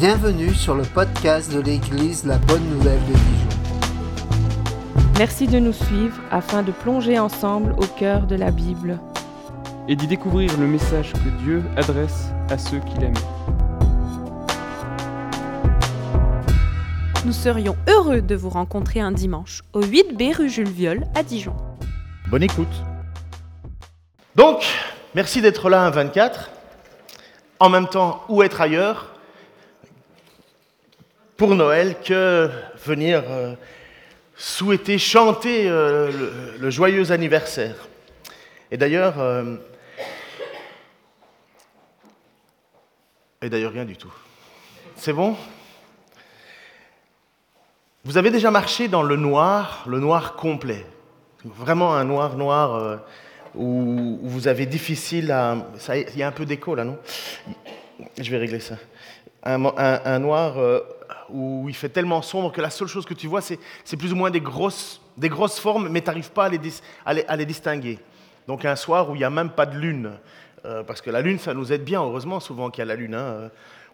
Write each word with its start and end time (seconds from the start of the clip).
Bienvenue 0.00 0.54
sur 0.54 0.74
le 0.74 0.82
podcast 0.82 1.52
de 1.52 1.60
l'Église 1.60 2.24
La 2.24 2.38
Bonne 2.38 2.64
Nouvelle 2.70 3.00
de 3.00 3.12
Dijon. 3.12 3.48
Merci 5.18 5.46
de 5.46 5.58
nous 5.58 5.74
suivre 5.74 6.18
afin 6.30 6.62
de 6.62 6.72
plonger 6.72 7.18
ensemble 7.18 7.72
au 7.72 7.84
cœur 7.84 8.26
de 8.26 8.34
la 8.34 8.50
Bible. 8.50 8.98
et 9.88 9.96
d'y 9.96 10.06
découvrir 10.06 10.56
le 10.58 10.66
message 10.66 11.12
que 11.12 11.28
Dieu 11.42 11.62
adresse 11.76 12.30
à 12.48 12.56
ceux 12.56 12.78
qu'il 12.78 13.04
aime. 13.04 13.12
Nous 17.26 17.34
serions 17.34 17.76
heureux 17.86 18.22
de 18.22 18.34
vous 18.34 18.48
rencontrer 18.48 19.00
un 19.00 19.12
dimanche 19.12 19.60
au 19.74 19.82
8B 19.82 20.34
rue 20.34 20.48
Jules 20.48 20.70
Viol 20.70 21.04
à 21.14 21.22
Dijon. 21.22 21.54
Bonne 22.30 22.44
écoute. 22.44 22.72
Donc, 24.34 24.64
merci 25.14 25.42
d'être 25.42 25.68
là 25.68 25.84
un 25.84 25.90
24. 25.90 26.48
En 27.58 27.68
même 27.68 27.86
temps, 27.86 28.22
où 28.30 28.42
être 28.42 28.62
ailleurs? 28.62 29.09
Pour 31.40 31.54
Noël 31.54 31.96
que 32.04 32.50
venir 32.84 33.22
euh, 33.26 33.54
souhaiter 34.36 34.98
chanter 34.98 35.70
euh, 35.70 36.12
le, 36.60 36.68
joyeux 36.68 37.12
anniversaire. 37.12 37.88
Et 38.70 38.76
d'ailleurs, 38.76 39.18
euh, 39.18 39.56
et 43.40 43.48
d'ailleurs 43.48 43.72
rien 43.72 43.86
du 43.86 43.96
tout. 43.96 44.12
C'est 44.96 45.14
bon? 45.14 45.34
Vous 48.04 48.18
avez 48.18 48.30
déjà 48.30 48.50
marché 48.50 48.88
dans 48.88 49.02
le 49.02 49.16
noir, 49.16 49.84
le 49.86 49.98
noir 49.98 50.36
complet? 50.36 50.84
Vraiment 51.46 51.94
un 51.94 52.04
noir 52.04 52.36
noir 52.36 53.00
où, 53.54 54.18
vous 54.24 54.46
avez 54.46 54.66
difficile 54.66 55.32
à... 55.32 55.56
Il 55.94 56.18
y 56.18 56.22
a 56.22 56.28
un 56.28 56.32
peu 56.32 56.44
d'écho 56.44 56.74
là, 56.74 56.84
non? 56.84 56.98
Je 58.20 58.30
vais 58.30 58.36
régler 58.36 58.60
ça. 58.60 58.76
Un, 59.42 60.18
noir 60.18 60.58
où 61.30 61.68
il 61.68 61.74
fait 61.74 61.88
tellement 61.88 62.22
sombre 62.22 62.52
que 62.52 62.60
la 62.60 62.70
seule 62.70 62.88
chose 62.88 63.04
que 63.04 63.14
tu 63.14 63.26
vois, 63.26 63.40
c'est 63.40 63.96
plus 63.96 64.12
ou 64.12 64.16
moins 64.16 64.30
des 64.30 64.40
grosses, 64.40 65.00
des 65.16 65.28
grosses 65.28 65.58
formes, 65.58 65.88
mais 65.88 66.00
tu 66.00 66.06
n'arrives 66.06 66.32
pas 66.32 66.50
à 67.04 67.36
les 67.36 67.46
distinguer. 67.46 67.98
Donc 68.46 68.64
un 68.64 68.76
soir 68.76 69.10
où 69.10 69.14
il 69.14 69.18
n'y 69.18 69.24
a 69.24 69.30
même 69.30 69.50
pas 69.50 69.66
de 69.66 69.76
lune, 69.78 70.12
euh, 70.64 70.82
parce 70.82 71.00
que 71.00 71.10
la 71.10 71.20
lune, 71.20 71.38
ça 71.38 71.54
nous 71.54 71.72
aide 71.72 71.84
bien, 71.84 72.02
heureusement, 72.02 72.40
souvent 72.40 72.70
qu'il 72.70 72.80
y 72.80 72.82
a 72.82 72.86
la 72.86 72.96
lune. 72.96 73.14
hein, 73.14 73.18
euh, 73.18 73.48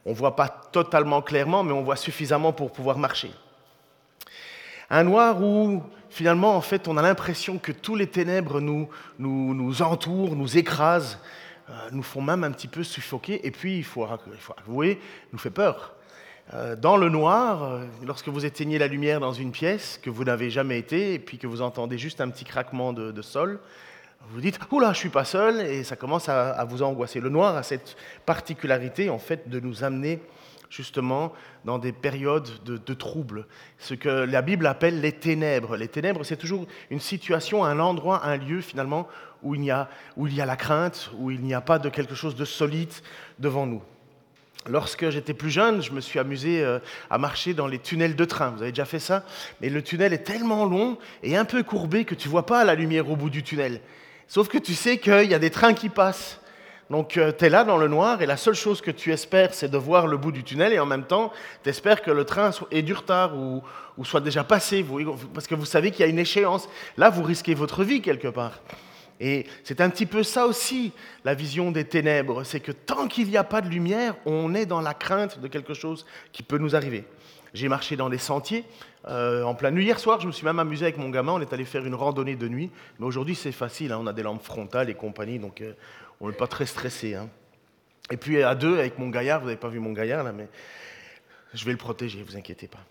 on 0.05 0.11
ne 0.11 0.14
voit 0.14 0.37
pas 0.37 0.48
totalement 0.48 1.20
clairement, 1.20 1.62
mais 1.62 1.72
on 1.72 1.83
voit 1.83 1.97
suffisamment 1.97 2.53
pour 2.53 2.72
pouvoir 2.72 2.97
marcher. 2.97 3.31
Un 4.89 5.03
noir 5.03 5.42
où, 5.42 5.83
finalement, 6.11 6.56
en 6.56 6.61
fait, 6.61 6.87
on 6.87 6.97
a 6.97 7.03
l'impression 7.03 7.59
que 7.59 7.72
tous 7.72 7.97
les 7.97 8.06
ténèbres 8.06 8.61
nous, 8.61 8.89
nous, 9.19 9.53
nous 9.53 9.83
entourent, 9.83 10.37
nous 10.37 10.56
écrasent, 10.56 11.19
euh, 11.69 11.72
nous 11.91 12.05
font 12.05 12.22
même 12.22 12.44
un 12.44 12.53
petit 12.53 12.69
peu 12.69 12.84
suffoquer, 12.84 13.44
et 13.47 13.50
puis, 13.50 13.78
il 13.78 13.84
faut, 13.84 14.06
il 14.33 14.39
faut 14.39 14.55
avouer, 14.56 15.00
nous 15.33 15.39
fait 15.39 15.50
peur. 15.50 15.95
Euh, 16.55 16.77
Dans 16.77 16.97
le 16.97 17.08
noir, 17.08 17.64
euh, 17.64 17.84
lorsque 18.06 18.28
vous 18.28 18.47
éteignez 18.47 18.78
la 18.78 18.86
lumière 18.86 19.19
dans 19.19 19.33
une 19.33 19.50
pièce 19.50 19.98
que 20.00 20.11
vous 20.11 20.22
n'avez 20.22 20.48
jamais 20.48 20.78
été, 20.78 21.14
et 21.14 21.19
puis 21.19 21.38
que 21.38 21.47
vous 21.47 21.61
entendez 21.61 21.98
juste 21.98 22.20
un 22.20 22.30
petit 22.30 22.44
craquement 22.44 22.92
de, 22.92 23.22
sol, 23.22 23.58
vous 24.30 24.41
dites 24.41 24.58
«Oula, 24.70 24.92
je 24.92 24.98
suis 24.98 25.08
pas 25.08 25.25
seul», 25.25 25.61
et 25.66 25.83
ça 25.83 25.97
commence 25.97 26.28
à, 26.28 26.50
à 26.50 26.64
vous 26.64 26.83
angoisser. 26.83 27.20
Le 27.20 27.30
noir 27.30 27.56
a 27.56 27.62
cette 27.62 27.97
particularité, 28.27 29.11
en 29.11 29.19
fait, 29.19 29.48
de 29.48 29.58
nous 29.58 29.83
amener 29.83 30.20
justement 30.70 31.33
dans 31.64 31.78
des 31.78 31.92
périodes 31.92 32.48
de, 32.64 32.77
de 32.77 32.94
troubles, 32.94 33.47
ce 33.78 33.94
que 33.94 34.08
la 34.08 34.42
Bible 34.42 34.66
appelle 34.66 35.00
les 35.00 35.12
ténèbres. 35.12 35.77
Les 35.77 35.88
ténèbres, 35.88 36.25
c'est 36.25 36.36
toujours 36.36 36.66
une 36.91 37.00
situation, 37.00 37.64
un 37.64 37.78
endroit, 37.81 38.25
un 38.25 38.36
lieu 38.36 38.60
finalement 38.60 39.08
où 39.42 39.55
il 39.55 39.64
y 39.64 39.70
a, 39.70 39.88
où 40.16 40.27
il 40.27 40.34
y 40.34 40.41
a 40.41 40.47
la 40.47 40.56
crainte, 40.56 41.10
où 41.19 41.31
il 41.31 41.41
n'y 41.41 41.55
a 41.55 41.60
pas 41.60 41.78
de 41.78 41.88
quelque 41.88 42.14
chose 42.14 42.36
de 42.36 42.44
solide 42.44 42.92
devant 43.38 43.66
nous. 43.66 43.82
Lorsque 44.69 45.10
j'étais 45.10 45.34
plus 45.34 45.50
jeune, 45.50 45.82
je 45.82 45.93
me 45.93 46.00
suis 46.00 46.19
amusé 46.19 46.62
euh, 46.62 46.78
à 47.10 47.19
marcher 47.19 47.54
dans 47.54 47.66
les 47.66 47.78
tunnels 47.78 48.16
de 48.16 48.25
train. 48.25 48.50
Vous 48.50 48.62
avez 48.62 48.72
déjà 48.72 48.84
fait 48.84 48.99
ça? 48.99 49.25
Mais 49.60 49.69
le 49.69 49.82
tunnel 49.82 50.12
est 50.12 50.25
tellement 50.25 50.65
long 50.65 50.99
et 51.22 51.37
un 51.37 51.44
peu 51.44 51.62
courbé 51.62 52.04
que 52.04 52.15
tu 52.15 52.28
vois 52.28 52.47
pas 52.47 52.65
la 52.65 52.75
lumière 52.75 53.09
au 53.09 53.16
bout 53.16 53.31
du 53.31 53.43
tunnel. 53.43 53.81
Sauf 54.28 54.49
que 54.49 54.59
tu 54.59 54.75
sais 54.75 54.99
qu'il 54.99 55.31
y 55.31 55.34
a 55.34 55.38
des 55.38 55.50
trains 55.50 55.75
qui 55.75 55.88
passent. 55.88 56.41
Donc 56.91 57.19
tu 57.38 57.44
es 57.44 57.49
là 57.49 57.65
dans 57.65 57.78
le 57.78 57.88
noir 57.88 58.22
et 58.22 58.26
la 58.26 58.37
seule 58.37 58.55
chose 58.55 58.81
que 58.81 58.93
tu 58.93 59.12
espères, 59.12 59.55
c'est 59.55 59.69
de 59.69 59.76
voir 59.76 60.06
le 60.06 60.16
bout 60.16 60.31
du 60.31 60.44
tunnel 60.44 60.72
et 60.72 60.78
en 60.78 60.87
même 60.87 61.05
temps, 61.05 61.32
tu 61.65 61.71
espères 61.71 62.00
que 62.00 62.12
le 62.12 62.25
train 62.25 62.50
ait 62.71 62.82
du 62.82 62.93
retard 62.93 63.37
ou, 63.37 63.62
soit 64.05 64.21
déjà 64.21 64.44
passé, 64.44 64.84
parce 65.34 65.49
que 65.49 65.56
vous 65.56 65.65
savez 65.65 65.91
qu'il 65.91 66.00
y 66.00 66.05
a 66.05 66.06
une 66.06 66.19
échéance. 66.19 66.69
Là, 66.97 67.10
vous 67.10 67.25
risquez 67.25 67.55
votre 67.55 67.82
vie 67.82 68.03
quelque 68.03 68.28
part. 68.28 68.60
Et 69.21 69.47
c'est 69.65 69.81
un 69.81 69.88
petit 69.88 70.06
peu 70.06 70.22
ça 70.22 70.47
aussi, 70.47 70.93
la 71.25 71.34
vision 71.34 71.72
des 71.72 71.84
ténèbres, 71.84 72.44
c'est 72.44 72.60
que 72.60 72.72
tant 72.72 73.09
qu'il 73.09 73.28
n'y 73.28 73.37
a 73.37 73.44
pas 73.44 73.62
de 73.62 73.69
lumière, 73.69 74.15
on 74.27 74.54
est 74.54 74.66
dans 74.66 74.81
la 74.81 74.94
crainte 74.94 75.41
de 75.41 75.49
quelque 75.49 75.75
chose 75.75 76.04
qui 76.32 76.43
peut 76.43 76.59
nous 76.59 76.77
arriver. 76.77 77.04
J'ai 77.55 77.69
marché 77.69 77.97
dans 77.97 78.09
les 78.09 78.19
sentiers 78.19 78.65
euh, 79.09 79.43
en 79.43 79.55
pleine 79.55 79.75
nuit. 79.75 79.84
Hier 79.84 79.99
soir, 79.99 80.21
je 80.21 80.26
me 80.26 80.32
suis 80.32 80.44
même 80.44 80.59
amusé 80.59 80.84
avec 80.84 80.99
mon 80.99 81.09
gamin, 81.09 81.32
on 81.32 81.41
est 81.41 81.53
allé 81.53 81.65
faire 81.65 81.87
une 81.87 81.94
randonnée 81.94 82.37
de 82.37 82.49
nuit. 82.49 82.71
Mais 82.99 83.06
aujourd'hui, 83.06 83.34
c'est 83.34 83.53
facile, 83.53 83.93
hein, 83.93 83.99
on 84.00 84.06
a 84.06 84.12
des 84.12 84.22
lampes 84.22 84.43
frontales 84.43 84.91
et 84.91 84.94
compagnie, 84.94 85.38
donc 85.38 85.62
euh, 85.62 85.72
on 86.21 86.28
n'est 86.28 86.37
pas 86.37 86.49
très 86.49 86.66
stressé. 86.66 87.15
hein. 87.15 87.31
Et 88.10 88.16
puis 88.16 88.43
à 88.43 88.55
deux, 88.55 88.78
avec 88.78 88.99
mon 88.99 89.09
gaillard, 89.09 89.41
vous 89.41 89.47
n'avez 89.47 89.59
pas 89.59 89.69
vu 89.69 89.81
mon 89.81 89.93
gaillard 89.93 90.22
là, 90.22 90.32
mais 90.32 90.49
je 91.55 91.65
vais 91.65 91.72
le 91.72 91.78
protéger, 91.78 92.22
vous 92.22 92.37
inquiétez 92.37 92.69
pas. 92.69 92.84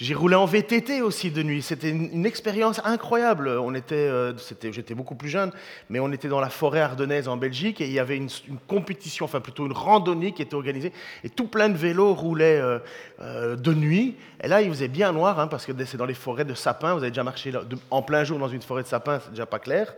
J'ai 0.00 0.14
roulé 0.14 0.36
en 0.36 0.44
VTT 0.44 1.02
aussi 1.02 1.32
de 1.32 1.42
nuit. 1.42 1.60
C'était 1.60 1.90
une, 1.90 2.24
expérience 2.24 2.80
incroyable. 2.84 3.48
On 3.48 3.74
était, 3.74 3.96
euh, 3.96 4.32
j'étais 4.62 4.94
beaucoup 4.94 5.16
plus 5.16 5.28
jeune, 5.28 5.50
mais 5.90 5.98
on 5.98 6.12
était 6.12 6.28
dans 6.28 6.38
la 6.38 6.50
forêt 6.50 6.80
ardennaise 6.80 7.26
en 7.26 7.36
Belgique 7.36 7.80
et 7.80 7.86
il 7.86 7.92
y 7.92 7.98
avait 7.98 8.16
une, 8.16 8.28
compétition, 8.68 9.24
enfin 9.24 9.40
plutôt 9.40 9.66
une 9.66 9.72
randonnée 9.72 10.30
qui 10.30 10.42
était 10.42 10.54
organisée 10.54 10.92
et 11.24 11.30
tout 11.30 11.48
plein 11.48 11.68
de 11.68 11.76
vélos 11.76 12.14
roulaient 12.14 12.60
euh, 12.60 12.78
euh, 13.20 13.56
de 13.56 13.74
nuit. 13.74 14.14
Et 14.40 14.46
là, 14.46 14.62
il 14.62 14.68
faisait 14.68 14.86
bien 14.86 15.10
noir 15.10 15.40
hein, 15.40 15.48
parce 15.48 15.66
que 15.66 15.72
c'est 15.84 15.96
dans 15.96 16.06
les 16.06 16.14
forêts 16.14 16.44
de 16.44 16.54
sapins. 16.54 16.94
Vous 16.94 17.00
avez 17.00 17.10
déjà 17.10 17.24
marché 17.24 17.50
en 17.90 18.02
plein 18.02 18.22
jour 18.22 18.38
dans 18.38 18.48
une 18.48 18.62
forêt 18.62 18.84
de 18.84 18.88
sapins, 18.88 19.18
c'est 19.18 19.30
déjà 19.30 19.46
pas 19.46 19.58
clair, 19.58 19.92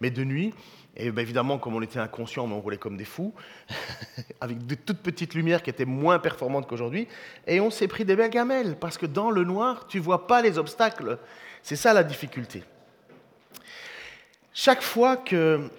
mais 0.00 0.08
de 0.08 0.24
nuit. 0.24 0.54
Et 0.96 1.10
ben, 1.10 1.22
évidemment, 1.22 1.58
comme 1.58 1.74
on 1.74 1.82
était 1.82 1.98
inconscient, 1.98 2.44
on 2.50 2.60
roulait 2.60 2.76
comme 2.76 2.96
des 2.96 3.04
fous, 3.04 3.32
avec 4.40 4.66
de 4.66 4.74
toutes 4.74 4.98
petites 4.98 5.34
lumières 5.34 5.62
qui 5.62 5.70
étaient 5.70 5.86
moins 5.86 6.18
performantes 6.18 6.68
qu'aujourd'hui. 6.68 7.08
Et 7.46 7.60
on 7.60 7.70
s'est 7.70 7.88
pris 7.88 8.04
des 8.04 8.14
belles 8.14 8.30
gamelles, 8.30 8.76
parce 8.78 8.98
que 8.98 9.06
dans 9.06 9.30
le 9.30 9.44
noir, 9.44 9.86
tu 9.86 9.98
vois 9.98 10.26
pas 10.26 10.42
les 10.42 10.58
obstacles. 10.58 11.18
C'est 11.62 11.76
ça 11.76 11.92
la 11.92 12.04
difficulté. 12.04 12.62
Chaque 14.52 14.82
fois 14.82 15.16
que 15.16 15.70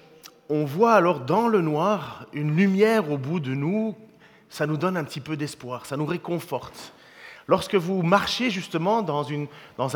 on 0.49 0.65
voit 0.65 0.93
alors 0.93 1.21
dans 1.21 1.47
le 1.47 1.61
noir 1.61 2.25
une 2.33 2.55
lumière 2.55 3.11
au 3.11 3.17
bout 3.17 3.39
de 3.39 3.53
nous, 3.53 3.95
ça 4.49 4.67
nous 4.67 4.77
donne 4.77 4.97
un 4.97 5.03
petit 5.03 5.21
peu 5.21 5.37
d'espoir, 5.37 5.85
ça 5.85 5.95
nous 5.95 6.05
réconforte. 6.05 6.93
Lorsque 7.47 7.75
vous 7.75 8.03
marchez 8.03 8.49
justement 8.49 9.01
dans, 9.01 9.25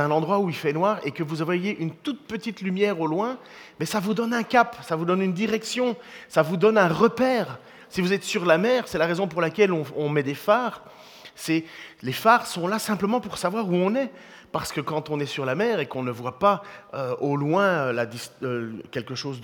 un 0.01 0.11
endroit 0.11 0.39
où 0.39 0.49
il 0.49 0.55
fait 0.55 0.73
noir 0.73 0.99
et 1.03 1.11
que 1.11 1.23
vous 1.23 1.37
voyez 1.45 1.77
une 1.79 1.91
toute 1.91 2.27
petite 2.27 2.61
lumière 2.61 2.99
au 2.99 3.07
loin, 3.07 3.37
mais 3.79 3.85
ça 3.85 3.99
vous 3.99 4.13
donne 4.13 4.33
un 4.33 4.43
cap, 4.43 4.75
ça 4.81 4.95
vous 4.95 5.05
donne 5.05 5.21
une 5.21 5.33
direction, 5.33 5.95
ça 6.27 6.41
vous 6.41 6.57
donne 6.57 6.77
un 6.77 6.89
repère. 6.89 7.59
Si 7.89 8.01
vous 8.01 8.11
êtes 8.11 8.23
sur 8.23 8.45
la 8.45 8.57
mer, 8.57 8.83
c'est 8.87 8.97
la 8.97 9.05
raison 9.05 9.27
pour 9.27 9.41
laquelle 9.41 9.71
on, 9.71 10.09
met 10.09 10.23
des 10.23 10.33
phares. 10.33 10.83
Les 11.47 12.11
phares 12.11 12.47
sont 12.47 12.67
là 12.67 12.79
simplement 12.79 13.21
pour 13.21 13.37
savoir 13.37 13.69
où 13.69 13.75
on 13.75 13.95
est, 13.95 14.11
parce 14.51 14.73
que 14.73 14.81
quand 14.81 15.09
on 15.09 15.19
est 15.21 15.25
sur 15.25 15.45
la 15.45 15.55
mer 15.55 15.79
et 15.79 15.85
qu'on 15.85 16.03
ne 16.03 16.11
voit 16.11 16.39
pas 16.39 16.63
euh, 16.93 17.15
au 17.21 17.37
loin 17.37 17.63
euh, 17.63 18.05
euh, 18.43 18.71
quelque 18.91 19.15
chose 19.15 19.41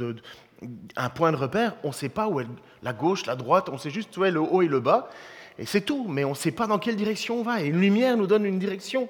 un 0.95 1.09
point 1.09 1.31
de 1.31 1.37
repère, 1.37 1.75
on 1.83 1.89
ne 1.89 1.93
sait 1.93 2.09
pas 2.09 2.27
où 2.27 2.39
est 2.39 2.47
la 2.81 2.93
gauche, 2.93 3.25
la 3.25 3.35
droite, 3.35 3.69
on 3.71 3.77
sait 3.77 3.89
juste 3.89 4.15
où 4.17 4.25
est 4.25 4.31
le 4.31 4.39
haut 4.41 4.61
et 4.61 4.67
le 4.67 4.79
bas, 4.79 5.09
et 5.59 5.65
c'est 5.65 5.81
tout. 5.81 6.07
Mais 6.07 6.23
on 6.23 6.31
ne 6.31 6.35
sait 6.35 6.51
pas 6.51 6.67
dans 6.67 6.79
quelle 6.79 6.95
direction 6.95 7.39
on 7.39 7.43
va. 7.43 7.61
Et 7.61 7.67
une 7.67 7.79
lumière 7.79 8.17
nous 8.17 8.27
donne 8.27 8.45
une 8.45 8.59
direction. 8.59 9.09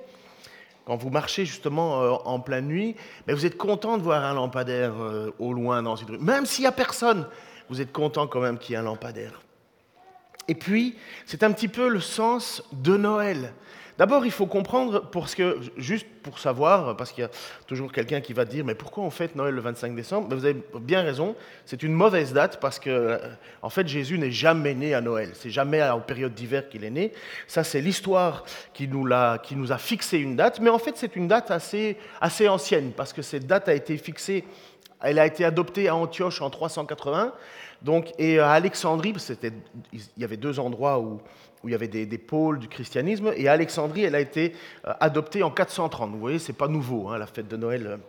Quand 0.86 0.98
vous 0.98 1.10
marchez 1.10 1.46
justement 1.46 2.02
euh, 2.02 2.12
en 2.26 2.40
pleine 2.40 2.68
nuit, 2.68 2.96
ben, 3.26 3.36
vous 3.36 3.46
êtes 3.46 3.58
content 3.58 3.98
de 3.98 4.04
voir 4.04 4.24
un 4.24 4.34
lampadaire 4.34 4.94
euh, 5.00 5.34
au 5.40 5.54
loin 5.54 5.82
dans 5.82 5.96
une 5.96 6.10
rue. 6.12 6.18
Même 6.20 6.46
s'il 6.46 6.64
n'y 6.64 6.68
a 6.68 6.74
personne, 6.74 7.26
vous 7.70 7.80
êtes 7.80 7.94
content 7.94 8.28
quand 8.28 8.42
même 8.42 8.58
qu'il 8.58 8.74
y 8.74 8.76
ait 8.76 8.80
un 8.80 8.84
lampadaire. 8.84 9.42
Et 10.50 10.56
puis, 10.56 10.98
c'est 11.26 11.44
un 11.44 11.52
petit 11.52 11.70
peu 11.70 11.88
le 11.88 12.02
sens 12.02 12.64
de 12.74 12.98
Noël. 12.98 13.54
D'abord, 13.98 14.26
il 14.26 14.32
faut 14.32 14.48
comprendre, 14.48 15.04
juste 15.78 16.08
pour 16.24 16.40
savoir, 16.40 16.98
parce 16.98 17.12
qu'il 17.12 17.22
y 17.24 17.26
a 17.26 17.30
toujours 17.68 17.92
quelqu'un 17.92 18.22
qui 18.22 18.34
va 18.34 18.44
dire, 18.46 18.66
mais 18.66 18.74
pourquoi 18.76 19.04
on 19.04 19.12
fête 19.12 19.36
Noël 19.36 19.54
le 19.54 19.62
25 19.62 19.96
décembre? 19.96 20.28
Ben, 20.30 20.36
Vous 20.36 20.46
avez 20.46 20.58
bien 20.80 21.02
raison, 21.04 21.36
c'est 21.66 21.84
une 21.84 21.94
mauvaise 21.94 22.34
date 22.34 22.60
parce 22.60 22.80
que, 22.80 22.90
euh, 22.90 23.18
en 23.62 23.70
fait, 23.70 23.88
Jésus 23.88 24.18
n'est 24.18 24.32
jamais 24.32 24.74
né 24.74 24.94
à 24.96 25.02
Noël. 25.02 25.30
C'est 25.34 25.52
jamais 25.52 25.82
en 25.84 26.00
période 26.00 26.34
d'hiver 26.34 26.70
qu'il 26.70 26.84
est 26.84 26.90
né. 26.90 27.12
Ça, 27.48 27.64
c'est 27.64 27.82
l'histoire 27.82 28.46
qui, 28.74 28.88
nous 28.88 29.06
l'a- 29.06 29.38
qui 29.42 29.56
nous 29.56 29.72
a 29.72 29.78
fixé 29.78 30.18
une 30.18 30.36
date, 30.36 30.60
mais 30.60 30.70
en 30.72 30.80
fait, 30.80 30.94
c'est 30.98 31.16
une 31.16 31.28
date 31.28 31.52
assez, 31.52 31.98
assez 32.20 32.48
ancienne 32.48 32.92
parce 32.96 33.14
que 33.14 33.22
cette 33.22 33.46
date 33.46 33.70
a 33.70 33.74
été 33.74 33.98
fixée 33.98 34.44
elle 35.06 35.20
a 35.20 35.26
été 35.26 35.44
adoptée 35.44 35.90
à 35.90 35.96
Antioche 35.98 36.42
en 36.42 36.50
380, 36.50 37.34
donc, 37.84 38.14
et 38.18 38.40
à 38.40 38.52
Alexandrie, 38.52 39.14
il 39.92 40.02
y 40.18 40.24
avait 40.24 40.38
deux 40.38 40.60
endroits 40.60 41.00
où, 41.00 41.20
il 41.66 41.72
y 41.72 41.76
avait 41.76 41.88
des, 41.88 42.18
pôles 42.18 42.60
du 42.60 42.68
christianisme, 42.68 43.32
et 43.38 43.48
à 43.48 43.54
Alexandrie, 43.54 44.04
elle 44.04 44.16
a 44.16 44.20
été 44.20 44.54
euh, 44.86 44.94
adoptée 45.00 45.44
en 45.44 45.52
430. 45.52 46.12
Vous 46.12 46.20
voyez, 46.20 46.40
c'est 46.40 46.52
pas 46.52 46.68
nouveau, 46.68 47.08
hein, 47.08 47.18
la 47.18 47.26
fête 47.26 47.48
de 47.48 47.56
Noël. 47.56 48.00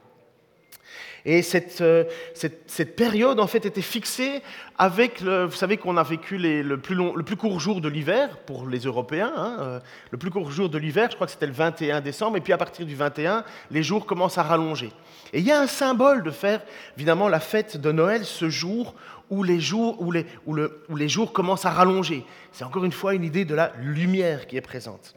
Et 1.26 1.41
cette, 1.43 1.81
euh, 1.81 2.05
cette, 2.35 2.65
cette, 2.67 2.97
période, 2.97 3.41
en 3.41 3.47
fait, 3.47 3.65
était 3.65 3.81
fixée 3.81 4.43
avec, 4.76 5.23
vous 5.23 5.53
savez 5.53 5.79
qu'on 5.79 5.97
a 5.97 6.03
vécu 6.03 6.37
le, 6.37 6.76
plus 6.76 6.94
long, 6.94 7.15
le 7.15 7.23
plus 7.23 7.37
court 7.37 7.61
jour 7.61 7.81
de 7.81 7.88
l'hiver 7.88 8.38
pour 8.38 8.67
les 8.67 8.81
Européens. 8.81 9.32
Hein, 9.37 9.56
euh, 9.61 9.81
le 10.11 10.19
plus 10.19 10.31
court 10.31 10.50
jour 10.50 10.69
de 10.69 10.76
l'hiver, 10.76 11.09
je 11.11 11.15
crois 11.15 11.26
que 11.26 11.32
c'était 11.32 11.47
le 11.47 11.53
21 11.53 12.00
décembre, 12.03 12.37
et 12.37 12.41
puis 12.41 12.53
à 12.53 12.59
partir 12.59 12.85
du 12.85 12.94
21, 12.94 13.44
les 13.71 13.82
jours 13.82 14.05
commencent 14.05 14.37
à 14.37 14.43
rallonger. 14.43 14.93
Et 15.32 15.38
il 15.38 15.47
y 15.47 15.53
a 15.53 15.61
un 15.61 15.67
symbole 15.67 16.23
de 16.23 16.31
faire, 16.31 16.61
évidemment, 16.97 17.29
la 17.29 17.41
fête 17.41 17.79
de 17.79 17.91
Noël 17.91 18.25
ce 18.25 18.50
jour 18.50 18.94
où 19.31 19.43
les 19.43 19.61
jours, 19.61 20.00
où 20.03 20.12
les, 20.12 20.26
où 20.44 20.53
le, 20.53 20.85
où 20.91 20.97
les 20.97 21.09
jours 21.09 21.32
commencent 21.32 21.65
à 21.65 21.71
rallonger. 21.71 22.26
C'est 22.53 22.65
encore 22.65 22.85
une 22.85 22.93
fois 22.93 23.15
une 23.15 23.25
idée 23.25 23.47
de 23.47 23.55
la 23.55 23.73
lumière 23.81 24.47
qui 24.47 24.56
est 24.59 24.61
présente. 24.61 25.15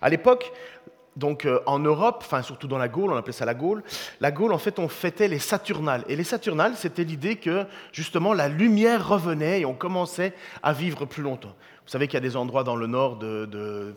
À 0.00 0.08
l'époque, 0.08 0.52
donc 1.18 1.44
euh, 1.44 1.60
en 1.66 1.80
Europe, 1.80 2.18
enfin 2.20 2.42
surtout 2.42 2.68
dans 2.68 2.78
la 2.78 2.88
Gaule, 2.88 3.12
on 3.12 3.16
appelait 3.16 3.32
ça 3.32 3.44
la 3.44 3.54
Gaule, 3.54 3.82
la 4.20 4.30
Gaule 4.30 4.52
en 4.52 4.58
fait 4.58 4.78
on 4.78 4.88
fêtait 4.88 5.28
les 5.28 5.40
Saturnales. 5.40 6.04
Et 6.08 6.16
les 6.16 6.24
Saturnales, 6.24 6.76
c'était 6.76 7.04
l'idée 7.04 7.36
que 7.36 7.66
justement 7.92 8.32
la 8.32 8.48
lumière 8.48 9.06
revenait 9.06 9.60
et 9.60 9.66
on 9.66 9.74
commençait 9.74 10.32
à 10.62 10.72
vivre 10.72 11.04
plus 11.04 11.22
longtemps. 11.22 11.54
Vous 11.84 11.92
savez 11.92 12.06
qu'il 12.06 12.14
y 12.14 12.18
a 12.18 12.20
des 12.20 12.36
endroits 12.36 12.64
dans 12.64 12.76
le 12.76 12.86
nord 12.86 13.16
de, 13.16 13.46
de, 13.46 13.94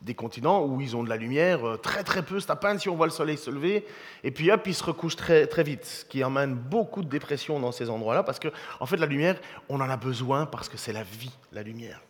des 0.00 0.14
continents 0.14 0.64
où 0.64 0.80
ils 0.80 0.96
ont 0.96 1.02
de 1.02 1.08
la 1.08 1.16
lumière, 1.16 1.66
euh, 1.66 1.76
très 1.76 2.04
très 2.04 2.22
peu, 2.22 2.40
c'est 2.40 2.50
à 2.50 2.56
peine 2.56 2.78
si 2.78 2.88
on 2.88 2.96
voit 2.96 3.06
le 3.06 3.12
soleil 3.12 3.36
se 3.36 3.50
lever, 3.50 3.84
et 4.24 4.30
puis 4.30 4.50
hop, 4.50 4.62
ils 4.66 4.74
se 4.74 4.84
recouchent 4.84 5.16
très, 5.16 5.46
très 5.46 5.62
vite, 5.62 5.84
ce 5.84 6.04
qui 6.04 6.24
emmène 6.24 6.54
beaucoup 6.54 7.02
de 7.02 7.08
dépression 7.08 7.60
dans 7.60 7.72
ces 7.72 7.90
endroits-là, 7.90 8.22
parce 8.22 8.38
que 8.38 8.48
en 8.80 8.86
fait 8.86 8.96
la 8.96 9.06
lumière, 9.06 9.36
on 9.68 9.80
en 9.80 9.90
a 9.90 9.96
besoin 9.96 10.46
parce 10.46 10.68
que 10.68 10.76
c'est 10.76 10.92
la 10.92 11.02
vie, 11.02 11.32
la 11.52 11.62
lumière. 11.62 12.00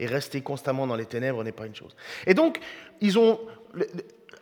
Et 0.00 0.06
rester 0.06 0.40
constamment 0.40 0.86
dans 0.86 0.96
les 0.96 1.06
ténèbres 1.06 1.44
n'est 1.44 1.52
pas 1.52 1.66
une 1.66 1.74
chose. 1.74 1.94
Et 2.26 2.34
donc, 2.34 2.58
ils 3.00 3.16
ont 3.16 3.38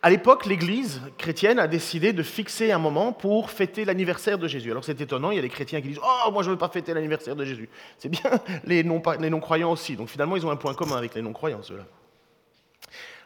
à 0.01 0.09
l'époque, 0.09 0.45
l'Église 0.45 1.01
chrétienne 1.17 1.59
a 1.59 1.67
décidé 1.67 2.11
de 2.11 2.23
fixer 2.23 2.73
un 2.73 2.77
moment 2.77 3.13
pour 3.13 3.49
fêter 3.49 3.85
l'anniversaire 3.85 4.37
de 4.37 4.49
Jésus. 4.49 4.69
Alors 4.69 4.83
c'est 4.83 4.99
étonnant, 4.99 5.31
il 5.31 5.35
y 5.37 5.39
a 5.39 5.41
des 5.41 5.49
chrétiens 5.49 5.79
qui 5.81 5.87
disent 5.87 6.01
Oh, 6.03 6.31
moi 6.31 6.43
je 6.43 6.49
ne 6.49 6.55
veux 6.55 6.59
pas 6.59 6.67
fêter 6.67 6.93
l'anniversaire 6.93 7.37
de 7.37 7.45
Jésus. 7.45 7.69
C'est 7.97 8.09
bien 8.09 8.31
les 8.65 8.83
non-croyants 8.83 9.71
aussi. 9.71 9.95
Donc 9.95 10.09
finalement, 10.09 10.35
ils 10.35 10.45
ont 10.45 10.51
un 10.51 10.57
point 10.57 10.73
commun 10.73 10.97
avec 10.97 11.15
les 11.15 11.21
non-croyants, 11.21 11.63
ceux-là. 11.63 11.85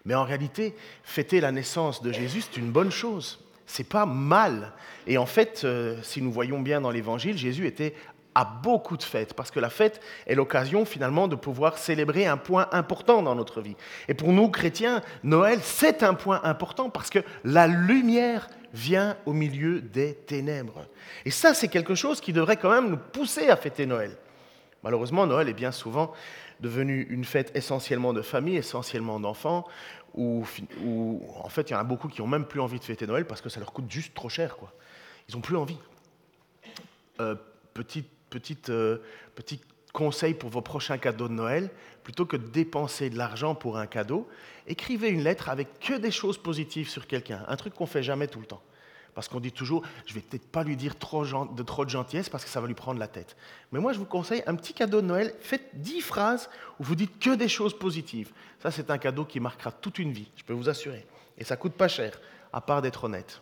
Mais 0.05 0.13
en 0.13 0.23
réalité, 0.23 0.75
fêter 1.03 1.41
la 1.41 1.51
naissance 1.51 2.03
de 2.03 2.11
Jésus, 2.11 2.41
c'est 2.41 2.57
une 2.57 2.71
bonne 2.71 2.91
chose. 2.91 3.39
C'est 3.65 3.89
pas 3.89 4.05
mal. 4.05 4.71
Et 5.07 5.17
en 5.17 5.25
fait, 5.25 5.63
euh, 5.63 5.97
si 6.03 6.21
nous 6.21 6.31
voyons 6.31 6.61
bien 6.61 6.79
dans 6.79 6.91
l'Évangile, 6.91 7.37
Jésus 7.37 7.65
était 7.65 7.95
à 8.37 8.45
beaucoup 8.45 8.97
de 8.97 9.03
fêtes, 9.03 9.33
parce 9.33 9.49
que 9.49 9.59
la 9.59 9.71
fête 9.71 9.99
est 10.27 10.35
l'occasion 10.35 10.85
finalement 10.85 11.27
de 11.27 11.35
pouvoir 11.35 11.79
célébrer 11.79 12.27
un 12.27 12.37
point 12.37 12.67
important 12.71 13.23
dans 13.23 13.33
notre 13.33 13.61
vie. 13.61 13.75
Et 14.07 14.13
pour 14.13 14.31
nous, 14.31 14.49
chrétiens, 14.49 15.01
Noël, 15.23 15.57
c'est 15.63 16.03
un 16.03 16.13
point 16.13 16.39
important 16.43 16.91
parce 16.91 17.09
que 17.09 17.17
la 17.43 17.65
lumière 17.65 18.47
vient 18.75 19.17
au 19.25 19.33
milieu 19.33 19.81
des 19.81 20.13
ténèbres. 20.13 20.85
Et 21.25 21.31
ça, 21.31 21.55
c'est 21.55 21.67
quelque 21.67 21.95
chose 21.95 22.21
qui 22.21 22.31
devrait 22.31 22.57
quand 22.57 22.69
même 22.69 22.91
nous 22.91 22.97
pousser 22.97 23.49
à 23.49 23.57
fêter 23.57 23.87
Noël. 23.87 24.15
Malheureusement, 24.83 25.25
Noël 25.25 25.49
est 25.49 25.53
bien 25.53 25.71
souvent 25.71 26.13
devenu 26.59 27.07
une 27.09 27.25
fête 27.25 27.51
essentiellement 27.55 28.13
de 28.13 28.21
famille, 28.21 28.57
essentiellement 28.57 29.19
d'enfants, 29.19 29.65
où, 30.13 30.45
en 31.43 31.49
fait 31.49 31.71
il 31.71 31.73
y 31.73 31.75
en 31.75 31.79
a 31.79 31.83
beaucoup 31.83 32.07
qui 32.07 32.21
n'ont 32.21 32.27
même 32.27 32.45
plus 32.45 32.61
envie 32.61 32.77
de 32.77 32.83
fêter 32.83 33.07
Noël 33.07 33.25
parce 33.25 33.41
que 33.41 33.49
ça 33.49 33.59
leur 33.59 33.73
coûte 33.73 33.89
juste 33.89 34.13
trop 34.13 34.29
cher. 34.29 34.57
Quoi. 34.57 34.71
Ils 35.27 35.33
n'ont 35.33 35.41
plus 35.41 35.57
envie. 35.57 35.79
Euh, 37.19 37.33
petite 37.73 38.16
Petit, 38.29 38.57
euh, 38.69 38.97
conseil 39.93 40.33
pour 40.33 40.49
vos 40.49 40.61
prochains 40.61 40.97
cadeaux 40.97 41.27
de 41.27 41.33
Noël, 41.33 41.71
plutôt 42.03 42.25
que 42.25 42.37
de 42.37 42.47
dépenser 42.47 43.09
de 43.09 43.17
l'argent 43.17 43.55
pour 43.55 43.77
un 43.77 43.87
cadeau, 43.87 44.27
écrivez 44.67 45.09
une 45.09 45.23
lettre 45.23 45.49
avec 45.49 45.79
que 45.79 45.93
des 45.93 46.11
choses 46.11 46.37
positives 46.37 46.89
sur 46.89 47.07
quelqu'un, 47.07 47.43
un 47.47 47.55
truc 47.55 47.73
qu'on 47.73 47.87
fait 47.87 48.03
jamais 48.03 48.27
tout 48.27 48.39
le 48.39 48.45
temps. 48.45 48.61
Parce 49.15 49.27
qu'on 49.27 49.39
dit 49.39 49.51
toujours, 49.51 49.81
je 50.05 50.13
vais 50.13 50.21
peut-être 50.21 50.47
pas 50.47 50.63
lui 50.63 50.77
dire 50.77 50.93
de 50.93 51.63
trop 51.63 51.85
de 51.85 51.89
gentillesse 51.89 52.29
parce 52.29 52.43
que 52.43 52.51
ça 52.51 52.61
va 52.61 52.67
lui 52.67 52.75
prendre 52.75 52.99
la 52.99 53.07
tête. 53.07 53.35
Mais 53.71 53.79
moi, 53.79 53.91
je 53.91 53.97
vous 53.97 54.05
conseille 54.05 54.43
un 54.45 54.53
petit 54.53 54.75
cadeau 54.75 55.01
de 55.01 55.07
Noël. 55.07 55.33
Faites 55.39 55.71
dix 55.73 56.01
phrases 56.01 56.51
où 56.79 56.83
vous 56.83 56.93
dites 56.93 57.17
que 57.17 57.33
des 57.33 57.47
choses 57.47 57.75
positives. 57.75 58.31
Ça, 58.61 58.69
c'est 58.69 58.91
un 58.91 58.99
cadeau 58.99 59.25
qui 59.25 59.39
marquera 59.39 59.71
toute 59.71 59.97
une 59.97 60.11
vie, 60.11 60.29
je 60.35 60.43
peux 60.43 60.53
vous 60.53 60.69
assurer. 60.69 61.03
Et 61.39 61.43
ça 61.43 61.57
coûte 61.57 61.73
pas 61.73 61.87
cher, 61.87 62.21
à 62.53 62.61
part 62.61 62.83
d'être 62.83 63.05
honnête. 63.05 63.41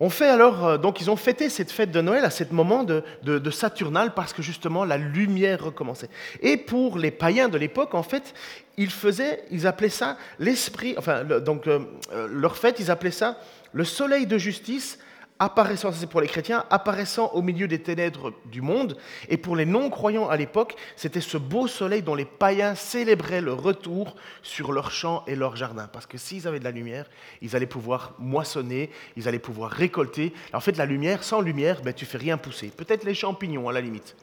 On 0.00 0.10
fait 0.10 0.28
alors, 0.28 0.66
euh, 0.66 0.78
donc 0.78 1.00
ils 1.00 1.08
ont 1.08 1.16
fêté 1.16 1.48
cette 1.48 1.70
fête 1.70 1.92
de 1.92 2.00
Noël 2.00 2.24
à 2.24 2.30
ce 2.30 2.42
moment 2.50 2.82
de, 2.82 3.50
Saturnal 3.50 4.12
parce 4.12 4.32
que 4.32 4.42
justement 4.42 4.84
la 4.84 4.96
lumière 4.96 5.62
recommençait. 5.62 6.08
Et 6.42 6.56
pour 6.56 6.98
les 6.98 7.12
païens 7.12 7.48
de 7.48 7.56
l'époque, 7.58 7.94
en 7.94 8.02
fait, 8.02 8.34
ils 8.76 8.90
faisaient, 8.90 9.44
ils 9.52 9.68
appelaient 9.68 9.88
ça 9.88 10.18
l'esprit, 10.40 10.96
enfin, 10.98 11.22
donc 11.22 11.68
euh, 11.68 11.78
euh, 12.12 12.26
leur 12.28 12.56
fête, 12.56 12.80
ils 12.80 12.90
appelaient 12.90 13.12
ça 13.12 13.38
le 13.72 13.84
soleil 13.84 14.26
de 14.26 14.36
justice 14.36 14.98
apparaissant, 15.38 15.92
c'est 15.92 16.06
pour 16.06 16.20
les 16.20 16.26
chrétiens, 16.26 16.64
apparaissant 16.70 17.30
au 17.34 17.42
milieu 17.42 17.66
des 17.66 17.80
ténèbres 17.80 18.32
du 18.46 18.62
monde. 18.62 18.96
Et 19.28 19.36
pour 19.36 19.56
les 19.56 19.66
non-croyants 19.66 20.28
à 20.28 20.36
l'époque, 20.36 20.76
c'était 20.96 21.20
ce 21.20 21.36
beau 21.36 21.66
soleil 21.66 22.02
dont 22.02 22.14
les 22.14 22.24
païens 22.24 22.74
célébraient 22.74 23.40
le 23.40 23.52
retour 23.52 24.16
sur 24.42 24.72
leurs 24.72 24.90
champs 24.90 25.24
et 25.26 25.34
leurs 25.34 25.56
jardins. 25.56 25.88
Parce 25.92 26.06
que 26.06 26.18
s'ils 26.18 26.46
avaient 26.46 26.60
de 26.60 26.64
la 26.64 26.70
lumière, 26.70 27.06
ils 27.42 27.56
allaient 27.56 27.66
pouvoir 27.66 28.14
moissonner, 28.18 28.90
ils 29.16 29.28
allaient 29.28 29.38
pouvoir 29.38 29.70
récolter. 29.70 30.32
en 30.52 30.60
fait, 30.60 30.76
la 30.76 30.86
lumière, 30.86 31.24
sans 31.24 31.40
lumière, 31.40 31.82
ben, 31.82 31.92
tu 31.92 32.06
fais 32.06 32.18
rien 32.18 32.36
pousser. 32.36 32.68
Peut-être 32.68 33.04
les 33.04 33.14
champignons 33.14 33.68
à 33.68 33.72
la 33.72 33.80
limite. 33.80 34.16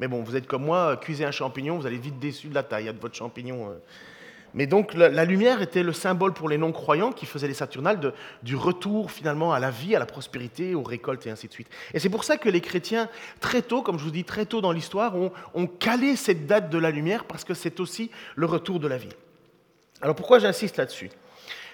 Mais 0.00 0.08
bon, 0.08 0.22
vous 0.22 0.36
êtes 0.36 0.46
comme 0.46 0.64
moi, 0.64 0.96
cuisez 0.96 1.24
un 1.24 1.30
champignon, 1.30 1.78
vous 1.78 1.86
allez 1.86 1.96
vite 1.96 2.18
déçu 2.18 2.48
de 2.48 2.54
la 2.54 2.62
taille 2.62 2.92
de 2.92 3.00
votre 3.00 3.14
champignon. 3.14 3.70
Euh. 3.70 3.78
Mais 4.56 4.66
donc 4.66 4.94
la, 4.94 5.24
lumière 5.26 5.60
était 5.60 5.82
le 5.82 5.92
symbole 5.92 6.32
pour 6.32 6.48
les 6.48 6.56
non-croyants 6.56 7.12
qui 7.12 7.26
faisaient 7.26 7.46
les 7.46 7.54
Saturnales 7.54 8.14
du 8.42 8.56
retour 8.56 9.10
finalement 9.10 9.52
à 9.52 9.60
la 9.60 9.70
vie, 9.70 9.94
à 9.94 9.98
la 9.98 10.06
prospérité, 10.06 10.74
aux 10.74 10.82
récoltes 10.82 11.26
et 11.26 11.30
ainsi 11.30 11.46
de 11.46 11.52
suite. 11.52 11.68
Et 11.92 11.98
c'est 11.98 12.08
pour 12.08 12.24
ça 12.24 12.38
que 12.38 12.48
les 12.48 12.62
chrétiens, 12.62 13.10
très 13.40 13.60
tôt, 13.60 13.82
comme 13.82 13.98
je 13.98 14.04
vous 14.04 14.10
dis, 14.10 14.24
très 14.24 14.46
tôt 14.46 14.62
dans 14.62 14.72
l'histoire, 14.72 15.14
ont 15.14 15.66
calé 15.66 16.16
cette 16.16 16.46
date 16.46 16.70
de 16.70 16.78
la 16.78 16.90
lumière 16.90 17.26
parce 17.26 17.44
que 17.44 17.52
c'est 17.52 17.80
aussi 17.80 18.10
le 18.34 18.46
retour 18.46 18.80
de 18.80 18.88
la 18.88 18.96
vie. 18.96 19.10
Alors 20.00 20.16
pourquoi 20.16 20.38
j'insiste 20.38 20.78
là-dessus? 20.78 21.10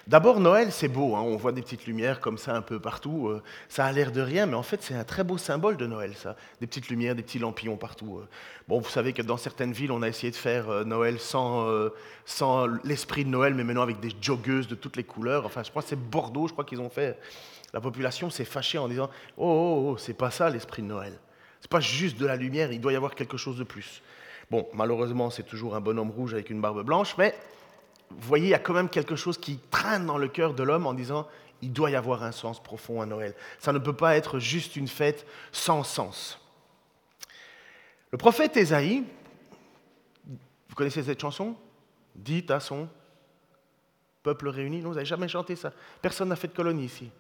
D'abord, 0.08 0.40
Noël, 0.40 0.72
c'est 0.72 0.88
beau, 0.88 1.14
hein. 1.14 1.20
on 1.20 1.36
voit 1.36 1.52
des 1.52 1.62
petites 1.62 1.86
lumières 1.86 2.20
comme 2.20 2.36
ça 2.36 2.56
un 2.56 2.60
peu 2.60 2.80
partout. 2.80 3.28
Euh, 3.28 3.40
ça 3.68 3.84
a 3.84 3.92
l'air 3.92 4.10
de 4.10 4.20
rien, 4.20 4.46
mais 4.46 4.56
en 4.56 4.62
fait, 4.64 4.82
c'est 4.82 4.94
un 4.94 5.04
très 5.04 5.22
beau 5.22 5.38
symbole 5.38 5.76
de 5.76 5.86
Noël, 5.86 6.14
ça. 6.16 6.34
Des 6.60 6.66
petites 6.66 6.88
lumières, 6.88 7.14
des 7.14 7.22
petits 7.22 7.38
lampillons 7.38 7.76
partout. 7.76 8.18
Euh. 8.18 8.28
Bon, 8.66 8.80
vous 8.80 8.88
savez 8.88 9.12
que 9.12 9.22
dans 9.22 9.36
certaines 9.36 9.72
villes, 9.72 9.92
on 9.92 10.02
a 10.02 10.08
essayé 10.08 10.32
de 10.32 10.36
faire 10.36 10.68
euh, 10.70 10.84
Noël 10.84 11.20
sans, 11.20 11.68
sans 12.24 12.66
l'esprit 12.82 13.24
de 13.24 13.30
Noël, 13.30 13.54
mais 13.54 13.62
maintenant 13.62 13.82
avec 13.82 14.00
des 14.00 14.10
joggeuses 14.20 14.66
de 14.66 14.74
toutes 14.74 14.96
les 14.96 15.04
couleurs. 15.04 15.46
Enfin, 15.46 15.62
je 15.62 15.70
crois 15.70 15.82
que 15.82 15.88
c'est 15.88 15.96
Bordeaux, 15.96 16.48
je 16.48 16.52
crois 16.52 16.64
qu'ils 16.64 16.80
ont 16.80 16.90
fait. 16.90 17.18
La 17.72 17.80
population 17.80 18.28
s'est 18.28 18.44
fâchée 18.44 18.78
en 18.78 18.88
disant 18.88 19.08
Oh, 19.36 19.44
oh, 19.46 19.90
oh 19.90 19.96
c'est 19.98 20.14
pas 20.14 20.30
ça 20.30 20.50
l'esprit 20.50 20.82
de 20.82 20.88
Noël. 20.88 21.18
C'est 21.60 21.70
pas 21.70 21.80
juste 21.80 22.18
de 22.18 22.26
la 22.26 22.34
lumière, 22.34 22.72
il 22.72 22.80
doit 22.80 22.92
y 22.92 22.96
avoir 22.96 23.14
quelque 23.14 23.36
chose 23.36 23.56
de 23.56 23.64
plus. 23.64 24.02
Bon, 24.50 24.66
malheureusement, 24.74 25.30
c'est 25.30 25.44
toujours 25.44 25.76
un 25.76 25.80
bonhomme 25.80 26.10
rouge 26.10 26.34
avec 26.34 26.50
une 26.50 26.60
barbe 26.60 26.84
blanche, 26.84 27.14
mais 27.16 27.34
vous 28.18 28.28
voyez, 28.28 28.46
il 28.46 28.50
y 28.50 28.54
a 28.54 28.58
quand 28.58 28.74
même 28.74 28.88
quelque 28.88 29.16
chose 29.16 29.38
qui 29.38 29.58
traîne 29.70 30.06
dans 30.06 30.18
le 30.18 30.28
cœur 30.28 30.54
de 30.54 30.62
l'homme 30.62 30.86
en 30.86 30.94
disant, 30.94 31.28
il 31.62 31.72
doit 31.72 31.90
y 31.90 31.96
avoir 31.96 32.22
un 32.22 32.32
sens 32.32 32.62
profond 32.62 33.00
à 33.00 33.06
Noël. 33.06 33.34
Ça 33.58 33.72
ne 33.72 33.78
peut 33.78 33.92
pas 33.92 34.16
être 34.16 34.38
juste 34.38 34.76
une 34.76 34.88
fête 34.88 35.26
sans 35.52 35.84
sens. 35.84 36.38
Le 38.10 38.18
prophète 38.18 38.56
Ésaïe, 38.56 39.04
vous 40.68 40.74
connaissez 40.74 41.02
cette 41.02 41.20
chanson? 41.20 41.56
Dit 42.14 42.44
à 42.48 42.60
son 42.60 42.88
peuple 44.22 44.48
réuni. 44.48 44.80
Non, 44.80 44.88
vous 44.88 44.94
n'avez 44.94 45.06
jamais 45.06 45.28
chanté 45.28 45.56
ça. 45.56 45.72
Personne 46.00 46.28
n'a 46.28 46.36
fait 46.36 46.48
de 46.48 46.52
colonie 46.52 46.84
ici. 46.84 47.10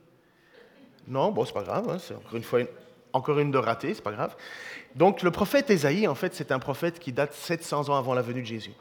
Non, 1.06 1.32
bon, 1.32 1.44
c'est 1.44 1.52
pas 1.52 1.62
grave. 1.62 1.88
Hein, 1.88 1.98
c'est 1.98 2.14
encore 2.14 2.36
une 2.36 2.42
fois 2.42 2.60
encore 3.12 3.38
une 3.38 3.50
de 3.50 3.58
ratée, 3.58 3.94
c'est 3.94 4.02
pas 4.02 4.12
grave. 4.12 4.36
Donc 4.94 5.22
le 5.22 5.30
prophète 5.30 5.70
Ésaïe, 5.70 6.06
en 6.06 6.14
fait, 6.14 6.34
c'est 6.34 6.52
un 6.52 6.58
prophète 6.58 6.98
qui 6.98 7.12
date 7.12 7.32
700 7.32 7.88
ans 7.88 7.96
avant 7.96 8.14
la 8.14 8.22
venue 8.22 8.42
de 8.42 8.46
Jésus. 8.46 8.72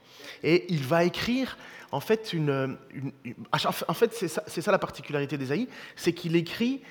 Et 0.44 0.66
il 0.70 0.84
va 0.84 1.04
écrire 1.04 1.58
en 1.92 2.00
fait, 2.00 2.32
une, 2.32 2.78
en 3.52 3.94
fait 3.94 4.14
c'est 4.14 4.62
ça, 4.62 4.72
la 4.72 4.80
particularité 4.80 5.38
d'Ésaïe, 5.38 5.68
c'est 5.96 6.14
qu'il 6.14 6.36
écrit, 6.36 6.82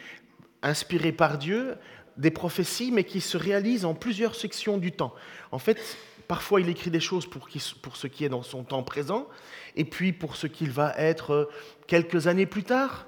inspiré 0.63 1.13
par 1.13 1.39
Dieu, 1.39 1.77
des 2.19 2.31
prophéties, 2.31 2.93
mais 2.93 3.05
qui 3.05 3.23
se 3.23 3.39
réalisent 3.39 3.87
en 3.87 3.95
plusieurs 3.95 4.35
sections 4.35 4.77
du 4.77 4.93
temps. 4.93 5.15
En 5.53 5.59
fait, 5.59 5.97
parfois 6.29 6.61
il 6.61 6.69
écrit 6.69 6.91
des 6.91 7.01
choses 7.01 7.27
pour, 7.27 7.49
pour 7.81 7.97
ce 7.97 8.07
qui 8.07 8.27
est 8.27 8.29
dans 8.29 8.43
son 8.43 8.63
temps 8.63 8.83
présent, 8.83 9.27
et 9.75 9.85
puis 9.85 10.13
pour 10.13 10.37
ce 10.37 10.47
qu'il 10.47 10.71
va 10.71 10.95
être 10.99 11.49
quelques 11.87 12.27
années 12.27 12.47
plus 12.47 12.65
tard, 12.65 13.07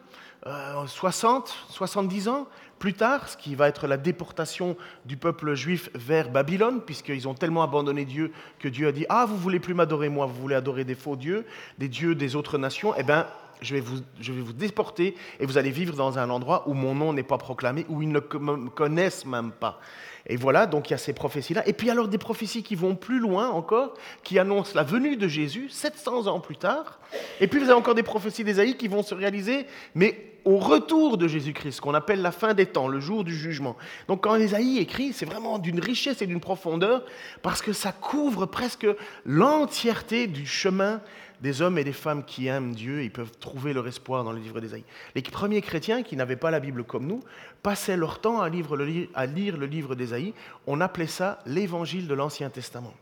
60, 0.86 1.48
euh, 1.48 1.72
70 1.72 2.28
ans 2.28 2.48
plus 2.82 2.94
tard, 2.94 3.28
ce 3.28 3.36
qui 3.36 3.54
va 3.54 3.68
être 3.68 3.86
la 3.86 3.96
déportation 3.96 4.76
du 5.04 5.16
peuple 5.16 5.54
juif 5.54 5.88
vers 5.94 6.30
Babylone, 6.30 6.80
puisqu'ils 6.84 7.28
ont 7.28 7.34
tellement 7.34 7.62
abandonné 7.62 8.04
Dieu 8.04 8.32
que 8.58 8.66
Dieu 8.66 8.88
a 8.88 8.92
dit 8.92 9.06
Ah, 9.08 9.24
vous 9.24 9.36
voulez 9.36 9.60
plus 9.60 9.72
m'adorer 9.72 10.08
moi, 10.08 10.26
vous 10.26 10.34
voulez 10.34 10.56
adorer 10.56 10.82
des 10.82 10.96
faux 10.96 11.14
dieux, 11.14 11.46
des 11.78 11.86
dieux 11.86 12.16
des 12.16 12.34
autres 12.34 12.58
nations. 12.58 12.92
Eh 12.98 13.04
bien, 13.04 13.28
je 13.62 13.74
vais, 13.74 13.80
vous, 13.80 14.52
déporter 14.52 15.14
et 15.40 15.46
vous 15.46 15.58
allez 15.58 15.70
vivre 15.70 15.94
dans 15.94 16.18
un 16.18 16.30
endroit 16.30 16.68
où 16.68 16.74
mon 16.74 16.94
nom 16.94 17.12
n'est 17.12 17.22
pas 17.22 17.38
proclamé, 17.38 17.86
où 17.88 18.02
ils 18.02 18.08
ne 18.08 18.20
me 18.20 18.68
connaissent 18.68 19.24
même 19.24 19.52
pas. 19.52 19.80
Et 20.26 20.36
voilà, 20.36 20.66
donc 20.66 20.90
il 20.90 20.92
y 20.92 20.94
a 20.94 20.98
ces 20.98 21.12
prophéties-là. 21.12 21.66
Et 21.66 21.72
puis 21.72 21.90
alors 21.90 22.08
des 22.08 22.18
prophéties 22.18 22.62
qui 22.62 22.74
vont 22.74 22.94
plus 22.94 23.18
loin 23.18 23.48
encore, 23.48 23.94
qui 24.22 24.38
annoncent 24.38 24.72
la 24.74 24.84
venue 24.84 25.16
de 25.16 25.26
Jésus 25.26 25.68
700 25.68 26.26
ans 26.28 26.40
plus 26.40 26.56
tard. 26.56 27.00
Et 27.40 27.48
puis 27.48 27.58
vous 27.58 27.66
avez 27.66 27.78
encore 27.78 27.94
des 27.94 28.02
prophéties 28.02 28.44
d'Ésaïe 28.44 28.76
qui 28.76 28.88
vont 28.88 29.02
se 29.02 29.14
réaliser, 29.14 29.66
mais 29.94 30.32
au 30.44 30.58
retour 30.58 31.18
de 31.18 31.28
Jésus-Christ, 31.28 31.80
qu'on 31.80 31.94
appelle 31.94 32.20
la 32.20 32.32
fin 32.32 32.54
des 32.54 32.66
temps, 32.66 32.88
le 32.88 33.00
jour 33.00 33.24
du 33.24 33.34
jugement. 33.34 33.76
Donc 34.08 34.24
quand 34.24 34.34
Ésaïe 34.36 34.78
écrit, 34.78 35.12
c'est 35.12 35.26
vraiment 35.26 35.58
d'une 35.58 35.80
richesse 35.80 36.22
et 36.22 36.26
d'une 36.26 36.40
profondeur, 36.40 37.04
parce 37.42 37.62
que 37.62 37.72
ça 37.72 37.92
couvre 37.92 38.46
presque 38.46 38.86
l'entièreté 39.24 40.26
du 40.26 40.46
chemin 40.46 41.00
des 41.42 41.60
hommes 41.60 41.76
et 41.76 41.84
des 41.84 41.92
femmes 41.92 42.24
qui 42.24 42.46
aiment 42.46 42.72
Dieu, 42.72 43.02
ils 43.02 43.10
peuvent 43.10 43.36
trouver 43.38 43.72
leur 43.72 43.88
espoir 43.88 44.22
dans 44.22 44.30
le 44.30 44.38
livre 44.38 44.60
d'Ésaïe. 44.60 44.84
Les 45.16 45.22
premiers 45.22 45.60
chrétiens 45.60 46.04
qui 46.04 46.16
n'avaient 46.16 46.36
pas 46.36 46.52
la 46.52 46.60
Bible 46.60 46.84
comme 46.84 47.06
nous 47.06 47.22
passaient 47.64 47.96
leur 47.96 48.20
temps 48.20 48.40
à 48.40 48.48
lire 48.48 48.76
le, 48.76 49.66
livre 49.66 49.94
d'Ésaïe. 49.96 50.34
On 50.68 50.80
appelait 50.80 51.08
ça 51.08 51.40
l'évangile 51.44 52.06
de 52.06 52.14
l'Ancien 52.14 52.48
Testament. 52.48 52.94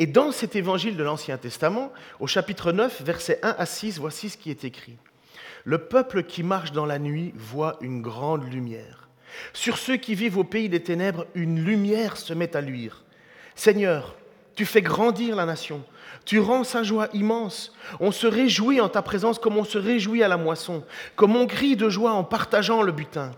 Et 0.00 0.06
dans 0.06 0.32
cet 0.32 0.56
évangile 0.56 0.96
de 0.96 1.04
l'Ancien 1.04 1.38
Testament, 1.38 1.92
au 2.18 2.26
chapitre 2.26 2.72
9, 2.72 3.02
versets 3.02 3.38
1 3.42 3.54
à 3.56 3.66
6, 3.66 3.98
voici 4.00 4.28
ce 4.28 4.36
qui 4.36 4.50
est 4.50 4.64
écrit. 4.64 4.96
Le 5.64 5.78
peuple 5.78 6.24
qui 6.24 6.42
marche 6.42 6.72
dans 6.72 6.86
la 6.86 6.98
nuit 6.98 7.32
voit 7.36 7.78
une 7.80 8.02
grande 8.02 8.52
lumière. 8.52 9.08
Sur 9.52 9.78
ceux 9.78 9.96
qui 9.96 10.16
vivent 10.16 10.38
au 10.38 10.44
pays 10.44 10.68
des 10.68 10.82
ténèbres, 10.82 11.26
une 11.34 11.64
lumière 11.64 12.16
se 12.16 12.34
met 12.34 12.56
à 12.56 12.60
luire. 12.60 13.04
Seigneur, 13.54 14.16
tu 14.56 14.66
fais 14.66 14.82
grandir 14.82 15.36
la 15.36 15.46
nation. 15.46 15.84
Tu 16.24 16.38
rends 16.38 16.64
sa 16.64 16.82
joie 16.82 17.08
immense. 17.12 17.72
On 18.00 18.12
se 18.12 18.26
réjouit 18.26 18.80
en 18.80 18.88
ta 18.88 19.02
présence 19.02 19.38
comme 19.38 19.56
on 19.56 19.64
se 19.64 19.78
réjouit 19.78 20.22
à 20.22 20.28
la 20.28 20.36
moisson, 20.36 20.84
comme 21.14 21.36
on 21.36 21.46
crie 21.46 21.76
de 21.76 21.88
joie 21.88 22.12
en 22.12 22.24
partageant 22.24 22.82
le 22.82 22.92
butin. 22.92 23.32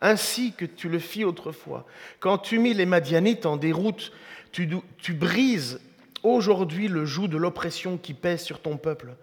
Ainsi 0.00 0.52
que 0.52 0.64
tu 0.64 0.88
le 0.88 0.98
fis 0.98 1.24
autrefois. 1.24 1.86
Quand 2.20 2.38
tu 2.38 2.58
mis 2.58 2.74
les 2.74 2.86
Madianites 2.86 3.46
en 3.46 3.56
déroute, 3.56 4.12
tu, 4.52 5.14
brises 5.14 5.80
aujourd'hui 6.22 6.88
le 6.88 7.04
joug 7.04 7.28
de 7.28 7.36
l'oppression 7.36 7.96
qui 7.96 8.14
pèse 8.14 8.42
sur 8.42 8.60
ton 8.60 8.76
peuple, 8.76 9.14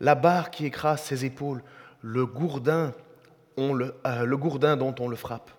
la 0.00 0.14
barre 0.14 0.50
qui 0.50 0.66
écrase 0.66 1.02
ses 1.02 1.24
épaules, 1.24 1.62
le 2.00 2.26
gourdin, 2.26 2.94
euh, 3.58 4.24
le 4.24 4.36
gourdin 4.36 4.76
dont 4.76 4.94
on 4.98 5.08
le 5.08 5.16
frappe 5.16 5.50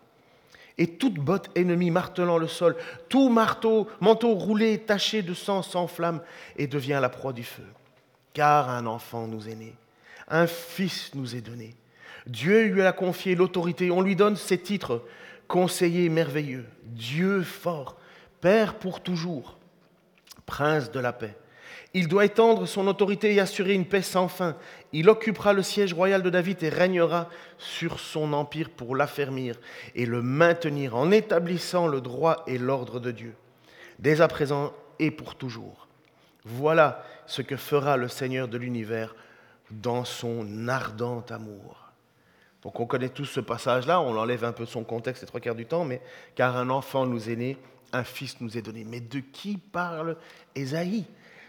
et 0.82 0.88
toute 0.88 1.20
botte 1.20 1.52
ennemie 1.56 1.92
martelant 1.92 2.40
le 2.40 2.48
sol, 2.48 2.76
tout 3.08 3.30
marteau, 3.30 3.88
manteau 4.00 4.34
roulé, 4.34 4.80
taché 4.80 5.22
de 5.22 5.36
sang 5.36 5.62
s'enflamme 5.62 6.22
et 6.58 6.66
devient 6.66 6.98
la 7.00 7.10
proie 7.10 7.34
du 7.34 7.44
feu. 7.44 7.68
Car 8.34 8.68
un 8.68 8.88
enfant 8.88 9.28
nous 9.28 9.48
est 9.48 9.56
né, 9.56 9.76
un 10.28 10.48
fils 10.48 11.12
nous 11.14 11.36
est 11.36 11.42
donné. 11.42 11.76
Dieu 12.26 12.66
lui 12.66 12.82
a 12.82 12.94
confié 12.94 13.36
l'autorité, 13.36 13.92
on 13.92 14.02
lui 14.02 14.16
donne 14.16 14.36
ses 14.36 14.58
titres, 14.58 15.04
conseiller 15.48 16.10
merveilleux, 16.10 16.66
Dieu 16.84 17.44
fort, 17.44 17.98
Père 18.40 18.74
pour 18.74 19.02
toujours, 19.02 19.60
Prince 20.48 20.90
de 20.90 21.00
la 21.00 21.14
paix. 21.14 21.36
Il 21.94 22.08
doit 22.08 22.26
étendre 22.26 22.66
son 22.68 22.88
autorité 22.88 23.34
et 23.34 23.40
assurer 23.42 23.74
une 23.74 23.86
paix 23.86 24.02
sans 24.02 24.30
fin. 24.30 24.56
Il 24.94 25.10
occupera 25.10 25.52
le 25.52 25.62
siège 25.62 25.94
royal 25.94 26.24
de 26.24 26.30
David 26.30 26.64
et 26.64 26.70
régnera 26.70 27.30
sur 27.58 28.00
son 28.00 28.32
empire 28.32 28.70
pour 28.70 28.96
l'affermir 28.96 29.58
et 29.94 30.06
le 30.06 30.22
maintenir 30.22 30.96
en 30.96 31.12
établissant 31.12 31.88
le 31.88 32.00
droit 32.00 32.44
et 32.48 32.58
l'ordre 32.58 33.02
de 33.02 33.12
Dieu, 33.12 33.36
dès 34.00 34.22
à 34.22 34.30
présent 34.30 34.74
et 35.00 35.12
pour 35.12 35.36
toujours. 35.36 35.88
Voilà 36.46 37.04
ce 37.26 37.42
que 37.42 37.58
fera 37.58 37.98
le 37.98 38.08
Seigneur 38.08 38.48
de 38.48 38.58
l'univers 38.58 39.16
dans 39.70 40.06
son 40.06 40.70
ardent 40.70 41.26
amour. 41.30 41.92
Donc 42.62 42.80
on 42.80 42.86
connaît 42.86 43.10
tous 43.10 43.26
ce 43.26 43.40
passage-là, 43.40 44.00
on 44.02 44.14
l'enlève 44.14 44.46
un 44.46 44.52
peu 44.54 44.66
de 44.66 44.70
son 44.70 44.84
contexte 44.84 45.24
les 45.24 45.28
trois 45.28 45.40
quarts 45.40 45.56
du 45.56 45.66
temps, 45.66 45.84
mais 45.84 46.02
car 46.36 46.56
un 46.56 46.70
enfant 46.70 47.06
nous 47.06 47.30
est 47.30 47.36
né, 47.36 47.58
un 47.92 48.04
fils 48.04 48.40
nous 48.40 48.58
est 48.58 48.62
donné. 48.62 48.86
Mais 48.86 49.02
de 49.02 49.20
qui 49.20 49.58
parle 49.58 50.16
Ésaïe? 50.56 51.06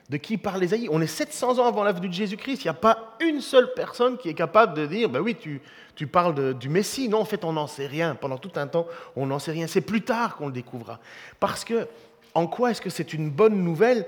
De 0.09 0.17
qui 0.17 0.37
parle 0.37 0.63
Ésaïe 0.63 0.89
On 0.91 1.01
est 1.01 1.07
700 1.07 1.59
ans 1.59 1.67
avant 1.67 1.85
la 1.85 1.93
venue 1.93 2.09
de 2.09 2.15
Jésus-Christ. 2.15 2.65
Il 2.65 2.67
n'y 2.67 2.71
a 2.71 2.75
pas 2.75 3.17
une 3.21 3.41
seule 3.41 3.73
personne 3.75 4.19
qui 4.19 4.29
est 4.29 4.35
capable 4.35 4.75
de 4.75 4.87
dire, 4.87 5.09
ben 5.09 5.21
oui, 5.21 5.37
tu, 5.39 5.61
tu 5.95 6.07
parles 6.07 6.55
du 6.55 6.69
Messie. 6.69 7.09
Non, 7.09 7.21
en 7.21 7.25
fait, 7.25 7.45
on 7.45 7.53
n'en 7.53 7.67
sait 7.67 7.87
rien. 7.87 8.15
Pendant 8.15 8.39
tout 8.39 8.53
un 8.57 8.67
temps, 8.67 8.87
on 9.17 9.27
n'en 9.27 9.39
sait 9.39 9.53
rien. 9.53 9.67
C'est 9.67 9.81
plus 9.81 10.03
tard 10.03 10.37
qu'on 10.37 10.47
le 10.47 10.53
découvrira. 10.53 11.01
Parce 11.41 11.65
que, 11.65 11.87
en 12.35 12.47
quoi 12.47 12.71
est-ce 12.71 12.81
que 12.81 12.91
c'est 12.91 13.13
une 13.13 13.31
bonne 13.31 13.63
nouvelle 13.63 14.07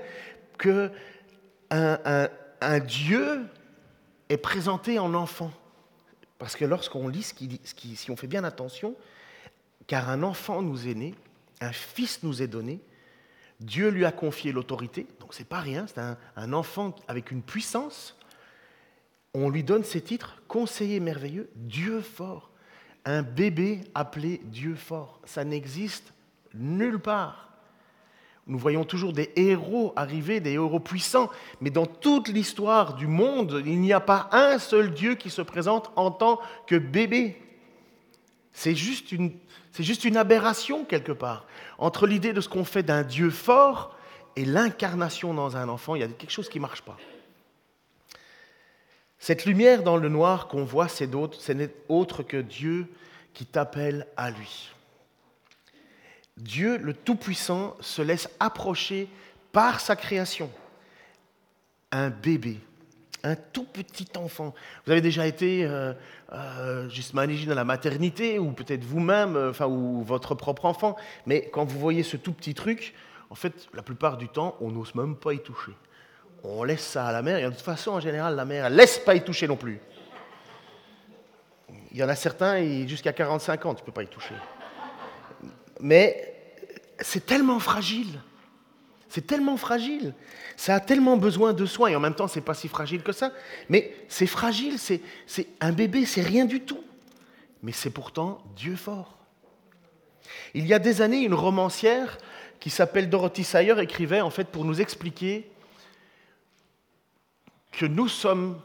que 0.57 0.91
un, 1.71 2.29
Dieu 2.79 3.45
est 4.29 4.37
présenté 4.37 4.99
en 4.99 5.13
enfant? 5.13 5.51
Parce 6.37 6.55
que 6.55 6.65
lorsqu'on 6.65 7.07
lit 7.07 7.23
ce 7.23 7.33
qui, 7.33 7.95
si 7.95 8.11
on 8.11 8.15
fait 8.15 8.27
bien 8.27 8.43
attention, 8.43 8.95
car 9.87 10.09
un 10.09 10.23
enfant 10.23 10.61
nous 10.61 10.87
est 10.87 10.95
né, 10.95 11.13
un 11.61 11.71
fils 11.71 12.23
nous 12.23 12.41
est 12.41 12.47
donné, 12.47 12.79
Dieu 13.59 13.89
lui 13.89 14.05
a 14.05 14.11
confié 14.11 14.51
l'autorité, 14.51 15.07
c'est 15.35 15.43
pas 15.43 15.59
rien, 15.59 15.85
c'est 15.85 15.99
un, 16.37 16.53
enfant 16.53 16.95
avec 17.09 17.29
une 17.29 17.41
puissance. 17.41 18.17
On 19.33 19.49
lui 19.49 19.65
donne 19.65 19.83
ces 19.83 19.99
titres, 19.99 20.41
conseiller 20.47 21.01
merveilleux, 21.01 21.49
Dieu 21.55 21.99
fort. 21.99 22.51
Un 23.03 23.21
bébé 23.21 23.81
appelé 23.93 24.39
Dieu 24.45 24.75
fort, 24.75 25.19
ça 25.25 25.43
n'existe 25.43 26.13
nulle 26.53 26.99
part. 26.99 27.49
Nous 28.47 28.57
voyons 28.57 28.85
toujours 28.85 29.11
des 29.11 29.33
héros 29.35 29.91
arriver, 29.97 30.39
des 30.39 30.53
héros 30.53 30.79
puissants, 30.79 31.29
mais 31.59 31.69
dans 31.69 31.85
toute 31.85 32.29
l'histoire 32.29 32.93
du 32.93 33.07
monde, 33.07 33.61
il 33.65 33.81
n'y 33.81 33.91
a 33.91 33.99
pas 33.99 34.29
un 34.31 34.57
seul 34.57 34.93
Dieu 34.93 35.15
qui 35.15 35.29
se 35.29 35.41
présente 35.41 35.91
en 35.97 36.11
tant 36.11 36.39
que 36.65 36.75
bébé. 36.75 37.41
C'est 38.53 38.75
juste 38.75 39.11
une 39.11 39.33
c'est 39.73 39.83
juste 39.83 40.05
une 40.05 40.15
aberration 40.15 40.85
quelque 40.85 41.11
part. 41.11 41.45
Entre 41.77 42.07
l'idée 42.07 42.31
de 42.31 42.39
ce 42.39 42.47
qu'on 42.47 42.63
fait 42.63 42.83
d'un 42.83 43.03
Dieu 43.03 43.29
fort 43.29 43.94
et 44.35 44.45
l'incarnation 44.45 45.33
dans 45.33 45.57
un 45.57 45.69
enfant, 45.69 45.95
il 45.95 46.01
y 46.01 46.03
a 46.03 46.07
quelque 46.07 46.31
chose 46.31 46.49
qui 46.49 46.59
ne 46.59 46.63
marche 46.63 46.81
pas. 46.81 46.97
Cette 49.19 49.45
lumière 49.45 49.81
dans 49.81 49.97
le 49.97 50.09
noir 50.09 50.47
qu'on 50.47 50.65
voit, 50.65 50.87
ce 50.87 51.51
n'est 51.51 51.69
autre 51.89 52.21
que 52.21 52.37
Dieu 52.37 52.87
qui 53.33 53.45
t'appelle 53.45 54.07
à 54.17 54.29
lui. 54.29 54.69
Dieu, 56.37 56.77
le 56.77 56.93
Tout-Puissant, 56.93 57.75
se 57.79 58.01
laisse 58.01 58.29
approcher 58.39 59.07
par 59.51 59.79
sa 59.79 59.95
création. 59.95 60.51
Un 61.91 62.09
bébé, 62.09 62.59
un 63.23 63.35
tout 63.35 63.63
petit 63.63 64.07
enfant. 64.17 64.53
Vous 64.85 64.91
avez 64.91 65.01
déjà 65.01 65.25
été, 65.25 65.65
euh, 65.65 65.93
euh, 66.33 66.89
à 66.89 67.55
la 67.55 67.63
maternité, 67.63 68.37
ou 68.37 68.51
peut-être 68.51 68.83
vous-même, 68.83 69.35
euh, 69.37 69.49
enfin, 69.49 69.67
ou 69.67 70.03
votre 70.03 70.35
propre 70.35 70.65
enfant, 70.65 70.95
mais 71.25 71.49
quand 71.51 71.65
vous 71.65 71.79
voyez 71.79 72.03
ce 72.03 72.17
tout 72.17 72.33
petit 72.33 72.53
truc, 72.53 72.93
en 73.29 73.35
fait, 73.35 73.67
la 73.73 73.81
plupart 73.81 74.17
du 74.17 74.29
temps, 74.29 74.55
on 74.61 74.71
n'ose 74.71 74.93
même 74.95 75.15
pas 75.15 75.33
y 75.33 75.39
toucher. 75.39 75.73
On 76.43 76.63
laisse 76.63 76.85
ça 76.85 77.07
à 77.07 77.11
la 77.11 77.21
mère, 77.21 77.39
et 77.39 77.43
de 77.43 77.49
toute 77.49 77.61
façon, 77.61 77.91
en 77.91 77.99
général, 77.99 78.35
la 78.35 78.45
mère, 78.45 78.65
elle 78.65 78.75
laisse 78.75 78.99
pas 78.99 79.15
y 79.15 79.23
toucher 79.23 79.47
non 79.47 79.57
plus. 79.57 79.79
Il 81.91 81.97
y 81.97 82.03
en 82.03 82.09
a 82.09 82.15
certains, 82.15 82.61
jusqu'à 82.85 83.13
45 83.13 83.65
ans, 83.65 83.73
tu 83.73 83.81
ne 83.81 83.85
peux 83.85 83.91
pas 83.91 84.03
y 84.03 84.07
toucher. 84.07 84.35
Mais 85.79 86.35
c'est 86.99 87.25
tellement 87.25 87.59
fragile. 87.59 88.19
C'est 89.09 89.25
tellement 89.25 89.55
fragile. 89.55 90.13
Ça 90.57 90.75
a 90.75 90.79
tellement 90.79 91.17
besoin 91.17 91.53
de 91.53 91.65
soins. 91.65 91.89
Et 91.89 91.95
en 91.95 91.99
même 91.99 92.15
temps, 92.15 92.27
c'est 92.27 92.41
pas 92.41 92.53
si 92.53 92.67
fragile 92.67 93.01
que 93.01 93.11
ça. 93.11 93.31
Mais 93.69 93.95
c'est 94.09 94.27
fragile. 94.27 94.77
C'est, 94.77 95.01
un 95.61 95.71
bébé, 95.71 96.05
c'est 96.05 96.21
rien 96.21 96.45
du 96.45 96.61
tout. 96.61 96.83
Mais 97.63 97.71
c'est 97.71 97.89
pourtant 97.89 98.39
Dieu 98.55 98.75
fort. 98.75 99.17
Il 100.53 100.67
y 100.67 100.73
a 100.73 100.79
des 100.79 101.01
années, 101.01 101.21
une 101.21 101.33
romancière 101.33 102.17
qui 102.59 102.69
s'appelle 102.69 103.09
Dorothy 103.09 103.43
Sayer 103.43 103.79
écrivait 103.81 104.21
en 104.21 104.29
fait 104.29 104.47
pour 104.47 104.65
nous 104.65 104.81
expliquer 104.81 105.49
que 107.71 107.85
nous 107.85 108.07
sommes, 108.07 108.59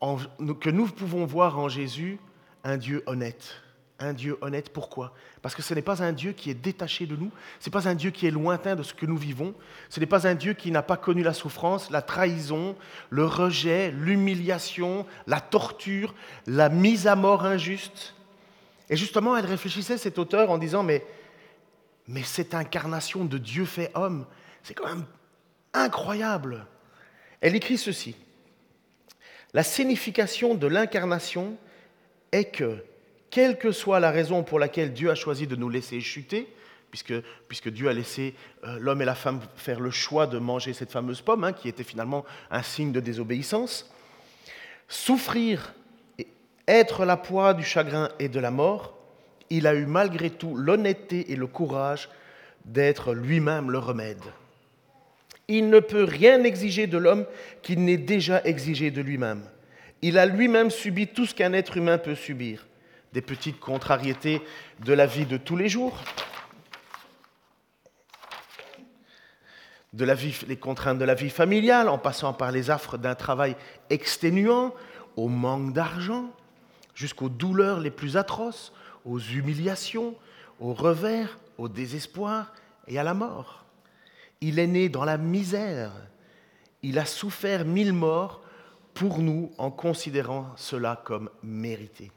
que 0.00 0.70
nous 0.70 0.86
pouvons 0.86 1.26
voir 1.26 1.58
en 1.58 1.68
Jésus 1.68 2.18
un 2.64 2.76
Dieu 2.76 3.02
honnête 3.06 3.62
un 3.98 4.12
Dieu 4.12 4.36
honnête. 4.40 4.70
Pourquoi? 4.70 5.12
Parce 5.42 5.54
que 5.54 5.62
ce 5.62 5.74
n'est 5.74 5.82
pas 5.82 6.02
un 6.02 6.12
Dieu 6.12 6.32
qui 6.32 6.50
est 6.50 6.54
détaché 6.54 7.06
de 7.06 7.16
nous, 7.16 7.30
ce 7.60 7.68
n'est 7.68 7.72
pas 7.72 7.88
un 7.88 7.94
Dieu 7.94 8.10
qui 8.10 8.26
est 8.26 8.30
lointain 8.30 8.76
de 8.76 8.82
ce 8.82 8.94
que 8.94 9.06
nous 9.06 9.16
vivons, 9.16 9.54
ce 9.88 10.00
n'est 10.00 10.06
pas 10.06 10.26
un 10.26 10.34
Dieu 10.34 10.52
qui 10.54 10.70
n'a 10.70 10.82
pas 10.82 10.96
connu 10.96 11.22
la 11.22 11.32
souffrance, 11.32 11.90
la 11.90 12.02
trahison, 12.02 12.76
le 13.10 13.24
rejet, 13.24 13.90
l'humiliation, 13.90 15.06
la 15.26 15.40
torture, 15.40 16.14
la 16.46 16.68
mise 16.68 17.06
à 17.06 17.16
mort 17.16 17.44
injuste. 17.44 18.14
Et 18.88 18.96
justement, 18.96 19.36
elle 19.36 19.46
réfléchissait, 19.46 19.98
cet 19.98 20.18
auteur, 20.18 20.50
en 20.50 20.58
disant, 20.58 20.82
mais, 20.82 21.04
mais 22.08 22.22
cette 22.22 22.54
incarnation 22.54 23.24
de 23.24 23.38
Dieu 23.38 23.64
fait 23.64 23.90
homme, 23.94 24.26
c'est 24.62 24.74
quand 24.74 24.86
même 24.86 25.06
incroyable. 25.72 26.66
Elle 27.40 27.54
écrit 27.54 27.78
ceci. 27.78 28.16
La 29.52 29.62
signification 29.62 30.54
de 30.54 30.66
l'incarnation 30.66 31.56
est 32.32 32.46
que 32.46 32.84
quelle 33.30 33.58
que 33.58 33.72
soit 33.72 34.00
la 34.00 34.10
raison 34.10 34.42
pour 34.42 34.58
laquelle 34.58 34.92
Dieu 34.92 35.10
a 35.10 35.14
choisi 35.14 35.46
de 35.46 35.56
nous 35.56 35.68
laisser 35.68 36.00
chuter, 36.00 36.52
puisque, 36.90 37.14
puisque 37.48 37.68
Dieu 37.68 37.88
a 37.88 37.92
laissé 37.92 38.34
euh, 38.64 38.78
l'homme 38.80 39.02
et 39.02 39.04
la 39.04 39.14
femme 39.14 39.40
faire 39.56 39.80
le 39.80 39.90
choix 39.90 40.26
de 40.26 40.38
manger 40.38 40.72
cette 40.72 40.90
fameuse 40.90 41.20
pomme, 41.20 41.44
hein, 41.44 41.52
qui 41.52 41.68
était 41.68 41.84
finalement 41.84 42.24
un 42.50 42.62
signe 42.62 42.92
de 42.92 43.00
désobéissance, 43.00 43.92
souffrir, 44.88 45.74
et 46.18 46.28
être 46.68 47.04
la 47.04 47.16
poix 47.16 47.54
du 47.54 47.64
chagrin 47.64 48.10
et 48.18 48.28
de 48.28 48.40
la 48.40 48.50
mort, 48.50 48.95
il 49.50 49.66
a 49.66 49.74
eu 49.74 49.86
malgré 49.86 50.30
tout 50.30 50.56
l'honnêteté 50.56 51.32
et 51.32 51.36
le 51.36 51.46
courage 51.46 52.08
d'être 52.64 53.14
lui-même 53.14 53.70
le 53.70 53.78
remède. 53.78 54.22
Il 55.48 55.70
ne 55.70 55.78
peut 55.78 56.04
rien 56.04 56.42
exiger 56.42 56.86
de 56.86 56.98
l'homme 56.98 57.26
qu'il 57.62 57.84
n'ait 57.84 57.96
déjà 57.96 58.42
exigé 58.44 58.90
de 58.90 59.00
lui-même. 59.00 59.42
Il 60.02 60.18
a 60.18 60.26
lui-même 60.26 60.70
subi 60.70 61.06
tout 61.06 61.26
ce 61.26 61.34
qu'un 61.34 61.52
être 61.52 61.76
humain 61.76 61.98
peut 61.98 62.16
subir, 62.16 62.66
des 63.12 63.22
petites 63.22 63.60
contrariétés 63.60 64.42
de 64.84 64.92
la 64.92 65.06
vie 65.06 65.26
de 65.26 65.36
tous 65.36 65.56
les 65.56 65.68
jours, 65.68 66.02
de 69.92 70.04
les 70.46 70.56
contraintes 70.56 70.98
de 70.98 71.04
la 71.04 71.14
vie 71.14 71.30
familiale, 71.30 71.88
en 71.88 71.96
passant 71.96 72.34
par 72.34 72.52
les 72.52 72.70
affres 72.70 72.98
d'un 72.98 73.14
travail 73.14 73.56
exténuant, 73.88 74.74
au 75.16 75.28
manque 75.28 75.72
d'argent, 75.72 76.30
jusqu'aux 76.94 77.30
douleurs 77.30 77.80
les 77.80 77.90
plus 77.90 78.16
atroces, 78.16 78.72
aux 79.06 79.18
humiliations, 79.18 80.14
aux 80.60 80.74
revers, 80.74 81.38
au 81.56 81.68
désespoir 81.68 82.52
et 82.88 82.98
à 82.98 83.02
la 83.02 83.14
mort. 83.14 83.64
Il 84.40 84.58
est 84.58 84.66
né 84.66 84.88
dans 84.88 85.04
la 85.04 85.16
misère. 85.16 85.92
Il 86.82 86.98
a 86.98 87.06
souffert 87.06 87.64
mille 87.64 87.92
morts 87.92 88.42
pour 88.92 89.18
nous 89.20 89.50
en 89.58 89.70
considérant 89.70 90.52
cela 90.56 91.00
comme 91.04 91.30
mérité. 91.42 92.10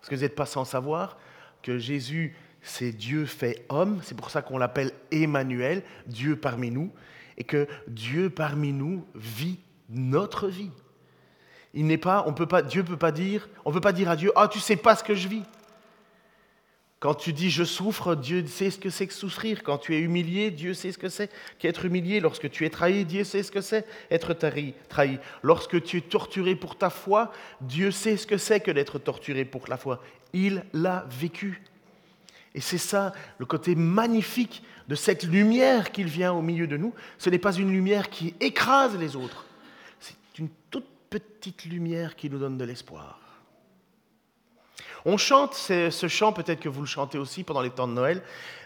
Est-ce 0.00 0.10
que 0.10 0.14
vous 0.14 0.22
n'êtes 0.22 0.34
pas 0.34 0.46
sans 0.46 0.64
savoir 0.64 1.18
que 1.62 1.78
Jésus, 1.78 2.36
c'est 2.62 2.92
Dieu 2.92 3.24
fait 3.24 3.64
homme, 3.68 4.00
c'est 4.02 4.16
pour 4.16 4.30
ça 4.30 4.42
qu'on 4.42 4.58
l'appelle 4.58 4.92
Emmanuel, 5.10 5.82
Dieu 6.06 6.36
parmi 6.36 6.70
nous, 6.70 6.92
et 7.36 7.44
que 7.44 7.66
Dieu 7.88 8.30
parmi 8.30 8.72
nous 8.72 9.04
vit 9.14 9.58
notre 9.88 10.48
vie. 10.48 10.70
Il 11.74 11.86
n'est 11.86 11.98
pas, 11.98 12.24
on 12.26 12.32
peut 12.32 12.46
pas, 12.46 12.62
Dieu 12.62 12.82
peut 12.82 12.96
pas 12.96 13.12
dire, 13.12 13.48
on 13.64 13.72
peut 13.72 13.80
pas 13.80 13.92
dire 13.92 14.10
à 14.10 14.16
Dieu, 14.16 14.32
ah 14.34 14.48
tu 14.48 14.58
sais 14.58 14.76
pas 14.76 14.96
ce 14.96 15.04
que 15.04 15.14
je 15.14 15.28
vis. 15.28 15.42
Quand 17.00 17.14
tu 17.14 17.32
dis 17.32 17.48
je 17.50 17.62
souffre, 17.62 18.16
Dieu 18.16 18.44
sait 18.46 18.70
ce 18.70 18.78
que 18.78 18.90
c'est 18.90 19.06
que 19.06 19.12
souffrir. 19.12 19.62
Quand 19.62 19.78
tu 19.78 19.94
es 19.94 20.00
humilié, 20.00 20.50
Dieu 20.50 20.74
sait 20.74 20.90
ce 20.90 20.98
que 20.98 21.08
c'est 21.08 21.30
qu'être 21.58 21.84
humilié. 21.84 22.18
Lorsque 22.18 22.50
tu 22.50 22.66
es 22.66 22.70
trahi, 22.70 23.04
Dieu 23.04 23.22
sait 23.22 23.44
ce 23.44 23.52
que 23.52 23.60
c'est 23.60 23.86
être 24.10 24.34
trahi. 24.34 25.18
Lorsque 25.42 25.80
tu 25.82 25.98
es 25.98 26.00
torturé 26.00 26.56
pour 26.56 26.76
ta 26.76 26.90
foi, 26.90 27.32
Dieu 27.60 27.92
sait 27.92 28.16
ce 28.16 28.26
que 28.26 28.36
c'est 28.36 28.60
que 28.60 28.72
d'être 28.72 28.98
torturé 28.98 29.44
pour 29.44 29.68
la 29.68 29.76
foi. 29.76 30.02
Il 30.32 30.64
l'a 30.72 31.06
vécu. 31.08 31.62
Et 32.54 32.60
c'est 32.60 32.78
ça 32.78 33.12
le 33.38 33.46
côté 33.46 33.76
magnifique 33.76 34.64
de 34.88 34.96
cette 34.96 35.22
lumière 35.22 35.92
qu'il 35.92 36.08
vient 36.08 36.32
au 36.32 36.42
milieu 36.42 36.66
de 36.66 36.76
nous. 36.76 36.94
Ce 37.18 37.30
n'est 37.30 37.38
pas 37.38 37.54
une 37.54 37.70
lumière 37.70 38.10
qui 38.10 38.34
écrase 38.40 38.98
les 38.98 39.14
autres. 39.14 39.44
C'est 40.00 40.16
une 40.38 40.48
toute 40.70 40.88
petite 41.10 41.64
lumière 41.64 42.16
qui 42.16 42.28
nous 42.28 42.38
donne 42.38 42.58
de 42.58 42.64
l'espoir. 42.64 43.20
On 45.04 45.16
chante 45.16 45.54
ce 45.54 46.08
chant, 46.08 46.32
peut-être 46.32 46.60
que 46.60 46.68
vous 46.68 46.80
le 46.80 46.86
chantez 46.86 47.18
aussi 47.18 47.44
pendant 47.44 47.62
les 47.62 47.70
temps 47.70 47.88
de 47.88 47.92
Noël. 47.92 48.22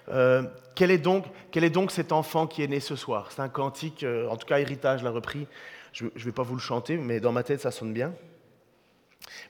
Euh, 0.09 0.43
quel, 0.75 0.91
est 0.91 0.99
donc, 0.99 1.91
cet 1.91 2.13
enfant 2.13 2.47
qui 2.47 2.63
est 2.63 2.69
né 2.69 2.81
ce 2.81 2.97
soir? 2.97 3.31
C'est 3.31 3.43
un 3.43 3.49
cantique, 3.49 4.03
euh, 4.03 4.29
en 4.29 4.37
tout 4.37 4.47
cas 4.47 4.59
Héritage 4.59 5.03
l'a 5.03 5.11
repris. 5.11 5.47
Je 5.93 6.07
ne 6.07 6.11
vais 6.17 6.33
pas 6.33 6.43
vous 6.43 6.55
le 6.55 6.61
chanter, 6.61 6.97
mais 6.97 7.21
dans 7.21 7.33
ma 7.33 7.43
tête 7.43 7.61
ça 7.61 7.71
sonne 7.71 7.93
bien. 7.93 8.13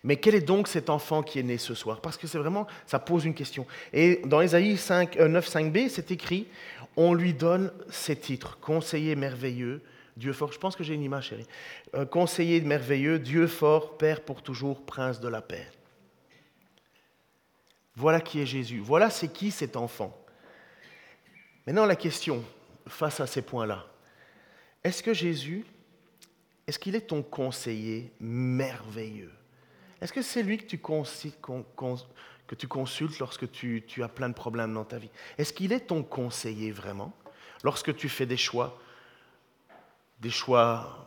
Mais 0.04 0.16
quel 0.16 0.34
est 0.34 0.42
donc 0.42 0.68
cet 0.68 0.90
enfant 0.90 1.22
qui 1.22 1.38
est 1.38 1.44
né 1.44 1.56
ce 1.56 1.74
soir? 1.74 2.00
Parce 2.00 2.16
que 2.16 2.26
c'est 2.26 2.38
vraiment, 2.38 2.66
ça 2.86 2.98
pose 2.98 3.24
une 3.24 3.34
question. 3.34 3.66
Et 3.92 4.20
dans 4.26 4.40
Ésaïe 4.40 4.76
5, 4.76 5.16
9, 5.16 5.48
5b, 5.48 5.88
c'est 5.88 6.10
écrit, 6.10 6.46
on 6.96 7.14
lui 7.14 7.32
donne 7.32 7.72
ces 7.88 8.16
titres, 8.16 8.58
conseiller 8.60 9.16
merveilleux, 9.16 9.80
Dieu 10.16 10.32
fort. 10.32 10.52
Je 10.52 10.58
pense 10.58 10.76
que 10.76 10.84
j'ai 10.84 10.94
une 10.94 11.02
image, 11.02 11.28
chérie. 11.28 11.46
Euh, 11.94 12.04
conseiller 12.04 12.60
merveilleux, 12.60 13.18
Dieu 13.18 13.46
fort, 13.46 13.96
Père 13.96 14.20
pour 14.20 14.42
toujours, 14.42 14.82
Prince 14.82 15.20
de 15.20 15.28
la 15.28 15.40
paix. 15.40 15.66
Voilà 17.94 18.20
qui 18.20 18.40
est 18.40 18.46
Jésus. 18.46 18.78
Voilà 18.78 19.10
c'est 19.10 19.28
qui 19.28 19.50
cet 19.50 19.76
enfant. 19.76 20.16
Maintenant, 21.66 21.86
la 21.86 21.96
question 21.96 22.44
face 22.88 23.20
à 23.20 23.26
ces 23.26 23.42
points-là. 23.42 23.86
Est-ce 24.82 25.02
que 25.02 25.14
Jésus, 25.14 25.64
est-ce 26.66 26.78
qu'il 26.78 26.96
est 26.96 27.08
ton 27.08 27.22
conseiller 27.22 28.12
merveilleux? 28.18 29.32
Est-ce 30.00 30.12
que 30.12 30.22
c'est 30.22 30.42
lui 30.42 30.58
que 30.58 30.64
tu, 30.64 30.78
consultes 30.78 31.38
lorsque 33.20 33.50
tu 33.52 34.02
as 34.02 34.08
plein 34.08 34.28
de 34.28 34.34
problèmes 34.34 34.74
dans 34.74 34.84
ta 34.84 34.98
vie? 34.98 35.10
Est-ce 35.38 35.52
qu'il 35.52 35.72
est 35.72 35.86
ton 35.86 36.02
conseiller 36.02 36.72
vraiment 36.72 37.12
Lorsque 37.62 37.94
tu 37.94 38.08
fais 38.08 38.26
des 38.26 38.36
choix, 38.36 38.80
des 40.20 40.30
choix 40.30 41.06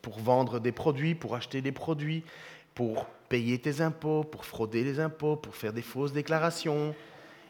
pour 0.00 0.18
vendre 0.18 0.60
des 0.60 0.72
produits, 0.72 1.14
pour 1.14 1.34
acheter 1.34 1.60
des 1.60 1.72
produits, 1.72 2.24
pour 2.74 3.06
payer 3.34 3.58
tes 3.58 3.80
impôts, 3.80 4.22
pour 4.22 4.44
frauder 4.44 4.84
les 4.84 5.00
impôts, 5.00 5.34
pour 5.34 5.56
faire 5.56 5.72
des 5.72 5.82
fausses 5.82 6.12
déclarations. 6.12 6.94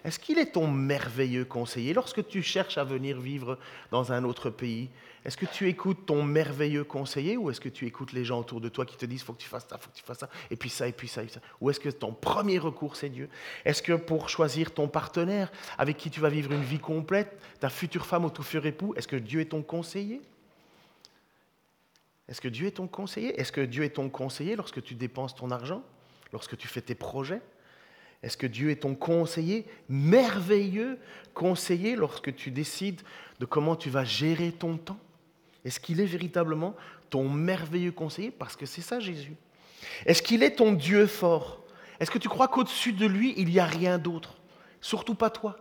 Est-ce 0.03 0.19
qu'il 0.19 0.39
est 0.39 0.53
ton 0.53 0.67
merveilleux 0.67 1.45
conseiller 1.45 1.93
lorsque 1.93 2.27
tu 2.27 2.41
cherches 2.41 2.79
à 2.79 2.85
venir 2.85 3.21
vivre 3.21 3.59
dans 3.91 4.11
un 4.11 4.25
autre 4.25 4.49
pays? 4.49 4.89
Est-ce 5.27 5.37
que 5.37 5.45
tu 5.45 5.69
écoutes 5.69 6.07
ton 6.07 6.23
merveilleux 6.23 6.85
conseiller 6.85 7.37
ou 7.37 7.51
est-ce 7.51 7.61
que 7.61 7.69
tu 7.69 7.85
écoutes 7.85 8.15
les 8.15 8.25
gens 8.25 8.41
autour 8.41 8.63
de 8.63 8.71
toi 8.71 8.87
qui 8.87 8.97
te 8.97 9.05
disent 9.05 9.23
faut 9.23 9.35
que 9.35 9.43
tu 9.43 9.49
fasses 9.49 9.67
ça, 9.69 9.77
faut 9.77 9.91
que 9.91 9.97
tu 9.97 10.03
fasses 10.03 10.21
ça, 10.21 10.31
et 10.51 10.57
puis 10.57 10.71
ça, 10.71 10.89
et 10.89 10.93
puis 10.93 11.07
ça, 11.07 11.23
et 11.23 11.27
puis 11.27 11.35
ça? 11.35 11.41
Ou 11.61 11.69
est-ce 11.69 11.81
que 11.81 11.91
ton 11.91 12.15
premier 12.15 12.59
recours 12.59 12.97
c'est 12.97 13.11
Dieu? 13.11 13.29
Est-ce 13.67 13.83
que 13.83 13.93
pour 13.93 14.31
choisir 14.31 14.73
ton 14.73 14.89
partenaire 14.89 15.53
avec 15.77 15.99
qui 15.99 16.09
tu 16.09 16.19
vas 16.19 16.31
vivre 16.31 16.51
une 16.51 16.65
vie 16.65 16.79
complète, 16.79 17.39
ta 17.61 17.69
future 17.69 18.07
femme 18.07 18.25
ou 18.25 18.31
ton 18.31 18.43
futur 18.43 18.65
époux, 18.65 18.95
est-ce 18.97 19.07
que 19.07 19.17
Dieu 19.17 19.41
est 19.41 19.51
ton 19.51 19.61
conseiller? 19.61 20.23
Est-ce 22.29 22.41
que 22.41 22.49
Dieu 22.49 22.67
est 22.67 22.73
ton 22.73 22.87
conseiller? 22.87 23.39
Est-ce 23.39 23.53
que 23.53 23.61
Dieu 23.61 23.85
est 23.85 23.91
ton 23.91 24.09
conseiller 24.09 24.57
lorsque 24.57 24.83
tu 24.83 24.95
dépenses 24.95 25.35
ton 25.35 25.51
argent? 25.51 25.83
Lorsque 26.33 26.57
tu 26.57 26.69
fais 26.69 26.81
tes 26.81 26.95
projets? 26.95 27.43
Est-ce 28.23 28.39
que 28.39 28.47
Dieu 28.47 28.71
est 28.71 28.83
ton 28.83 28.95
conseiller 28.95 29.67
Merveilleux 29.89 30.99
conseiller 31.35 31.97
lorsque 31.97 32.35
tu 32.35 32.51
décides 32.51 33.03
de 33.39 33.45
comment 33.45 33.77
tu 33.77 33.91
vas 33.91 34.05
gérer 34.05 34.51
ton 34.53 34.79
temps? 34.79 34.99
Est-ce 35.65 35.79
qu'il 35.79 36.01
est 36.01 36.07
véritablement 36.07 36.75
ton 37.11 37.29
merveilleux 37.29 37.93
conseiller? 37.93 38.31
Parce 38.31 38.57
que 38.57 38.65
c'est 38.65 38.81
ça 38.81 39.01
Jésus. 39.01 39.37
Est-ce 40.07 40.23
qu'il 40.23 40.43
est 40.43 40.57
ton 40.57 40.73
Dieu 40.73 41.07
fort? 41.07 41.63
Est-ce 42.01 42.11
que 42.11 42.19
tu 42.19 42.29
crois 42.29 42.49
qu'au-dessus 42.49 42.93
de 42.93 43.07
lui, 43.07 43.35
il 43.37 43.49
n'y 43.49 43.59
a 43.59 43.67
rien 43.67 43.99
d'autre? 43.99 44.37
Surtout 44.81 45.15
pas 45.15 45.31
toi. 45.31 45.59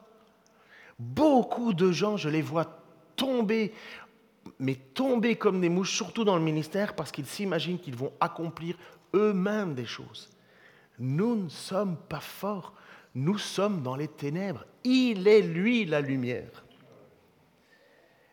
Beaucoup 0.97 1.73
de 1.73 1.91
gens, 1.91 2.15
je 2.15 2.29
les 2.29 2.41
vois 2.41 2.79
tomber 3.15 3.73
mais 4.59 4.75
tomber 4.75 5.35
comme 5.35 5.61
des 5.61 5.69
mouches, 5.69 5.95
surtout 5.95 6.23
dans 6.23 6.37
le 6.37 6.43
ministère, 6.43 6.95
parce 6.95 7.11
qu'ils 7.11 7.25
s'imaginent 7.25 7.79
qu'ils 7.79 7.95
vont 7.95 8.13
accomplir 8.19 8.77
eux-mêmes 9.13 9.73
des 9.73 9.85
choses. 9.85 10.29
Nous 10.99 11.35
ne 11.35 11.49
sommes 11.49 11.97
pas 11.97 12.19
forts, 12.19 12.73
nous 13.15 13.37
sommes 13.37 13.83
dans 13.83 13.95
les 13.95 14.07
ténèbres. 14.07 14.65
Il 14.83 15.27
est 15.27 15.41
lui 15.41 15.85
la 15.85 16.01
lumière. 16.01 16.63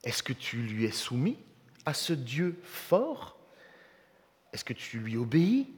Est-ce 0.05 0.23
que 0.23 0.33
tu 0.33 0.59
lui 0.59 0.85
es 0.85 0.90
soumis 0.90 1.38
à 1.85 1.94
ce 1.94 2.12
Dieu 2.12 2.59
fort? 2.64 3.38
Est-ce 4.53 4.64
que 4.64 4.73
tu 4.73 4.99
lui 4.99 5.16
obéis? 5.16 5.68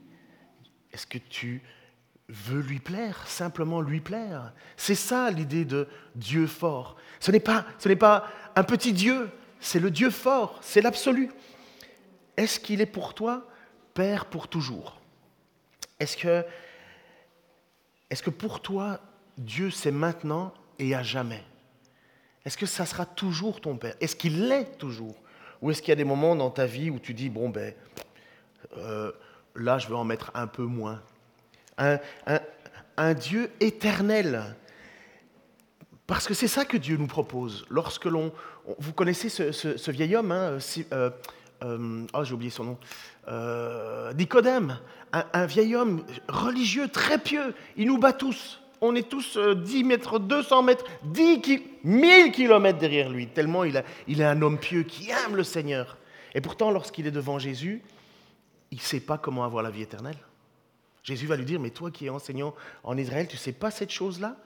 Est-ce 0.91 1.05
que 1.07 1.17
tu 1.17 1.61
veux 2.29 2.61
lui 2.61 2.79
plaire, 2.79 3.27
simplement 3.27 3.81
lui 3.81 3.99
plaire? 3.99 4.53
C'est 4.77 4.95
ça 4.95 5.29
l'idée 5.29 5.65
de 5.65 5.87
Dieu 6.15 6.47
fort. 6.47 6.95
Ce 7.19 7.31
n'est 7.31 7.39
pas, 7.39 7.65
ce 7.79 7.89
n'est 7.89 7.95
pas 7.95 8.27
un 8.55 8.63
petit 8.63 8.93
Dieu, 8.93 9.29
c'est 9.63 9.79
le 9.79 9.89
Dieu 9.89 10.09
fort, 10.09 10.59
c'est 10.61 10.81
l'absolu. 10.81 11.31
Est-ce 12.35 12.59
qu'il 12.59 12.81
est 12.81 12.85
pour 12.85 13.13
toi 13.13 13.47
Père 13.93 14.25
pour 14.25 14.47
toujours? 14.47 14.99
Est-ce 15.99 16.17
que, 16.17 18.29
pour 18.29 18.61
toi, 18.61 18.99
Dieu 19.37 19.71
c'est 19.71 19.91
maintenant 19.91 20.53
et 20.79 20.93
à 20.93 21.01
jamais? 21.01 21.43
Est-ce 22.43 22.57
que 22.57 22.65
ça 22.65 22.85
sera 22.85 23.05
toujours 23.05 23.61
ton 23.61 23.77
Père? 23.77 23.95
Est-ce 24.01 24.15
qu'il 24.15 24.47
l'est 24.47 24.77
toujours? 24.77 25.15
Ou 25.61 25.71
est-ce 25.71 25.81
qu'il 25.81 25.89
y 25.89 25.93
a 25.93 25.95
des 25.95 26.03
moments 26.03 26.35
dans 26.35 26.49
ta 26.49 26.65
vie 26.65 26.89
où 26.89 26.99
tu 26.99 27.13
dis, 27.13 27.29
bon 27.29 27.49
ben, 27.49 27.73
euh, 28.77 29.11
là 29.55 29.77
je 29.77 29.87
vais 29.87 29.95
en 29.95 30.03
mettre 30.03 30.31
un 30.33 30.47
peu 30.47 30.63
moins? 30.63 31.01
Un, 31.77 31.99
un 32.97 33.13
Dieu 33.13 33.49
éternel, 33.61 34.55
parce 36.05 36.27
que 36.27 36.33
c'est 36.33 36.49
ça 36.49 36.65
que 36.65 36.77
Dieu 36.77 36.97
nous 36.97 37.07
propose. 37.07 37.65
Lorsque 37.69 38.05
l'on, 38.05 38.33
vous 38.77 38.93
connaissez 38.93 39.29
ce, 39.29 39.91
vieil 39.91 40.15
homme, 40.15 40.31
hein, 40.31 40.57
euh, 40.91 41.09
euh, 41.63 42.05
oh, 42.13 42.23
j'ai 42.23 42.33
oublié 42.33 42.49
son 42.49 42.63
nom, 42.63 42.77
euh, 43.27 44.13
Nicodème, 44.13 44.79
un, 45.11 45.45
vieil 45.45 45.75
homme 45.75 46.03
religieux 46.27 46.87
très 46.87 47.17
pieux. 47.17 47.53
Il 47.77 47.87
nous 47.87 47.97
bat 47.97 48.13
tous. 48.13 48.61
On 48.81 48.95
est 48.95 49.07
tous 49.07 49.37
10 49.37 49.83
mètres, 49.83 50.19
200 50.19 50.63
mètres, 50.63 50.85
10 51.03 51.41
1000 51.83 52.31
kilomètres 52.31 52.79
derrière 52.79 53.09
lui, 53.09 53.27
tellement 53.27 53.63
il, 53.63 53.81
il 54.07 54.21
est 54.21 54.25
un 54.25 54.41
homme 54.41 54.57
pieux 54.57 54.83
qui 54.83 55.09
aime 55.09 55.35
le 55.35 55.43
Seigneur. 55.43 55.97
Et 56.33 56.41
pourtant, 56.41 56.71
lorsqu'il 56.71 57.07
est 57.07 57.11
devant 57.11 57.39
Jésus, 57.39 57.81
il 58.71 58.77
ne 58.77 58.81
sait 58.81 58.99
pas 58.99 59.17
comment 59.17 59.43
avoir 59.43 59.63
la 59.63 59.69
vie 59.69 59.83
éternelle. 59.83 60.17
Jésus 61.03 61.27
va 61.27 61.35
lui 61.35 61.45
dire, 61.45 61.59
mais 61.59 61.69
toi 61.69 61.91
qui 61.91 62.07
es 62.07 62.09
enseignant 62.09 62.55
en 62.83 62.97
Israël, 62.97 63.27
tu 63.27 63.35
ne 63.35 63.39
sais 63.39 63.51
pas 63.51 63.71
cette 63.71 63.91
chose-là? 63.91 64.37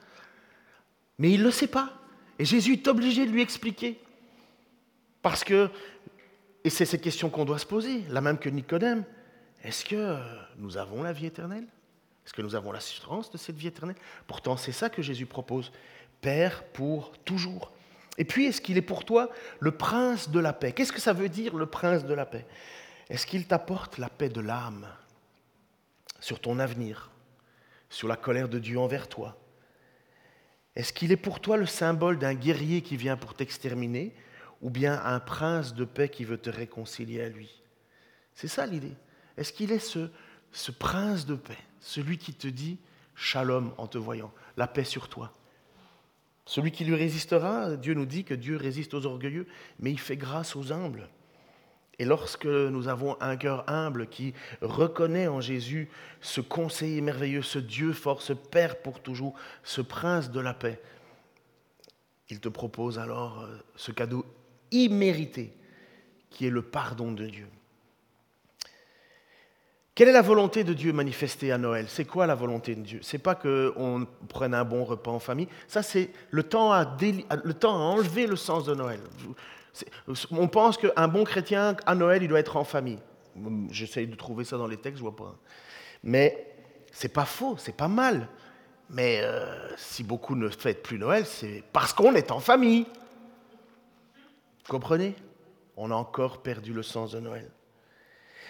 Mais 1.18 1.30
il 1.30 1.40
ne 1.40 1.44
le 1.44 1.50
sait 1.50 1.68
pas. 1.68 1.92
Et 2.38 2.44
Jésus 2.44 2.74
est 2.74 2.88
obligé 2.88 3.26
de 3.26 3.30
lui 3.30 3.42
expliquer. 3.42 3.98
Parce 5.22 5.44
que, 5.44 5.70
et 6.64 6.70
c'est 6.70 6.84
cette 6.84 7.02
question 7.02 7.30
qu'on 7.30 7.44
doit 7.44 7.58
se 7.58 7.66
poser, 7.66 8.02
la 8.08 8.20
même 8.20 8.38
que 8.38 8.48
Nicodème, 8.48 9.04
est-ce 9.62 9.84
que 9.84 10.18
nous 10.56 10.76
avons 10.76 11.02
la 11.02 11.12
vie 11.12 11.26
éternelle? 11.26 11.66
Est-ce 12.24 12.34
que 12.34 12.42
nous 12.42 12.54
avons 12.54 12.72
l'assurance 12.72 13.30
de 13.30 13.38
cette 13.38 13.56
vie 13.56 13.68
éternelle? 13.68 13.96
Pourtant, 14.26 14.56
c'est 14.56 14.72
ça 14.72 14.90
que 14.90 15.02
Jésus 15.02 15.26
propose. 15.26 15.72
Père 16.20 16.64
pour 16.64 17.12
toujours. 17.24 17.72
Et 18.18 18.24
puis, 18.24 18.46
est-ce 18.46 18.60
qu'il 18.60 18.76
est 18.76 18.82
pour 18.82 19.04
toi 19.04 19.30
le 19.60 19.70
prince 19.70 20.28
de 20.28 20.38
la 20.38 20.52
paix? 20.52 20.72
Qu'est-ce 20.72 20.92
que 20.92 21.00
ça 21.00 21.12
veut 21.12 21.28
dire 21.28 21.56
le 21.56 21.66
prince 21.66 22.04
de 22.04 22.14
la 22.14 22.26
paix? 22.26 22.44
Est-ce 23.08 23.26
qu'il 23.26 23.46
t'apporte 23.46 23.98
la 23.98 24.08
paix 24.10 24.28
de 24.28 24.40
l'âme 24.40 24.86
sur 26.20 26.40
ton 26.40 26.58
avenir, 26.58 27.10
sur 27.88 28.08
la 28.08 28.16
colère 28.16 28.48
de 28.48 28.58
Dieu 28.58 28.78
envers 28.78 29.08
toi? 29.08 29.38
Est-ce 30.76 30.92
qu'il 30.92 31.12
est 31.12 31.16
pour 31.16 31.40
toi 31.40 31.56
le 31.56 31.66
symbole 31.66 32.18
d'un 32.18 32.34
guerrier 32.34 32.82
qui 32.82 32.96
vient 32.96 33.16
pour 33.16 33.34
t'exterminer? 33.34 34.14
Ou 34.62 34.70
bien 34.70 35.00
un 35.04 35.20
prince 35.20 35.74
de 35.74 35.84
paix 35.84 36.08
qui 36.08 36.24
veut 36.24 36.38
te 36.38 36.50
réconcilier 36.50 37.22
à 37.22 37.28
lui 37.28 37.62
C'est 38.34 38.48
ça 38.48 38.66
l'idée. 38.66 38.94
Est-ce 39.36 39.52
qu'il 39.52 39.72
est 39.72 39.78
ce, 39.78 40.10
ce 40.52 40.70
prince 40.70 41.26
de 41.26 41.36
paix, 41.36 41.58
celui 41.80 42.18
qui 42.18 42.34
te 42.34 42.48
dit 42.48 42.78
shalom 43.14 43.72
en 43.78 43.86
te 43.86 43.98
voyant, 43.98 44.32
la 44.56 44.66
paix 44.66 44.84
sur 44.84 45.08
toi? 45.08 45.32
Celui 46.44 46.72
qui 46.72 46.84
lui 46.84 46.94
résistera, 46.94 47.76
Dieu 47.76 47.94
nous 47.94 48.06
dit 48.06 48.24
que 48.24 48.34
Dieu 48.34 48.56
résiste 48.56 48.94
aux 48.94 49.04
orgueilleux, 49.04 49.46
mais 49.80 49.90
il 49.90 50.00
fait 50.00 50.16
grâce 50.16 50.56
aux 50.56 50.72
humbles. 50.72 51.08
Et 51.98 52.04
lorsque 52.04 52.46
nous 52.46 52.88
avons 52.88 53.20
un 53.20 53.36
cœur 53.36 53.68
humble 53.68 54.06
qui 54.06 54.32
reconnaît 54.62 55.26
en 55.26 55.40
Jésus 55.40 55.90
ce 56.20 56.40
conseiller 56.40 57.00
merveilleux, 57.00 57.42
ce 57.42 57.58
Dieu 57.58 57.92
fort, 57.92 58.22
ce 58.22 58.32
Père 58.32 58.80
pour 58.80 59.00
toujours, 59.00 59.34
ce 59.62 59.80
prince 59.80 60.30
de 60.30 60.40
la 60.40 60.54
paix, 60.54 60.80
il 62.30 62.40
te 62.40 62.48
propose 62.48 62.98
alors 62.98 63.40
euh, 63.40 63.58
ce 63.76 63.90
cadeau 63.90 64.24
immérité 64.70 65.52
qui 66.30 66.46
est 66.46 66.50
le 66.50 66.62
pardon 66.62 67.12
de 67.12 67.26
Dieu. 67.26 67.46
Quelle 69.94 70.08
est 70.08 70.12
la 70.12 70.22
volonté 70.22 70.62
de 70.62 70.74
Dieu 70.74 70.92
manifestée 70.92 71.50
à 71.50 71.58
Noël? 71.58 71.86
C'est 71.88 72.04
quoi 72.04 72.28
la 72.28 72.36
volonté 72.36 72.76
de 72.76 72.82
Dieu? 72.82 73.00
C'est 73.02 73.18
pas 73.18 73.34
qu'on 73.34 74.06
prenne 74.28 74.54
un 74.54 74.64
bon 74.64 74.84
repas 74.84 75.10
en 75.10 75.18
famille. 75.18 75.48
Ça, 75.66 75.82
c'est 75.82 76.10
le 76.30 76.44
temps 76.44 76.72
à, 76.72 76.96
le 77.42 77.52
temps 77.52 77.74
à 77.74 77.80
enlever 77.80 78.28
le 78.28 78.36
sens 78.36 78.64
de 78.64 78.76
Noël. 78.76 79.00
On 80.30 80.46
pense 80.46 80.78
qu'un 80.78 81.08
bon 81.08 81.24
chrétien, 81.24 81.74
à 81.84 81.96
Noël, 81.96 82.22
il 82.22 82.28
doit 82.28 82.38
être 82.38 82.56
en 82.56 82.62
famille. 82.62 83.00
J'essaye 83.70 84.06
de 84.06 84.14
trouver 84.14 84.44
ça 84.44 84.56
dans 84.56 84.68
les 84.68 84.76
textes, 84.76 84.98
je 84.98 85.02
vois 85.02 85.16
pas. 85.16 85.34
Mais 86.04 86.46
c'est 86.92 87.12
pas 87.12 87.24
faux, 87.24 87.56
c'est 87.58 87.76
pas 87.76 87.88
mal. 87.88 88.28
Mais 88.90 89.20
euh, 89.22 89.76
si 89.76 90.04
beaucoup 90.04 90.36
ne 90.36 90.48
fêtent 90.48 90.84
plus 90.84 90.98
Noël, 91.00 91.26
c'est 91.26 91.64
parce 91.72 91.92
qu'on 91.92 92.14
est 92.14 92.30
en 92.30 92.38
famille. 92.38 92.86
Vous 94.68 94.74
comprenez? 94.74 95.14
On 95.78 95.90
a 95.90 95.94
encore 95.94 96.42
perdu 96.42 96.74
le 96.74 96.82
sens 96.82 97.12
de 97.12 97.20
Noël. 97.20 97.48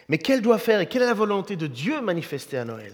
Mais 0.09 0.19
quelle 0.19 0.43
doit 0.43 0.59
faire 0.59 0.81
et 0.81 0.87
quelle 0.87 1.03
est 1.03 1.07
la 1.07 1.15
volonté 1.15 1.55
de 1.55 1.69
Dieu 1.69 2.01
manifestée 2.01 2.59
à 2.59 2.65
Noël? 2.65 2.93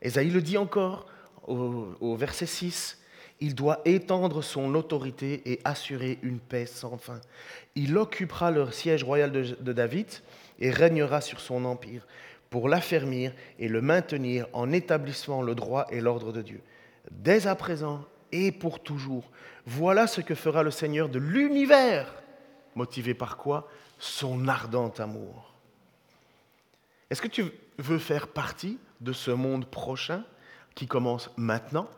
Esaïe 0.00 0.30
le 0.30 0.40
dit 0.40 0.56
encore 0.56 1.06
au, 1.48 2.14
verset 2.14 2.46
6. 2.46 3.00
Il 3.40 3.56
doit 3.56 3.80
étendre 3.84 4.44
son 4.44 4.76
autorité 4.76 5.42
et 5.44 5.58
assurer 5.64 6.20
une 6.22 6.38
paix 6.38 6.66
sans 6.66 6.98
fin. 6.98 7.20
Il 7.74 7.98
occupera 7.98 8.52
le 8.52 8.70
siège 8.70 9.02
royal 9.02 9.32
de, 9.32 9.56
de 9.58 9.72
David 9.72 10.06
et 10.60 10.70
régnera 10.70 11.20
sur 11.20 11.40
son 11.40 11.64
empire 11.64 12.06
pour 12.48 12.68
l'affermir 12.68 13.32
et 13.58 13.66
le 13.66 13.80
maintenir 13.80 14.46
en 14.52 14.70
établissant 14.70 15.42
le 15.42 15.56
droit 15.56 15.86
et 15.90 16.00
l'ordre 16.00 16.30
de 16.30 16.42
Dieu. 16.42 16.60
Dès 17.10 17.48
à 17.48 17.56
présent 17.56 18.04
et 18.30 18.52
pour 18.52 18.78
toujours, 18.84 19.32
voilà 19.66 20.06
ce 20.06 20.20
que 20.20 20.36
fera 20.36 20.62
le 20.62 20.70
Seigneur 20.70 21.08
de 21.08 21.18
l'univers. 21.18 22.21
Motivé 22.74 23.14
par 23.14 23.36
quoi 23.36 23.68
Son 23.98 24.48
ardent 24.48 24.92
amour. 24.98 25.52
Est-ce 27.10 27.20
que 27.20 27.28
tu 27.28 27.44
veux 27.78 27.98
faire 27.98 28.28
partie 28.28 28.78
de 29.00 29.12
ce 29.12 29.30
monde 29.30 29.66
prochain 29.66 30.24
qui 30.74 30.86
commence 30.86 31.30
maintenant? 31.36 31.88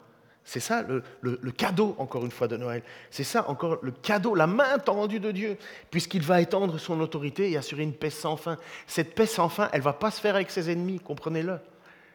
C'est 0.44 0.60
ça 0.60 0.84
le, 1.22 1.50
cadeau, 1.52 1.94
encore 1.98 2.24
une 2.24 2.30
fois, 2.30 2.48
de 2.48 2.56
Noël. 2.56 2.82
C'est 3.10 3.24
ça 3.24 3.48
encore 3.48 3.78
le 3.82 3.92
cadeau, 3.92 4.34
la 4.34 4.46
main 4.46 4.78
tendue 4.78 5.20
de 5.20 5.32
Dieu, 5.32 5.56
puisqu'il 5.90 6.22
va 6.22 6.42
étendre 6.42 6.78
son 6.78 7.00
autorité 7.00 7.50
et 7.50 7.56
assurer 7.56 7.82
une 7.82 7.94
paix 7.94 8.10
sans 8.10 8.37
fin. 8.37 8.58
Cette 8.87 9.14
paix 9.14 9.26
sans 9.26 9.48
fin, 9.48 9.70
elle 9.72 9.80
ne 9.80 9.84
va 9.84 9.94
pas 9.94 10.10
se 10.10 10.20
faire 10.20 10.34
avec 10.34 10.50
ses 10.50 10.70
ennemis, 10.70 11.00
comprenez-le. 11.00 11.58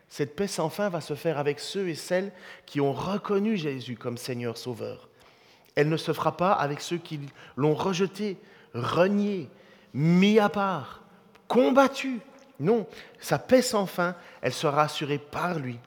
Cette 0.09 0.35
paix 0.35 0.47
sans 0.47 0.69
fin 0.69 0.89
va 0.89 1.01
se 1.01 1.15
faire 1.15 1.39
avec 1.39 1.59
ceux 1.59 1.89
et 1.89 1.95
celles 1.95 2.31
qui 2.67 2.81
ont 2.81 2.93
reconnu 2.93 3.57
Jésus 3.57 3.95
comme 3.95 4.17
Seigneur 4.17 4.57
Sauveur. 4.57 5.08
Elle 5.79 5.87
ne 5.87 5.95
se 5.95 6.11
fera 6.11 6.35
pas 6.35 6.51
avec 6.51 6.81
ceux 6.81 6.97
qui 6.97 7.21
l'ont 7.55 7.73
rejeté, 7.73 8.35
renié, 8.73 9.49
mis 9.93 10.37
à 10.37 10.49
part, 10.49 11.03
combattu, 11.47 12.19
non, 12.59 12.85
sa 13.21 13.39
paix 13.39 13.61
sans 13.61 13.85
fin, 13.85 14.13
elle 14.41 14.51
sera 14.51 14.81
assurée 14.81 15.19
par 15.19 15.57
lui. 15.57 15.79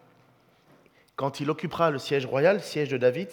Quand 1.14 1.40
il 1.40 1.50
occupera 1.50 1.90
le 1.90 1.98
siège 1.98 2.24
royal, 2.24 2.57
le 2.57 2.62
siège 2.62 2.88
de 2.88 2.96
David, 2.96 3.28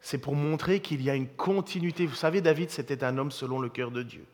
c'est 0.00 0.18
pour 0.18 0.34
montrer 0.34 0.80
qu'il 0.80 1.02
y 1.02 1.08
a 1.08 1.14
une 1.14 1.28
continuité. 1.28 2.04
Vous 2.04 2.16
savez, 2.16 2.40
David, 2.40 2.70
c'était 2.70 3.04
un 3.04 3.16
homme 3.16 3.30
selon 3.30 3.60
le 3.60 3.68
cœur 3.68 3.92
de 3.92 4.02
Dieu. 4.02 4.26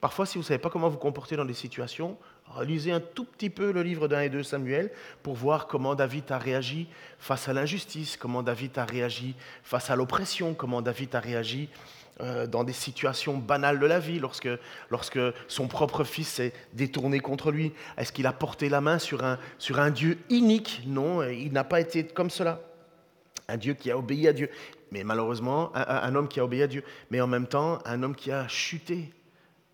Parfois, 0.00 0.24
si 0.24 0.38
vous 0.38 0.42
ne 0.42 0.46
savez 0.46 0.60
pas 0.60 0.70
comment 0.70 0.88
vous 0.88 0.98
comporter 0.98 1.34
dans 1.34 1.44
des 1.44 1.52
situations, 1.52 2.16
relisez 2.54 2.92
un 2.92 3.00
tout 3.00 3.24
petit 3.24 3.50
peu 3.50 3.72
le 3.72 3.82
livre 3.82 4.08
d'un 4.08 4.20
et 4.20 4.28
deux 4.28 4.42
Samuel 4.42 4.90
pour 5.22 5.34
voir 5.34 5.66
comment 5.66 5.94
David 5.94 6.30
a 6.30 6.38
réagi 6.38 6.88
face 7.18 7.48
à 7.48 7.52
l'injustice, 7.52 8.16
comment 8.16 8.42
David 8.42 8.78
a 8.78 8.84
réagi 8.84 9.34
face 9.62 9.90
à 9.90 9.96
l'oppression, 9.96 10.54
comment 10.54 10.82
David 10.82 11.14
a 11.14 11.20
réagi 11.20 11.68
euh, 12.22 12.46
dans 12.46 12.64
des 12.64 12.72
situations 12.72 13.36
banales 13.36 13.78
de 13.78 13.84
la 13.84 13.98
vie, 13.98 14.18
lorsque, 14.18 14.48
lorsque 14.88 15.18
son 15.48 15.68
propre 15.68 16.02
fils 16.02 16.28
s'est 16.28 16.54
détourné 16.72 17.20
contre 17.20 17.50
lui 17.50 17.74
Est-ce 17.98 18.10
qu'il 18.10 18.26
a 18.26 18.32
porté 18.32 18.70
la 18.70 18.80
main 18.80 18.98
sur 18.98 19.22
un, 19.22 19.38
sur 19.58 19.78
un 19.80 19.90
Dieu 19.90 20.16
inique? 20.30 20.80
Non, 20.86 21.22
il 21.22 21.52
n'a 21.52 21.64
pas 21.64 21.78
été 21.78 22.06
comme 22.06 22.30
cela. 22.30 22.62
Un 23.48 23.58
Dieu 23.58 23.74
qui 23.74 23.90
a 23.90 23.98
obéi 23.98 24.28
à 24.28 24.32
Dieu. 24.32 24.48
Mais 24.92 25.04
malheureusement, 25.04 25.72
un, 25.74 26.14
homme 26.14 26.28
qui 26.28 26.40
a 26.40 26.44
obéi 26.44 26.62
à 26.62 26.66
Dieu. 26.66 26.82
Mais 27.10 27.20
en 27.20 27.26
même 27.26 27.46
temps, 27.46 27.80
un 27.84 28.02
homme 28.02 28.14
qui 28.14 28.32
a 28.32 28.48
chuté. 28.48 29.12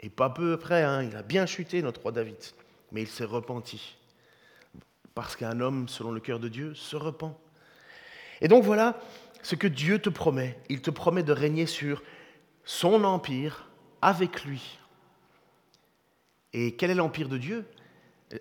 Et 0.00 0.08
pas 0.08 0.28
peu 0.28 0.56
près, 0.56 0.82
hein, 0.82 1.04
il 1.04 1.14
a 1.16 1.22
bien 1.22 1.46
chuté, 1.46 1.80
notre 1.80 2.00
roi 2.00 2.10
David. 2.10 2.36
Mais 2.92 3.02
il 3.02 3.08
s'est 3.08 3.24
repenti. 3.24 3.96
Parce 5.14 5.36
qu'un 5.36 5.60
homme, 5.60 5.88
selon 5.88 6.12
le 6.12 6.20
cœur 6.20 6.38
de 6.38 6.48
Dieu, 6.48 6.74
se 6.74 6.96
repent. 6.96 7.38
Et 8.40 8.48
donc 8.48 8.64
voilà 8.64 9.00
ce 9.42 9.54
que 9.54 9.66
Dieu 9.66 9.98
te 9.98 10.08
promet. 10.08 10.58
Il 10.68 10.80
te 10.80 10.90
promet 10.90 11.22
de 11.22 11.32
régner 11.32 11.66
sur 11.66 12.02
son 12.64 13.04
empire 13.04 13.68
avec 14.00 14.44
lui. 14.44 14.78
Et 16.52 16.74
quel 16.76 16.90
est 16.90 16.94
l'empire 16.94 17.28
de 17.28 17.38
Dieu? 17.38 17.64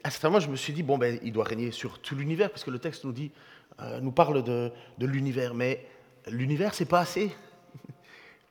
À 0.03 0.11
ce 0.11 0.25
moment, 0.25 0.39
je 0.39 0.49
me 0.49 0.55
suis 0.55 0.73
dit, 0.73 0.83
bon, 0.83 0.97
ben, 0.97 1.19
il 1.23 1.31
doit 1.31 1.43
régner 1.43 1.71
sur 1.71 1.99
tout 1.99 2.15
l'univers, 2.15 2.49
parce 2.49 2.63
que 2.63 2.71
le 2.71 2.79
texte 2.79 3.03
nous, 3.03 3.11
dit, 3.11 3.31
euh, 3.81 3.99
nous 3.99 4.11
parle 4.11 4.43
de, 4.43 4.71
l'univers. 4.99 5.53
Mais 5.53 5.85
l'univers, 6.27 6.73
c'est 6.73 6.85
pas 6.85 6.99
assez. 6.99 7.31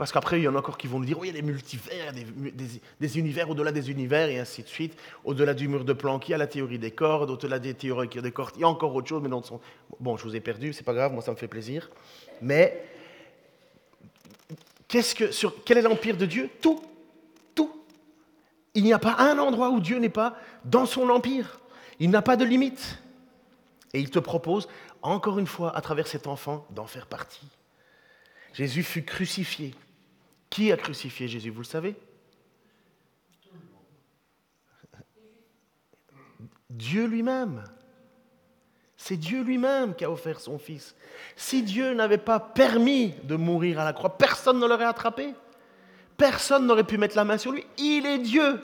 Parce 0.01 0.13
qu'après, 0.13 0.41
il 0.41 0.45
y 0.45 0.49
en 0.49 0.55
a 0.55 0.61
encore 0.61 0.79
qui 0.79 0.87
vont 0.87 0.99
nous 0.99 1.05
dire, 1.05 1.19
oui, 1.19 1.29
il 1.29 1.37
y 1.37 1.39
a 1.39 1.43
des 1.43 1.47
multivers, 1.47 2.15
des, 2.15 3.19
univers 3.19 3.51
au-delà 3.51 3.71
des 3.71 3.91
univers, 3.91 4.31
et 4.31 4.39
ainsi 4.39 4.63
de 4.63 4.67
suite. 4.67 4.99
Au-delà 5.25 5.53
du 5.53 5.69
mur 5.69 5.85
de 5.85 5.93
Planck, 5.93 6.27
il 6.27 6.31
y 6.33 6.35
a 6.35 6.39
la 6.39 6.47
théorie 6.47 6.79
des 6.79 6.91
cordes, 6.91 7.29
au-delà 7.29 7.59
des 7.59 7.75
théories 7.75 8.09
des 8.09 8.33
cordes, 8.33 8.55
il 8.57 8.63
y 8.63 8.65
a 8.65 8.69
encore 8.69 8.95
autre 8.95 9.09
chose, 9.09 9.23
mais. 9.23 9.29
Bon, 10.01 10.17
je 10.17 10.23
vous 10.23 10.35
ai 10.35 10.41
perdu, 10.41 10.73
c'est 10.73 10.85
pas 10.85 10.95
grave, 10.95 11.13
moi 11.13 11.21
ça 11.21 11.33
me 11.33 11.37
fait 11.37 11.49
plaisir. 11.49 11.91
Mais 12.41 12.83
que, 14.89 15.03
sur, 15.03 15.63
quel 15.65 15.77
est 15.77 15.83
l'empire 15.83 16.17
de 16.17 16.25
Dieu? 16.25 16.49
Tout. 16.63 16.81
Tout. 17.55 17.71
Il 18.73 18.85
n'y 18.85 18.95
a 18.95 18.99
pas 18.99 19.17
un 19.19 19.39
endroit 19.39 19.69
où 19.69 19.81
Dieu 19.81 19.99
n'est 19.99 20.09
pas 20.09 20.35
dans 20.65 20.87
son 20.87 21.11
empire. 21.11 21.61
Il 21.99 22.09
n'a 22.09 22.23
pas 22.23 22.39
de 22.39 22.47
limite. 22.47 23.03
Et 23.93 24.01
il 24.01 24.09
te 24.09 24.19
propose, 24.19 24.67
encore 25.03 25.39
une 25.39 25.47
fois, 25.47 25.77
à 25.77 25.83
travers 25.83 26.07
cet 26.07 26.27
enfant, 26.27 26.67
d'en 26.71 26.87
faire 26.87 27.07
partie. 27.07 27.49
Jésus 28.55 28.83
fut 28.83 29.05
crucifié. 29.05 29.75
Qui 30.51 30.73
a 30.73 30.77
crucifié 30.77 31.29
Jésus, 31.29 31.51
vous 31.51 31.61
le 31.61 31.65
savez? 31.65 31.97
Dieu 36.69 37.07
lui-même. 37.07 37.65
C'est 38.97 39.17
Dieu 39.17 39.43
lui-même 39.43 39.95
qui 39.95 40.05
a 40.05 40.11
offert 40.11 40.41
son 40.41 40.59
Fils. 40.59 40.95
Si 41.35 41.63
Dieu 41.63 41.95
n'avait 41.95 42.19
pas 42.19 42.39
permis 42.39 43.15
de 43.25 43.37
mourir 43.37 43.81
à 43.81 43.85
la 43.85 43.93
croix, 43.93 44.19
personne 44.19 44.59
ne 44.59 44.67
l'aurait 44.67 44.85
attrapé. 44.85 45.35
Personne 46.17 46.67
n'aurait 46.67 46.85
pu 46.85 46.99
mettre 46.99 47.17
la 47.17 47.25
main 47.25 47.39
sur 47.39 47.53
lui. 47.53 47.65
Il 47.79 48.05
est 48.05 48.19
Dieu. 48.19 48.61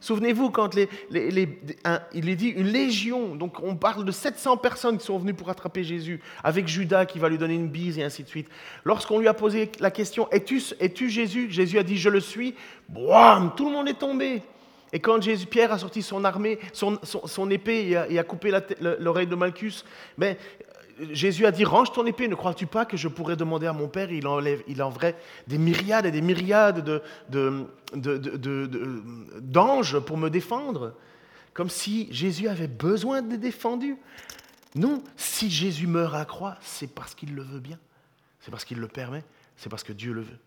Souvenez-vous 0.00 0.50
quand 0.50 0.76
il 0.76 2.28
est 2.28 2.36
dit 2.36 2.48
une 2.48 2.68
légion, 2.68 3.34
donc 3.34 3.62
on 3.62 3.76
parle 3.76 4.04
de 4.04 4.12
700 4.12 4.58
personnes 4.58 4.98
qui 4.98 5.06
sont 5.06 5.18
venues 5.18 5.34
pour 5.34 5.50
attraper 5.50 5.84
Jésus, 5.84 6.20
avec 6.42 6.68
Judas 6.68 7.06
qui 7.06 7.18
va 7.18 7.28
lui 7.28 7.38
donner 7.38 7.54
une 7.54 7.68
bise 7.68 7.98
et 7.98 8.02
ainsi 8.02 8.22
de 8.22 8.28
suite. 8.28 8.48
Lorsqu'on 8.84 9.18
lui 9.18 9.28
a 9.28 9.34
posé 9.34 9.70
la 9.80 9.90
question, 9.90 10.28
es-tu 10.30 10.62
es 10.80 11.08
Jésus? 11.08 11.50
Jésus 11.50 11.78
a 11.78 11.82
dit, 11.82 11.96
je 11.96 12.08
le 12.08 12.20
suis. 12.20 12.54
Boum, 12.88 13.52
tout 13.56 13.66
le 13.66 13.72
monde 13.72 13.88
est 13.88 13.98
tombé. 13.98 14.42
Et 14.92 15.00
quand 15.00 15.20
Jésus, 15.20 15.46
Pierre 15.46 15.72
a 15.72 15.78
sorti 15.78 16.02
son 16.02 16.24
armée, 16.24 16.58
son, 16.72 17.50
épée 17.50 17.98
et 18.08 18.18
a, 18.18 18.22
coupé 18.22 18.52
l'oreille 19.00 19.26
de 19.26 19.34
Malchus, 19.34 19.82
mais 20.16 20.38
euh, 20.60 20.73
Jésus 21.10 21.46
a 21.46 21.50
dit 21.50 21.64
range 21.64 21.92
ton 21.92 22.06
épée. 22.06 22.28
Ne 22.28 22.34
crois-tu 22.34 22.66
pas 22.66 22.84
que 22.84 22.96
je 22.96 23.08
pourrais 23.08 23.36
demander 23.36 23.66
à 23.66 23.72
mon 23.72 23.88
Père? 23.88 24.12
Il 24.12 24.26
enlève, 24.26 24.62
il 24.68 24.82
enverrait 24.82 25.16
des 25.46 25.58
myriades 25.58 26.06
et 26.06 26.10
des 26.10 26.20
myriades 26.20 27.02
d'anges 29.40 29.98
pour 30.00 30.16
me 30.16 30.28
défendre. 30.28 30.94
comme 31.54 31.70
si 31.70 32.12
Jésus 32.12 32.48
avait 32.48 32.68
besoin 32.68 33.22
d'être 33.22 33.40
défendu. 33.40 33.96
Non, 34.74 35.02
si 35.16 35.48
Jésus 35.48 35.86
meurt 35.86 36.14
à 36.14 36.24
croix, 36.24 36.58
c'est 36.60 36.92
parce 36.92 37.14
qu'il 37.14 37.34
le 37.34 37.42
veut 37.42 37.60
bien, 37.60 37.78
c'est 38.40 38.50
parce 38.50 38.64
qu'il 38.64 38.78
le 38.78 38.88
permet, 38.88 39.24
c'est 39.56 39.68
parce 39.68 39.84
que 39.84 39.92
Dieu 39.92 40.12
le 40.12 40.22
veut. 40.22 40.38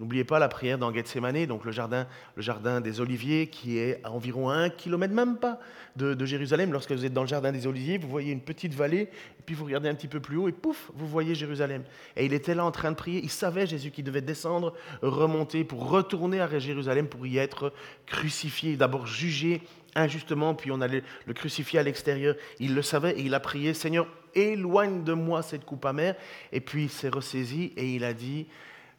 N'oubliez 0.00 0.24
pas 0.24 0.40
la 0.40 0.48
prière 0.48 0.76
dans 0.76 0.92
Gethsemane, 0.92 1.46
donc 1.46 1.64
le 1.64 1.70
jardin, 1.70 2.08
le 2.34 2.42
jardin 2.42 2.80
des 2.80 3.00
Oliviers, 3.00 3.46
qui 3.46 3.78
est 3.78 4.00
à 4.02 4.10
environ 4.10 4.50
un 4.50 4.68
kilomètre, 4.68 5.14
même 5.14 5.36
pas, 5.36 5.60
de, 5.94 6.24
Jérusalem. 6.24 6.72
Lorsque 6.72 6.90
vous 6.90 7.04
êtes 7.04 7.12
dans 7.12 7.22
le 7.22 7.28
jardin 7.28 7.52
des 7.52 7.68
Oliviers, 7.68 7.98
vous 7.98 8.08
voyez 8.08 8.32
une 8.32 8.40
petite 8.40 8.74
vallée, 8.74 9.08
puis 9.46 9.54
vous 9.54 9.64
regardez 9.64 9.88
un 9.88 9.94
petit 9.94 10.08
peu 10.08 10.18
plus 10.18 10.36
haut, 10.36 10.48
et 10.48 10.52
pouf, 10.52 10.90
vous 10.94 11.06
voyez 11.06 11.36
Jérusalem. 11.36 11.84
Et 12.16 12.26
il 12.26 12.32
était 12.32 12.56
là 12.56 12.64
en 12.64 12.72
train 12.72 12.90
de 12.90 12.96
prier. 12.96 13.20
Il 13.22 13.30
savait, 13.30 13.68
Jésus, 13.68 13.92
qu'il 13.92 14.02
devait 14.02 14.20
descendre, 14.20 14.74
remonter, 15.00 15.62
pour 15.62 15.88
retourner 15.88 16.40
à 16.40 16.58
Jérusalem, 16.58 17.06
pour 17.06 17.24
y 17.24 17.38
être 17.38 17.72
crucifié, 18.06 18.76
d'abord 18.76 19.06
jugé 19.06 19.62
injustement, 19.94 20.56
puis 20.56 20.72
on 20.72 20.80
allait 20.80 21.04
le 21.24 21.34
crucifier 21.34 21.78
à 21.78 21.84
l'extérieur. 21.84 22.34
Il 22.58 22.74
le 22.74 22.82
savait, 22.82 23.12
et 23.12 23.22
il 23.22 23.32
a 23.32 23.38
prié, 23.38 23.74
Seigneur, 23.74 24.08
éloigne 24.34 25.04
de 25.04 25.12
moi 25.12 25.42
cette 25.42 25.64
coupe 25.64 25.84
amère. 25.84 26.16
Et 26.50 26.60
puis 26.60 26.84
il 26.84 26.90
s'est 26.90 27.10
ressaisi, 27.10 27.72
et 27.76 27.94
il 27.94 28.02
a 28.02 28.12
dit, 28.12 28.48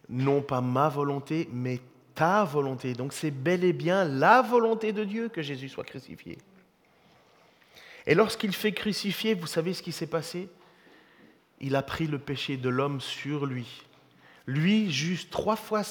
non 0.09 0.41
pas 0.41 0.61
ma 0.61 0.89
volonté, 0.89 1.49
mais 1.51 1.79
ta 2.13 2.43
volonté. 2.43 2.93
Donc 2.93 3.13
c'est 3.13 3.31
bel 3.31 3.63
et 3.63 3.73
bien 3.73 4.05
la 4.05 4.41
volonté 4.41 4.93
de 4.93 5.03
Dieu 5.03 5.29
que 5.29 5.41
Jésus 5.41 5.69
soit 5.69 5.83
crucifié. 5.83 6.37
Et 8.07 8.15
lorsqu'il 8.15 8.53
fait 8.53 8.71
crucifier, 8.71 9.33
vous 9.33 9.47
savez 9.47 9.73
ce 9.73 9.81
qui 9.81 9.91
s'est 9.91 10.07
passé? 10.07 10.47
Il 11.59 11.75
a 11.75 11.81
pris 11.81 12.07
le 12.07 12.19
péché 12.19 12.57
de 12.57 12.69
l'homme 12.69 13.01
sur 13.01 13.45
lui. 13.45 13.83
Lui, 14.45 14.91
juste 14.91 15.31
trois 15.31 15.55
fois 15.55 15.81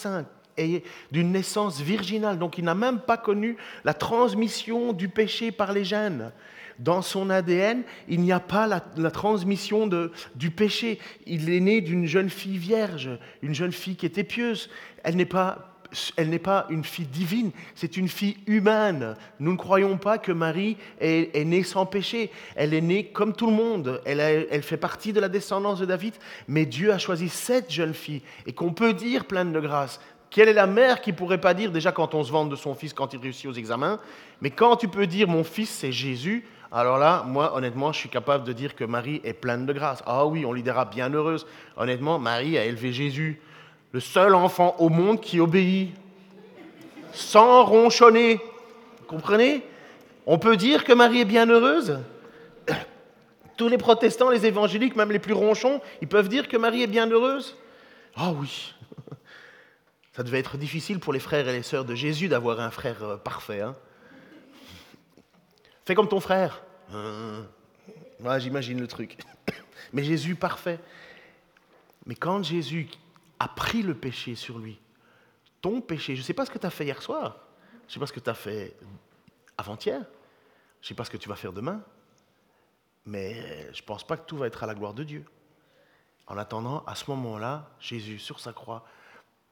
et 0.56 0.84
d'une 1.10 1.32
naissance 1.32 1.80
virginale, 1.80 2.38
donc 2.38 2.58
il 2.58 2.64
n'a 2.64 2.76
même 2.76 3.00
pas 3.00 3.16
connu 3.16 3.56
la 3.84 3.94
transmission 3.94 4.92
du 4.92 5.08
péché 5.08 5.50
par 5.50 5.72
les 5.72 5.84
gènes 5.84 6.32
dans 6.78 7.02
son 7.02 7.30
ADN, 7.30 7.82
il 8.08 8.20
n'y 8.20 8.32
a 8.32 8.40
pas 8.40 8.66
la, 8.66 9.10
transmission 9.10 9.86
de, 9.86 10.12
du 10.34 10.50
péché. 10.50 10.98
Il 11.26 11.50
est 11.50 11.60
né 11.60 11.80
d'une 11.80 12.06
jeune 12.06 12.30
fille 12.30 12.58
vierge, 12.58 13.10
une 13.42 13.54
jeune 13.54 13.72
fille 13.72 13.96
qui 13.96 14.06
était 14.06 14.24
pieuse. 14.24 14.68
Elle 15.02 15.16
n'est 15.16 15.24
pas 15.24 15.70
elle 16.16 16.28
n'est 16.30 16.40
pas 16.40 16.66
une 16.70 16.82
fille 16.82 17.06
divine, 17.06 17.52
c'est 17.76 17.96
une 17.96 18.08
fille 18.08 18.36
humaine. 18.46 19.16
Nous 19.38 19.52
ne 19.52 19.56
croyons 19.56 19.96
pas 19.96 20.18
que 20.18 20.32
Marie 20.32 20.76
est, 21.00 21.44
née 21.44 21.62
sans 21.62 21.86
péché. 21.86 22.30
Elle 22.56 22.74
est 22.74 22.80
née 22.80 23.06
comme 23.06 23.32
tout 23.32 23.46
le 23.46 23.52
monde. 23.52 24.00
Elle, 24.04 24.18
elle, 24.18 24.62
fait 24.62 24.76
partie 24.76 25.12
de 25.12 25.20
la 25.20 25.28
descendance 25.28 25.78
de 25.78 25.86
David. 25.86 26.14
Mais 26.48 26.66
Dieu 26.66 26.92
a 26.92 26.98
choisi 26.98 27.28
cette 27.28 27.70
jeune 27.70 27.94
fille 27.94 28.22
et 28.46 28.52
qu'on 28.52 28.72
peut 28.72 28.92
dire 28.92 29.26
pleine 29.26 29.52
de 29.52 29.60
grâce. 29.60 30.00
Quelle 30.30 30.48
est 30.48 30.54
la 30.54 30.66
mère 30.66 31.00
qui 31.00 31.12
pourrait 31.12 31.40
pas 31.40 31.54
dire, 31.54 31.70
déjà 31.70 31.92
quand 31.92 32.12
on 32.16 32.24
se 32.24 32.32
vante 32.32 32.48
de 32.48 32.56
son 32.56 32.74
fils 32.74 32.92
quand 32.92 33.12
il 33.12 33.20
réussit 33.20 33.46
aux 33.46 33.52
examens, 33.52 34.00
mais 34.40 34.50
quand 34.50 34.74
tu 34.74 34.88
peux 34.88 35.06
dire 35.06 35.28
mon 35.28 35.44
fils 35.44 35.70
c'est 35.70 35.92
Jésus, 35.92 36.44
alors 36.74 36.98
là, 36.98 37.22
moi, 37.24 37.54
honnêtement, 37.54 37.92
je 37.92 38.00
suis 38.00 38.08
capable 38.08 38.42
de 38.42 38.52
dire 38.52 38.74
que 38.74 38.82
Marie 38.82 39.20
est 39.22 39.32
pleine 39.32 39.64
de 39.64 39.72
grâce. 39.72 40.02
Ah 40.06 40.26
oui, 40.26 40.44
on 40.44 40.52
lui 40.52 40.64
dira 40.64 40.84
bienheureuse. 40.84 41.46
Honnêtement, 41.76 42.18
Marie 42.18 42.58
a 42.58 42.64
élevé 42.64 42.92
Jésus, 42.92 43.40
le 43.92 44.00
seul 44.00 44.34
enfant 44.34 44.74
au 44.80 44.88
monde 44.88 45.20
qui 45.20 45.38
obéit, 45.38 45.94
sans 47.12 47.64
ronchonner. 47.64 48.40
Vous 48.98 49.06
comprenez? 49.06 49.62
On 50.26 50.36
peut 50.36 50.56
dire 50.56 50.82
que 50.82 50.92
Marie 50.92 51.20
est 51.20 51.24
bienheureuse? 51.24 52.00
Tous 53.56 53.68
les 53.68 53.78
protestants, 53.78 54.30
les 54.30 54.44
évangéliques, 54.44 54.96
même 54.96 55.12
les 55.12 55.20
plus 55.20 55.32
ronchons, 55.32 55.80
ils 56.02 56.08
peuvent 56.08 56.28
dire 56.28 56.48
que 56.48 56.56
Marie 56.56 56.82
est 56.82 56.88
bienheureuse? 56.88 57.56
Ah 58.16 58.32
oui 58.32 58.74
Ça 60.12 60.24
devait 60.24 60.40
être 60.40 60.56
difficile 60.56 60.98
pour 60.98 61.12
les 61.12 61.20
frères 61.20 61.46
et 61.46 61.52
les 61.52 61.62
sœurs 61.62 61.84
de 61.84 61.94
Jésus 61.94 62.26
d'avoir 62.26 62.58
un 62.58 62.72
frère 62.72 62.96
euh, 63.04 63.16
parfait. 63.16 63.60
Hein 63.60 63.76
Fais 65.84 65.94
comme 65.94 66.08
ton 66.08 66.20
frère. 66.20 66.62
Moi, 68.20 68.38
j'imagine 68.38 68.80
le 68.80 68.86
truc. 68.86 69.18
Mais 69.92 70.02
Jésus, 70.02 70.34
parfait. 70.34 70.80
Mais 72.06 72.14
quand 72.14 72.42
Jésus 72.42 72.88
a 73.38 73.48
pris 73.48 73.82
le 73.82 73.94
péché 73.94 74.34
sur 74.34 74.58
lui, 74.58 74.78
ton 75.60 75.80
péché, 75.80 76.14
je 76.14 76.20
ne 76.20 76.24
sais 76.24 76.34
pas 76.34 76.44
ce 76.44 76.50
que 76.50 76.58
tu 76.58 76.66
as 76.66 76.70
fait 76.70 76.84
hier 76.84 77.02
soir, 77.02 77.38
je 77.82 77.86
ne 77.86 77.92
sais 77.94 78.00
pas 78.00 78.06
ce 78.06 78.12
que 78.12 78.20
tu 78.20 78.30
as 78.30 78.34
fait 78.34 78.76
avant-hier, 79.56 80.00
je 80.80 80.86
ne 80.86 80.88
sais 80.88 80.94
pas 80.94 81.04
ce 81.04 81.10
que 81.10 81.16
tu 81.16 81.28
vas 81.28 81.36
faire 81.36 81.52
demain, 81.52 81.82
mais 83.06 83.72
je 83.72 83.80
ne 83.80 83.86
pense 83.86 84.06
pas 84.06 84.16
que 84.16 84.26
tout 84.26 84.36
va 84.36 84.46
être 84.46 84.62
à 84.62 84.66
la 84.66 84.74
gloire 84.74 84.94
de 84.94 85.04
Dieu. 85.04 85.24
En 86.26 86.36
attendant, 86.36 86.82
à 86.86 86.94
ce 86.94 87.10
moment-là, 87.10 87.70
Jésus, 87.80 88.18
sur 88.18 88.40
sa 88.40 88.52
croix, 88.52 88.86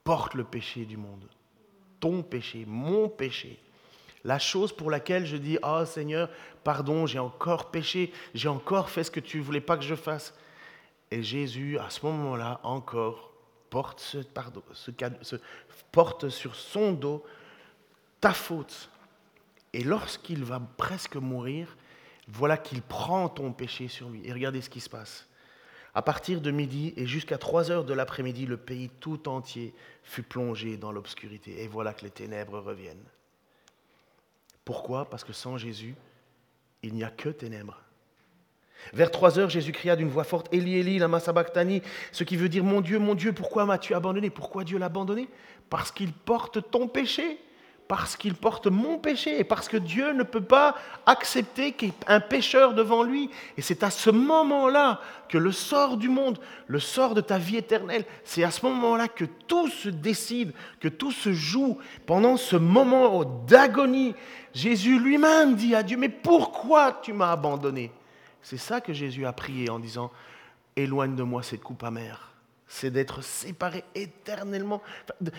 porte 0.05 0.35
le 0.35 0.45
péché 0.45 0.85
du 0.85 0.97
monde. 0.97 1.29
Ton 2.01 2.23
péché, 2.23 2.65
mon 2.67 3.09
péché. 3.09 3.63
La 4.25 4.39
chose 4.39 4.73
pour 4.73 4.91
laquelle 4.91 5.27
je 5.27 5.37
dis, 5.37 5.59
oh 5.63 5.85
Seigneur, 5.85 6.29
pardon, 6.63 7.07
j'ai 7.07 7.19
encore 7.19 7.71
péché, 7.71 8.13
j'ai 8.35 8.49
encore 8.49 8.91
fait 8.91 9.05
ce 9.05 9.11
que 9.11 9.21
tu 9.21 9.39
ne 9.39 9.43
voulais 9.43 9.61
pas 9.61 9.77
que 9.77 9.85
je 9.85 9.95
fasse. 9.95 10.35
Et 11.11 11.23
Jésus, 11.23 11.79
à 11.79 11.91
ce 11.91 12.07
moment-là, 12.07 12.61
encore, 12.63 13.33
porte, 13.69 14.01
ce, 14.01 14.19
pardon, 14.19 14.63
porte 15.91 16.29
sur 16.29 16.55
son 16.55 16.93
dos 16.93 17.25
ta 18.21 18.33
faute. 18.33 18.91
Et 19.73 19.83
lorsqu'il 19.83 20.45
va 20.45 20.61
presque 20.77 21.17
mourir, 21.17 21.77
voilà 22.29 22.57
qu'il 22.57 22.83
prend 22.83 23.29
ton 23.29 23.53
péché 23.53 23.89
sur 23.89 24.09
lui. 24.09 24.27
Et 24.27 24.33
regardez 24.33 24.61
ce 24.61 24.71
qui 24.71 24.81
se 24.81 24.89
passe. 24.89 25.29
À 25.95 26.01
partir 26.01 26.41
de 26.41 26.51
midi 26.51 26.95
et 26.97 27.07
jusqu'à 27.07 27.37
3 27.37 27.71
heures 27.71 27.85
de 27.85 27.93
l'après-midi, 27.93 28.47
le 28.47 28.57
pays 28.57 28.89
tout 29.01 29.29
entier 29.29 29.75
fut 30.03 30.23
plongé 30.23 30.77
dans 30.77 30.93
l'obscurité. 30.93 31.63
Et 31.63 31.69
voilà 31.69 31.93
que 31.93 32.05
les 32.05 32.11
ténèbres 32.11 32.61
reviennent. 32.61 33.05
Pourquoi? 34.65 35.09
Parce 35.09 35.25
que 35.25 35.33
sans 35.33 35.57
Jésus, 35.57 35.95
il 36.83 36.95
n'y 36.95 37.05
a 37.05 37.11
que 37.11 37.29
ténèbres. 37.29 37.81
Vers 38.93 39.11
trois 39.11 39.39
heures, 39.39 39.51
Jésus 39.51 39.73
cria 39.73 39.95
d'une 39.95 40.09
voix 40.09 40.25
forte, 40.25 40.53
Eli, 40.53 40.77
Eli, 40.77 40.99
lama 40.99 41.21
sabachthani, 41.21 41.83
ce 42.11 42.25
qui 42.25 42.37
veut 42.37 42.49
dire, 42.49 42.65
mon 42.65 42.81
Dieu, 42.81 42.99
mon 42.99 43.15
Dieu, 43.15 43.33
pourquoi 43.33 43.65
m'as-tu 43.65 43.95
abandonné? 43.95 44.31
Pourquoi 44.31 44.65
Dieu 44.65 44.79
l'a 44.79 44.87
abandonné? 44.87 45.29
Parce 45.71 45.93
qu'il 45.93 46.13
porte 46.13 46.71
ton 46.71 46.89
péché 46.89 47.39
parce 47.93 48.17
qu'il 48.17 48.35
porte 48.35 48.69
mon 48.69 48.97
péché 48.97 49.39
et 49.39 49.45
parce 49.45 49.69
que 49.69 49.77
Dieu 49.77 50.15
ne 50.15 50.23
peut 50.23 50.41
pas 50.41 50.77
accepter 51.05 51.73
qu'il 51.73 51.89
y 51.89 51.91
ait 51.91 51.95
un 52.07 52.21
pécheur 52.21 52.73
devant 52.73 53.03
lui. 53.03 53.29
Et 53.59 53.61
c'est 53.61 53.83
à 53.83 53.91
ce 53.91 54.09
moment-là 54.09 54.99
que 55.29 55.37
le 55.37 55.53
sort 55.53 55.99
du 55.99 56.09
monde, 56.09 56.39
le 56.69 56.81
sort 56.81 57.13
de 57.13 57.21
ta 57.21 57.37
vie 57.37 57.59
éternelle, 57.59 58.07
c'est 58.25 58.45
à 58.45 58.51
ce 58.51 58.65
moment-là 58.65 59.09
que 59.09 59.27
tout 59.47 59.69
se 59.69 59.91
décide, 59.91 60.55
que 60.81 60.89
tout 60.89 61.13
se 61.13 61.35
joue. 61.35 61.77
Pendant 62.07 62.39
ce 62.39 62.57
moment 62.57 63.25
d'agonie, 63.47 64.15
Jésus 64.55 64.99
lui-même 64.99 65.55
dit 65.55 65.75
à 65.75 65.83
Dieu, 65.83 65.99
mais 65.99 66.09
pourquoi 66.09 66.99
tu 67.03 67.13
m'as 67.13 67.33
abandonné? 67.33 67.93
C'est 68.41 68.57
ça 68.57 68.81
que 68.81 68.95
Jésus 68.95 69.27
a 69.27 69.35
prié 69.35 69.69
en 69.69 69.79
disant, 69.79 70.11
éloigne 70.77 71.15
de 71.15 71.25
moi 71.25 71.43
cette 71.43 71.63
coupe 71.63 71.85
amère 71.85 72.32
c'est 72.73 72.91
d'être 72.91 73.23
séparé 73.23 73.85
éternellement. 73.95 74.81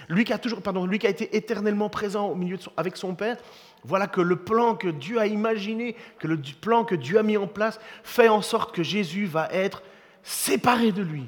Lui 0.08 0.24
qui 0.24 0.34
a 0.34 0.38
toujours, 0.38 0.62
pardon, 0.62 0.86
lui 0.86 1.00
qui 1.00 1.08
a 1.08 1.10
été 1.10 1.36
éternellement 1.36 1.90
présent 1.90 2.28
au 2.28 2.36
milieu 2.36 2.60
avec 2.78 2.96
son 2.96 3.16
Père, 3.16 3.38
voilà 3.84 4.06
que 4.06 4.22
le 4.22 4.36
plan 4.36 4.76
que 4.76 4.88
Dieu 4.88 5.18
a 5.20 5.26
imaginé, 5.26 5.96
que 6.20 6.28
le 6.28 6.40
plan 6.62 6.86
que 6.86 6.94
Dieu 6.94 7.18
a 7.18 7.24
mis 7.24 7.36
en 7.36 7.48
place, 7.48 7.80
fait 8.04 8.30
en 8.30 8.44
sorte 8.44 8.74
que 8.74 8.84
Jésus 8.84 9.26
va 9.26 9.50
être 9.52 9.82
séparé 10.22 10.92
de 10.92 11.02
lui 11.02 11.28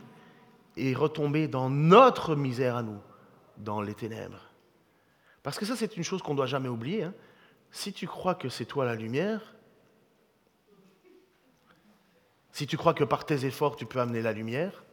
et 0.78 0.94
retomber 0.94 1.48
dans 1.48 1.72
notre 1.72 2.36
misère 2.36 2.76
à 2.76 2.84
nous, 2.84 3.02
dans 3.58 3.82
les 3.82 3.96
ténèbres. 3.96 4.52
Parce 5.41 5.58
que 5.58 5.65
ça, 5.65 5.76
c'est 5.76 5.98
une 5.98 6.04
chose 6.04 6.22
qu'on 6.22 6.34
ne 6.34 6.38
doit 6.38 6.46
jamais 6.46 6.70
oublier. 6.70 7.06
Hein. 7.06 7.15
Si 7.72 7.94
tu 7.94 8.06
crois 8.06 8.36
que 8.36 8.48
c'est 8.48 8.65
toi 8.65 8.86
la 8.86 8.94
lumière, 8.94 9.56
si 12.52 12.68
tu 12.68 12.78
crois 12.78 12.94
que 12.94 13.04
par 13.04 13.26
tes 13.26 13.44
efforts 13.46 13.76
tu 13.76 13.88
peux 13.88 14.00
amener 14.00 14.22
la 14.22 14.34
lumière, 14.34 14.86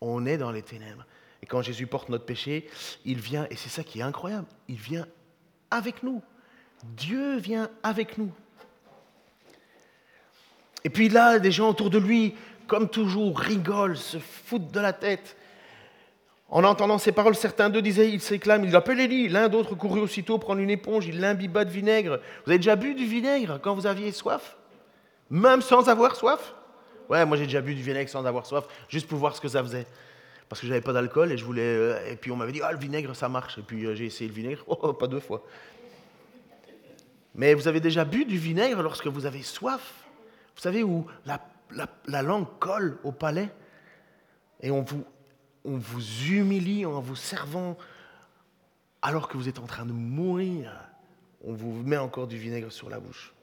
on 0.00 0.26
est 0.26 0.38
dans 0.38 0.50
les 0.50 0.62
ténèbres. 0.62 1.04
Et 1.42 1.46
quand 1.46 1.62
Jésus 1.62 1.86
porte 1.86 2.08
notre 2.08 2.24
péché, 2.24 2.68
il 3.04 3.20
vient, 3.20 3.46
et 3.50 3.56
c'est 3.56 3.68
ça 3.68 3.84
qui 3.84 4.00
est 4.00 4.02
incroyable, 4.02 4.46
il 4.68 4.76
vient 4.76 5.06
avec 5.70 6.02
nous. 6.02 6.22
Dieu 6.84 7.36
vient 7.38 7.70
avec 7.82 8.18
nous. 8.18 8.30
Et 10.84 10.90
puis 10.90 11.08
là, 11.08 11.38
des 11.38 11.50
gens 11.50 11.70
autour 11.70 11.90
de 11.90 11.98
lui, 11.98 12.34
comme 12.66 12.88
toujours, 12.88 13.38
rigolent, 13.38 13.96
se 13.96 14.18
foutent 14.18 14.70
de 14.70 14.80
la 14.80 14.92
tête. 14.92 15.36
En 16.48 16.62
entendant 16.62 16.98
ces 16.98 17.10
paroles, 17.10 17.34
certains 17.34 17.70
d'eux 17.70 17.82
disaient, 17.82 18.08
ils 18.08 18.20
s'éclament, 18.20 18.64
ils 18.64 18.76
appellent 18.76 19.00
Élie. 19.00 19.28
L'un 19.28 19.48
d'autre 19.48 19.74
courut 19.74 20.00
aussitôt 20.00 20.38
prendre 20.38 20.60
une 20.60 20.70
éponge, 20.70 21.06
il 21.06 21.18
l'imbiba 21.18 21.64
de 21.64 21.70
vinaigre. 21.70 22.20
Vous 22.44 22.50
avez 22.50 22.58
déjà 22.58 22.76
bu 22.76 22.94
du 22.94 23.04
vinaigre 23.04 23.58
quand 23.60 23.74
vous 23.74 23.86
aviez 23.86 24.12
soif? 24.12 24.56
Même 25.28 25.60
sans 25.60 25.88
avoir 25.88 26.14
soif? 26.14 26.54
Ouais, 27.08 27.24
moi 27.24 27.36
j'ai 27.36 27.44
déjà 27.44 27.60
bu 27.60 27.74
du 27.74 27.82
vinaigre 27.82 28.10
sans 28.10 28.24
avoir 28.24 28.46
soif, 28.46 28.66
juste 28.88 29.08
pour 29.08 29.18
voir 29.18 29.34
ce 29.36 29.40
que 29.40 29.48
ça 29.48 29.62
faisait. 29.62 29.86
Parce 30.48 30.60
que 30.60 30.66
j'avais 30.66 30.80
pas 30.80 30.92
d'alcool 30.92 31.32
et 31.32 31.38
je 31.38 31.44
voulais. 31.44 31.62
Euh, 31.62 32.10
et 32.10 32.16
puis 32.16 32.30
on 32.30 32.36
m'avait 32.36 32.52
dit, 32.52 32.60
ah, 32.62 32.72
le 32.72 32.78
vinaigre, 32.78 33.14
ça 33.16 33.28
marche. 33.28 33.58
Et 33.58 33.62
puis 33.62 33.84
euh, 33.84 33.94
j'ai 33.94 34.06
essayé 34.06 34.28
le 34.28 34.34
vinaigre, 34.34 34.62
oh, 34.66 34.92
pas 34.92 35.06
deux 35.06 35.20
fois. 35.20 35.44
Mais 37.34 37.54
vous 37.54 37.68
avez 37.68 37.80
déjà 37.80 38.04
bu 38.04 38.24
du 38.24 38.38
vinaigre 38.38 38.82
lorsque 38.82 39.06
vous 39.06 39.26
avez 39.26 39.42
soif? 39.42 39.92
Vous 40.54 40.62
savez, 40.62 40.82
où 40.82 41.06
la, 41.26 41.40
la, 42.06 42.22
langue 42.22 42.46
colle 42.58 42.96
au 43.04 43.12
palais? 43.12 43.50
Et 44.62 44.70
on 44.70 44.82
vous, 44.82 45.04
on 45.64 45.76
vous 45.76 46.02
humilie 46.30 46.86
en 46.86 47.00
vous 47.00 47.16
servant 47.16 47.76
alors 49.02 49.28
que 49.28 49.36
vous 49.36 49.48
êtes 49.48 49.58
en 49.58 49.66
train 49.66 49.84
de 49.84 49.92
mourir. 49.92 50.72
on 51.44 51.52
vous 51.52 51.82
met 51.82 51.98
encore 51.98 52.26
du 52.26 52.38
vinaigre 52.38 52.72
sur 52.72 52.88
la 52.88 52.98
bouche. 52.98 53.35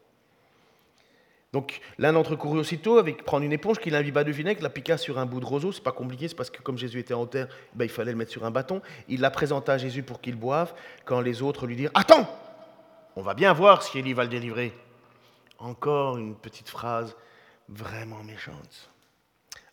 Donc 1.54 1.82
l'un 2.00 2.13
d'entre 2.13 2.34
eux 2.34 2.38
courut 2.38 2.60
aussitôt 2.60 2.98
avec 2.98 3.24
prendre 3.24 3.46
une 3.46 3.54
éponge 3.54 3.78
qu'il 3.78 3.96
imbiba 3.96 4.24
de 4.24 4.32
vinaigre, 4.32 4.63
l'appliqua 4.63 4.98
sur 4.98 5.20
un 5.20 5.28
bout 5.28 5.39
de 5.39 5.46
roseau. 5.46 5.72
C'est 5.72 5.84
pas 5.84 5.92
compliqué, 5.92 6.28
c'est 6.28 6.36
parce 6.36 6.50
que 6.50 6.62
comme 6.63 6.80
Jésus 6.80 7.00
était 7.00 7.13
en 7.13 7.28
terre, 7.28 7.48
ben, 7.76 7.86
il 7.86 7.92
fallait 7.92 8.12
le 8.12 8.18
mettre 8.18 8.32
sur 8.32 8.44
un 8.44 8.52
bâton. 8.52 8.82
Il 9.08 9.22
la 9.22 9.30
présenta 9.30 9.74
à 9.74 9.78
Jésus 9.78 10.02
pour 10.02 10.20
qu'il 10.20 10.36
boive. 10.36 10.74
Quand 11.06 11.22
les 11.22 11.44
autres 11.44 11.68
lui 11.68 11.76
dirent 11.76 11.92
Attends, 11.94 12.28
on 13.16 13.22
va 13.22 13.36
bien 13.36 13.54
voir 13.54 13.84
si 13.84 14.00
Élie 14.00 14.13
va 14.13 14.24
le 14.24 14.30
délivrer. 14.30 14.74
Encore 15.60 16.18
une 16.18 16.36
petite 16.36 16.70
phrase 16.70 17.16
vraiment 17.70 18.24
méchante. 18.24 18.89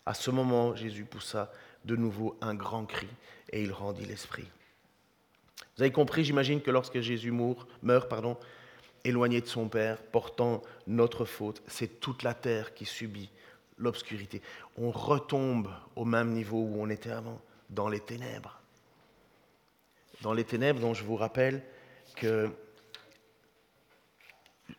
À 0.05 0.13
ce 0.13 0.29
moment, 0.29 0.75
Jésus 0.75 1.05
poussa 1.05 1.51
de 1.83 1.95
nouveau 1.95 2.37
un 2.41 2.53
grand 2.53 2.85
cri 2.85 3.07
et 3.51 3.63
il 3.63 3.71
rendit 3.71 4.05
l'esprit. 4.05 4.47
Vous 5.75 5.83
avez 5.83 5.91
compris, 5.91 6.23
j'imagine, 6.23 6.61
que 6.61 6.69
lorsque 6.69 6.99
Jésus 7.01 7.31
meurt, 7.31 7.67
meurt 7.81 8.07
pardon, 8.07 8.37
éloigné 9.03 9.41
de 9.41 9.47
son 9.47 9.67
Père, 9.67 10.01
portant 10.01 10.61
notre 10.87 11.25
faute, 11.25 11.61
c'est 11.67 11.99
toute 11.99 12.23
la 12.23 12.33
terre 12.33 12.73
qui 12.73 12.85
subit 12.85 13.29
l'obscurité. 13.77 14.41
On 14.77 14.91
retombe 14.91 15.69
au 15.95 16.05
même 16.05 16.31
niveau 16.31 16.57
où 16.57 16.81
on 16.81 16.89
était 16.89 17.11
avant, 17.11 17.41
dans 17.69 17.89
les 17.89 17.99
ténèbres. 17.99 18.59
Dans 20.21 20.33
les 20.33 20.43
ténèbres 20.43 20.79
dont 20.79 20.93
je 20.93 21.03
vous 21.03 21.15
rappelle 21.15 21.63
que 22.15 22.49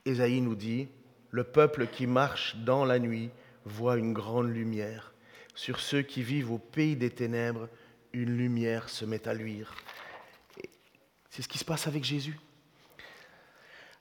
Ésaïe 0.05 0.41
nous 0.41 0.55
dit, 0.55 0.89
le 1.31 1.45
peuple 1.45 1.87
qui 1.87 2.07
marche 2.07 2.57
dans 2.57 2.85
la 2.85 2.99
nuit 2.99 3.31
voit 3.65 3.97
une 3.97 4.13
grande 4.13 4.51
lumière. 4.51 5.13
Sur 5.55 5.81
ceux 5.81 6.03
qui 6.03 6.23
vivent 6.23 6.53
au 6.53 6.59
pays 6.59 6.97
des 6.97 7.11
ténèbres, 7.11 7.69
une 8.13 8.37
lumière 8.37 8.89
se 8.89 9.05
met 9.05 9.27
à 9.27 9.35
luire. 9.35 9.75
C'est 11.31 11.43
ce 11.43 11.49
qui 11.49 11.59
se 11.59 11.65
passe 11.65 11.87
avec 11.87 12.05
Jésus. 12.05 12.39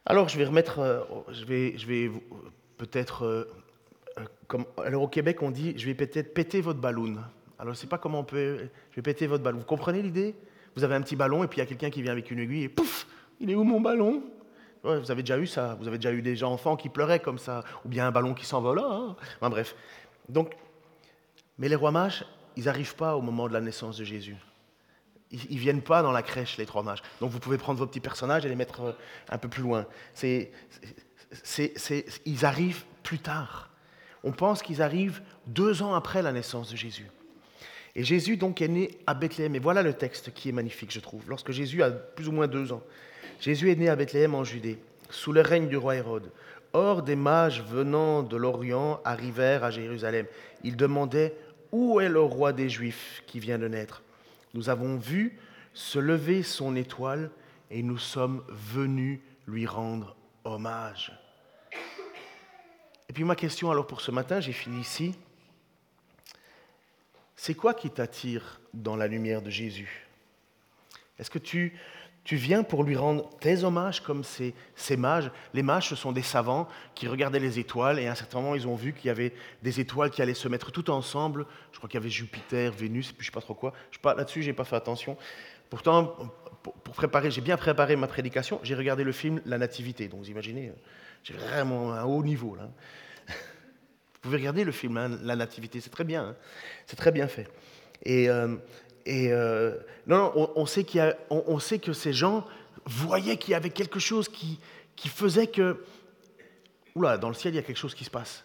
Alors 0.05 0.29
je 0.29 0.37
vais 0.37 0.45
remettre, 0.45 0.79
euh, 0.79 1.01
je 1.31 1.45
vais, 1.45 1.77
je 1.77 1.85
vais 1.85 2.11
peut-être, 2.77 3.23
euh, 3.23 3.43
euh, 4.17 4.63
alors 4.83 5.03
au 5.03 5.07
Québec 5.07 5.41
on 5.41 5.51
dit, 5.51 5.73
je 5.77 5.85
vais 5.85 5.93
peut-être 5.93 6.33
péter 6.33 6.59
votre 6.61 6.79
ballon. 6.79 7.17
Alors 7.59 7.73
je 7.73 7.79
ne 7.79 7.81
sais 7.81 7.87
pas 7.87 7.99
comment 7.99 8.21
on 8.21 8.23
peut, 8.23 8.67
je 8.89 8.95
vais 8.95 9.01
péter 9.03 9.27
votre 9.27 9.43
ballon. 9.43 9.59
Vous 9.59 9.65
comprenez 9.65 10.01
l'idée? 10.01 10.35
Vous 10.75 10.83
avez 10.83 10.95
un 10.95 11.01
petit 11.01 11.15
ballon 11.15 11.43
et 11.43 11.47
puis 11.47 11.57
il 11.57 11.61
y 11.61 11.63
a 11.63 11.67
quelqu'un 11.67 11.91
qui 11.91 12.01
vient 12.01 12.13
avec 12.13 12.31
une 12.31 12.39
aiguille 12.39 12.63
et 12.63 12.69
pouf, 12.69 13.05
il 13.39 13.51
est 13.51 13.55
où 13.55 13.63
mon 13.63 13.79
ballon? 13.79 14.23
Vous 14.83 15.11
avez 15.11 15.21
déjà 15.21 15.37
eu 15.37 15.45
ça, 15.45 15.77
vous 15.79 15.87
avez 15.87 15.99
déjà 15.99 16.11
eu 16.11 16.23
des 16.23 16.43
enfants 16.43 16.75
qui 16.75 16.89
pleuraient 16.89 17.19
comme 17.19 17.37
ça, 17.37 17.63
ou 17.85 17.89
bien 17.89 18.07
un 18.07 18.11
ballon 18.11 18.33
qui 18.33 18.45
s'envole. 18.45 18.79
Hein 18.79 19.15
enfin, 19.37 19.51
bref. 19.51 19.75
Donc, 20.27 20.55
mais 21.59 21.69
les 21.69 21.75
rois 21.75 21.91
mages, 21.91 22.25
ils 22.57 22.63
n'arrivent 22.63 22.95
pas 22.95 23.15
au 23.15 23.21
moment 23.21 23.47
de 23.47 23.53
la 23.53 23.61
naissance 23.61 23.97
de 23.97 24.03
Jésus 24.03 24.37
ils 25.31 25.55
ne 25.55 25.59
viennent 25.59 25.81
pas 25.81 26.01
dans 26.01 26.11
la 26.11 26.21
crèche, 26.21 26.57
les 26.57 26.65
trois 26.65 26.83
mages. 26.83 27.01
Donc 27.19 27.31
vous 27.31 27.39
pouvez 27.39 27.57
prendre 27.57 27.79
vos 27.79 27.87
petits 27.87 27.99
personnages 27.99 28.45
et 28.45 28.49
les 28.49 28.55
mettre 28.55 28.81
euh, 28.81 28.91
un 29.29 29.37
peu 29.37 29.47
plus 29.47 29.63
loin. 29.63 29.85
C'est, 30.13 30.51
ils 32.25 32.45
arrivent 32.45 32.83
plus 33.03 33.19
tard. 33.19 33.69
On 34.23 34.31
pense 34.31 34.61
qu'ils 34.61 34.81
arrivent 34.81 35.21
deux 35.47 35.81
ans 35.81 35.95
après 35.95 36.21
la 36.21 36.31
naissance 36.31 36.71
de 36.71 36.75
Jésus. 36.75 37.07
Et 37.95 38.03
Jésus 38.03 38.37
donc 38.37 38.61
est 38.61 38.67
né 38.67 38.99
à 39.07 39.13
Bethléem. 39.13 39.55
Et 39.55 39.59
voilà 39.59 39.83
le 39.83 39.93
texte 39.93 40.33
qui 40.33 40.49
est 40.49 40.53
magnifique, 40.53 40.91
je 40.91 40.99
trouve. 40.99 41.23
Lorsque 41.27 41.51
Jésus 41.51 41.81
a 41.83 41.91
plus 41.91 42.27
ou 42.27 42.31
moins 42.31 42.47
deux 42.47 42.71
ans, 42.71 42.83
Jésus 43.39 43.71
est 43.71 43.75
né 43.75 43.89
à 43.89 43.95
Bethléem 43.95 44.35
en 44.35 44.43
Judée, 44.43 44.77
sous 45.09 45.31
le 45.31 45.41
règne 45.41 45.67
du 45.67 45.77
roi 45.77 45.95
Hérode. 45.95 46.31
Or, 46.73 47.01
des 47.01 47.17
mages 47.17 47.63
venant 47.63 48.23
de 48.23 48.37
l'Orient 48.37 49.01
arrivèrent 49.03 49.63
à 49.63 49.71
Jérusalem. 49.71 50.25
Ils 50.63 50.77
demandaient 50.77 51.35
Où 51.71 51.99
est 51.99 52.07
le 52.07 52.21
roi 52.21 52.53
des 52.53 52.69
Juifs 52.69 53.23
qui 53.27 53.39
vient 53.39 53.57
de 53.57 53.67
naître? 53.67 54.03
Nous 54.53 54.69
avons 54.69 54.97
vu 54.97 55.39
se 55.73 55.99
lever 55.99 56.43
son 56.43 56.75
étoile 56.75 57.31
et 57.69 57.83
nous 57.83 57.97
sommes 57.97 58.43
venus 58.49 59.19
lui 59.47 59.65
rendre 59.65 60.15
hommage. 60.43 61.13
Et 63.09 63.13
puis 63.13 63.23
ma 63.23 63.35
question 63.35 63.71
alors 63.71 63.87
pour 63.87 64.01
ce 64.01 64.11
matin, 64.11 64.39
j'ai 64.39 64.53
fini 64.53 64.81
ici. 64.81 65.15
C'est 67.35 67.55
quoi 67.55 67.73
qui 67.73 67.89
t'attire 67.89 68.61
dans 68.73 68.95
la 68.95 69.07
lumière 69.07 69.41
de 69.41 69.49
Jésus? 69.49 70.07
Est-ce 71.17 71.29
que 71.29 71.39
tu 71.39 71.77
tu 72.23 72.35
viens 72.35 72.63
pour 72.63 72.83
lui 72.83 72.95
rendre 72.95 73.29
tes 73.39 73.63
hommages 73.63 74.01
comme 74.01 74.23
ces, 74.23 74.53
mages. 74.97 75.31
Les 75.53 75.63
mages, 75.63 75.89
ce 75.89 75.95
sont 75.95 76.11
des 76.11 76.21
savants 76.21 76.67
qui 76.93 77.07
regardaient 77.07 77.39
les 77.39 77.57
étoiles 77.57 77.97
et 77.99 78.07
à 78.07 78.11
un 78.11 78.15
certain 78.15 78.39
moment, 78.39 78.55
ils 78.55 78.67
ont 78.67 78.75
vu 78.75 78.93
qu'il 78.93 79.07
y 79.07 79.09
avait 79.09 79.33
des 79.63 79.79
étoiles 79.79 80.11
qui 80.11 80.21
allaient 80.21 80.35
se 80.35 80.47
mettre 80.47 80.71
tout 80.71 80.91
ensemble. 80.91 81.47
Je 81.71 81.77
crois 81.77 81.89
qu'il 81.89 81.99
y 81.99 82.03
avait 82.03 82.09
Jupiter, 82.09 82.71
Vénus, 82.71 83.09
et 83.09 83.13
puis 83.13 83.25
je 83.25 83.31
ne 83.31 83.33
sais 83.33 83.35
pas 83.35 83.41
trop 83.41 83.55
quoi. 83.55 83.73
Je 83.89 83.97
là-dessus, 84.03 84.43
j'ai 84.43 84.53
pas 84.53 84.65
fait 84.65 84.75
attention. 84.75 85.17
Pourtant, 85.69 86.15
pour 86.61 86.93
préparer, 86.93 87.31
j'ai 87.31 87.41
bien 87.41 87.57
préparé 87.57 87.95
ma 87.95 88.07
prédication. 88.07 88.59
J'ai 88.61 88.75
regardé 88.75 89.03
le 89.03 89.11
film 89.11 89.41
La 89.45 89.57
Nativité. 89.57 90.07
Donc, 90.07 90.19
vous 90.19 90.29
imaginez, 90.29 90.71
j'ai 91.23 91.33
vraiment 91.33 91.93
un 91.93 92.03
haut 92.03 92.23
niveau 92.23 92.55
là. 92.55 92.69
Vous 93.27 94.29
pouvez 94.29 94.37
regarder 94.37 94.63
le 94.63 94.71
film 94.71 94.97
hein, 94.97 95.17
La 95.23 95.35
Nativité, 95.35 95.81
c'est 95.81 95.89
très 95.89 96.03
bien, 96.03 96.23
hein. 96.23 96.35
c'est 96.85 96.95
très 96.95 97.11
bien 97.11 97.27
fait. 97.27 97.47
Et, 98.03 98.29
euh, 98.29 98.55
et 99.05 99.31
euh, 99.31 99.75
non, 100.07 100.31
on, 100.55 100.65
sait 100.65 100.85
sait 101.59 101.79
que 101.79 101.93
ces 101.93 102.13
gens 102.13 102.45
voyaient 102.85 103.37
qu'il 103.37 103.51
y 103.51 103.55
avait 103.55 103.69
quelque 103.69 103.99
chose 103.99 104.29
qui, 104.29 104.59
qui 104.95 105.09
faisait 105.09 105.47
que, 105.47 105.83
oula, 106.95 107.17
dans 107.17 107.29
le 107.29 107.33
ciel, 107.33 107.53
il 107.53 107.57
y 107.57 107.59
a 107.59 107.63
quelque 107.63 107.77
chose 107.77 107.95
qui 107.95 108.03
se 108.03 108.09
passe. 108.09 108.43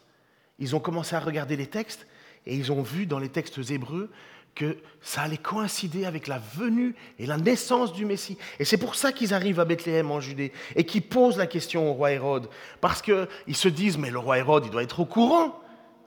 Ils 0.58 0.74
ont 0.74 0.80
commencé 0.80 1.14
à 1.14 1.20
regarder 1.20 1.56
les 1.56 1.66
textes 1.66 2.06
et 2.46 2.54
ils 2.54 2.72
ont 2.72 2.82
vu 2.82 3.06
dans 3.06 3.18
les 3.18 3.28
textes 3.28 3.58
hébreux 3.70 4.10
que 4.54 4.78
ça 5.02 5.22
allait 5.22 5.36
coïncider 5.36 6.06
avec 6.06 6.26
la 6.26 6.38
venue 6.38 6.94
et 7.18 7.26
la 7.26 7.36
naissance 7.36 7.92
du 7.92 8.06
Messie. 8.06 8.38
Et 8.58 8.64
c'est 8.64 8.78
pour 8.78 8.94
ça 8.94 9.12
qu'ils 9.12 9.34
arrivent 9.34 9.60
à 9.60 9.66
Bethléem 9.66 10.10
en 10.10 10.20
Judée 10.20 10.52
et 10.74 10.84
qu'ils 10.84 11.02
posent 11.02 11.36
la 11.36 11.46
question 11.46 11.90
au 11.90 11.92
roi 11.92 12.12
Hérode. 12.12 12.48
Parce 12.80 13.02
qu'ils 13.02 13.56
se 13.56 13.68
disent, 13.68 13.98
mais 13.98 14.10
le 14.10 14.18
roi 14.18 14.38
Hérode, 14.38 14.64
il 14.64 14.70
doit 14.70 14.82
être 14.82 15.00
au 15.00 15.04
courant. 15.04 15.60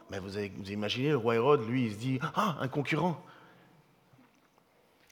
Mais 0.09 0.17
vous, 0.17 0.35
avez, 0.35 0.51
vous 0.57 0.71
imaginez, 0.71 1.09
le 1.09 1.17
roi 1.17 1.35
Hérode, 1.35 1.69
lui, 1.69 1.85
il 1.85 1.91
se 1.91 1.97
dit, 1.97 2.19
ah, 2.35 2.57
un 2.59 2.67
concurrent. 2.67 3.23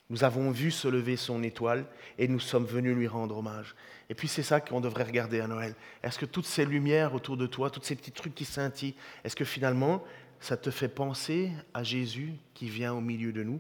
Nous 0.10 0.24
avons 0.24 0.52
vu 0.52 0.72
se 0.72 0.88
lever 0.88 1.18
son 1.18 1.44
étoile 1.44 1.86
et 2.18 2.28
nous 2.28 2.40
sommes 2.40 2.66
venus 2.66 2.96
lui 2.96 3.08
rendre 3.08 3.38
hommage. 3.38 3.76
Et 4.10 4.16
puis 4.16 4.30
c'est 4.30 4.44
ça 4.44 4.62
qu'on 4.62 4.80
devrait 4.80 5.04
regarder 5.04 5.42
à 5.42 5.48
Noël. 5.48 5.76
Est-ce 6.02 6.18
que 6.18 6.26
toutes 6.26 6.46
ces 6.46 6.66
lumières 6.66 7.14
autour 7.14 7.36
de 7.36 7.46
toi, 7.46 7.70
tous 7.70 7.84
ces 7.84 7.96
petits 7.96 8.14
trucs 8.14 8.34
qui 8.34 8.46
scintillent, 8.46 8.96
est-ce 9.24 9.36
que 9.36 9.44
finalement 9.44 10.04
ça 10.40 10.56
te 10.56 10.72
fait 10.72 10.88
penser 10.88 11.52
à 11.74 11.84
Jésus 11.84 12.34
qui 12.54 12.70
vient 12.70 12.94
au 12.94 13.02
milieu 13.02 13.34
de 13.34 13.44
nous 13.44 13.60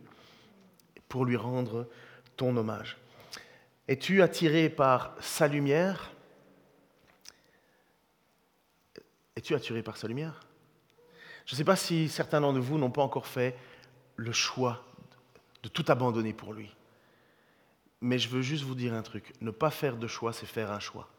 pour 1.09 1.25
lui 1.25 1.35
rendre 1.35 1.89
ton 2.37 2.55
hommage? 2.55 2.97
Es-tu 3.89 4.21
attiré 4.21 4.69
par 4.69 5.15
sa 5.19 5.49
lumière? 5.49 6.13
Es-tu 9.35 9.53
attiré 9.53 9.83
par 9.83 9.97
sa 9.97 10.07
lumière? 10.07 10.39
Je 11.45 11.55
ne 11.55 11.57
sais 11.57 11.65
pas 11.65 11.75
si 11.75 12.07
certains 12.07 12.39
d'entre 12.39 12.59
vous 12.59 12.77
n'ont 12.77 12.91
pas 12.91 13.01
encore 13.01 13.27
fait 13.27 13.57
le 14.15 14.31
choix 14.31 14.86
de 15.67 15.71
tout 15.71 15.85
abandonner 15.89 16.31
pour 16.31 16.53
lui. 16.53 16.73
Mais 17.99 18.19
je 18.19 18.29
veux 18.29 18.41
juste 18.41 18.63
vous 18.63 18.75
dire 18.75 18.93
un 18.93 19.01
truc, 19.01 19.33
ne 19.41 19.51
pas 19.51 19.69
faire 19.69 19.97
de 19.97 20.07
choix, 20.07 20.31
c'est 20.31 20.45
faire 20.45 20.71
un 20.71 20.79
choix. 20.79 21.09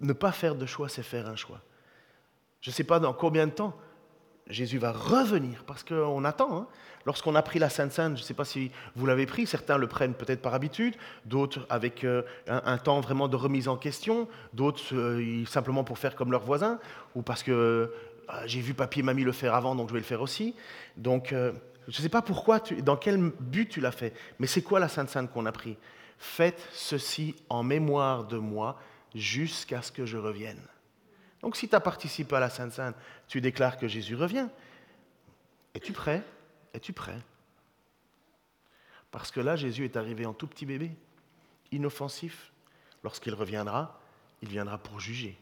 Ne 0.00 0.12
pas 0.12 0.30
faire 0.30 0.54
de 0.54 0.64
choix, 0.64 0.88
c'est 0.88 1.02
faire 1.02 1.26
un 1.28 1.34
choix. 1.34 1.60
Je 2.60 2.70
ne 2.70 2.74
sais 2.74 2.84
pas 2.84 3.00
dans 3.00 3.12
combien 3.12 3.46
de 3.46 3.52
temps 3.52 3.76
Jésus 4.48 4.78
va 4.78 4.92
revenir, 4.92 5.64
parce 5.64 5.82
qu'on 5.82 6.24
attend. 6.24 6.56
Hein. 6.56 6.66
Lorsqu'on 7.04 7.34
a 7.34 7.42
pris 7.42 7.58
la 7.58 7.68
Sainte 7.68 7.90
Sainte, 7.90 8.16
je 8.16 8.22
ne 8.22 8.26
sais 8.26 8.34
pas 8.34 8.44
si 8.44 8.70
vous 8.94 9.06
l'avez 9.06 9.26
pris, 9.26 9.44
certains 9.46 9.76
le 9.76 9.88
prennent 9.88 10.14
peut-être 10.14 10.40
par 10.40 10.54
habitude, 10.54 10.94
d'autres 11.24 11.66
avec 11.68 12.04
euh, 12.04 12.22
un, 12.46 12.78
temps 12.78 13.00
vraiment 13.00 13.26
de 13.26 13.34
remise 13.34 13.66
en 13.66 13.76
question, 13.76 14.28
d'autres 14.52 14.94
euh, 14.94 15.44
simplement 15.46 15.82
pour 15.82 15.98
faire 15.98 16.14
comme 16.14 16.30
leurs 16.30 16.44
voisins, 16.44 16.78
ou 17.16 17.22
parce 17.22 17.42
que 17.42 17.50
euh, 17.50 17.86
j'ai 18.46 18.60
vu 18.60 18.72
papy 18.72 19.00
et 19.00 19.02
mamie 19.02 19.24
le 19.24 19.32
faire 19.32 19.54
avant, 19.54 19.74
donc 19.74 19.88
je 19.88 19.94
vais 19.94 20.00
le 20.00 20.04
faire 20.04 20.22
aussi. 20.22 20.54
Donc 20.96 21.34
je 21.88 21.98
ne 21.98 22.02
sais 22.02 22.08
pas 22.08 22.22
pourquoi, 22.22 22.60
dans 22.60 22.96
quel 22.96 23.30
but 23.40 23.68
tu 23.68 23.80
l'as 23.80 23.92
fait, 23.92 24.14
mais 24.38 24.46
c'est 24.46 24.62
quoi 24.62 24.80
la 24.80 24.88
Sainte 24.88 25.08
Sainte 25.08 25.30
qu'on 25.30 25.46
a 25.46 25.52
pris? 25.52 25.76
Faites 26.18 26.66
ceci 26.72 27.36
en 27.48 27.62
mémoire 27.62 28.24
de 28.24 28.38
moi 28.38 28.80
jusqu'à 29.14 29.82
ce 29.82 29.92
que 29.92 30.04
je 30.04 30.16
revienne. 30.16 30.60
Donc 31.42 31.56
si 31.56 31.68
tu 31.68 31.74
as 31.74 31.80
participé 31.80 32.36
à 32.36 32.40
la 32.40 32.50
Sainte 32.50 32.72
Sainte, 32.72 32.96
tu 33.28 33.40
déclares 33.40 33.78
que 33.78 33.86
Jésus 33.86 34.16
revient. 34.16 34.48
Es-tu 35.74 35.92
prêt? 35.92 36.24
Es-tu 36.72 36.92
prêt? 36.92 37.18
Parce 39.10 39.30
que 39.30 39.40
là, 39.40 39.56
Jésus 39.56 39.84
est 39.84 39.96
arrivé 39.96 40.26
en 40.26 40.34
tout 40.34 40.46
petit 40.46 40.66
bébé, 40.66 40.90
inoffensif. 41.70 42.52
Lorsqu'il 43.04 43.34
reviendra, 43.34 44.00
il 44.42 44.48
viendra 44.48 44.78
pour 44.78 44.98
juger. 44.98 45.38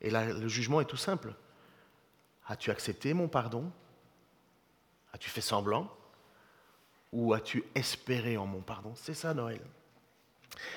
Et 0.00 0.10
là, 0.10 0.32
le 0.32 0.48
jugement 0.48 0.80
est 0.80 0.86
tout 0.86 0.96
simple. 0.96 1.34
As-tu 2.46 2.70
accepté 2.70 3.14
mon 3.14 3.28
pardon? 3.28 3.72
As-tu 5.12 5.30
fait 5.30 5.40
semblant? 5.40 5.88
Ou 7.12 7.34
as-tu 7.34 7.64
espéré 7.74 8.36
en 8.36 8.46
mon 8.46 8.60
pardon? 8.60 8.92
C'est 8.94 9.14
ça 9.14 9.34
Noël. 9.34 9.60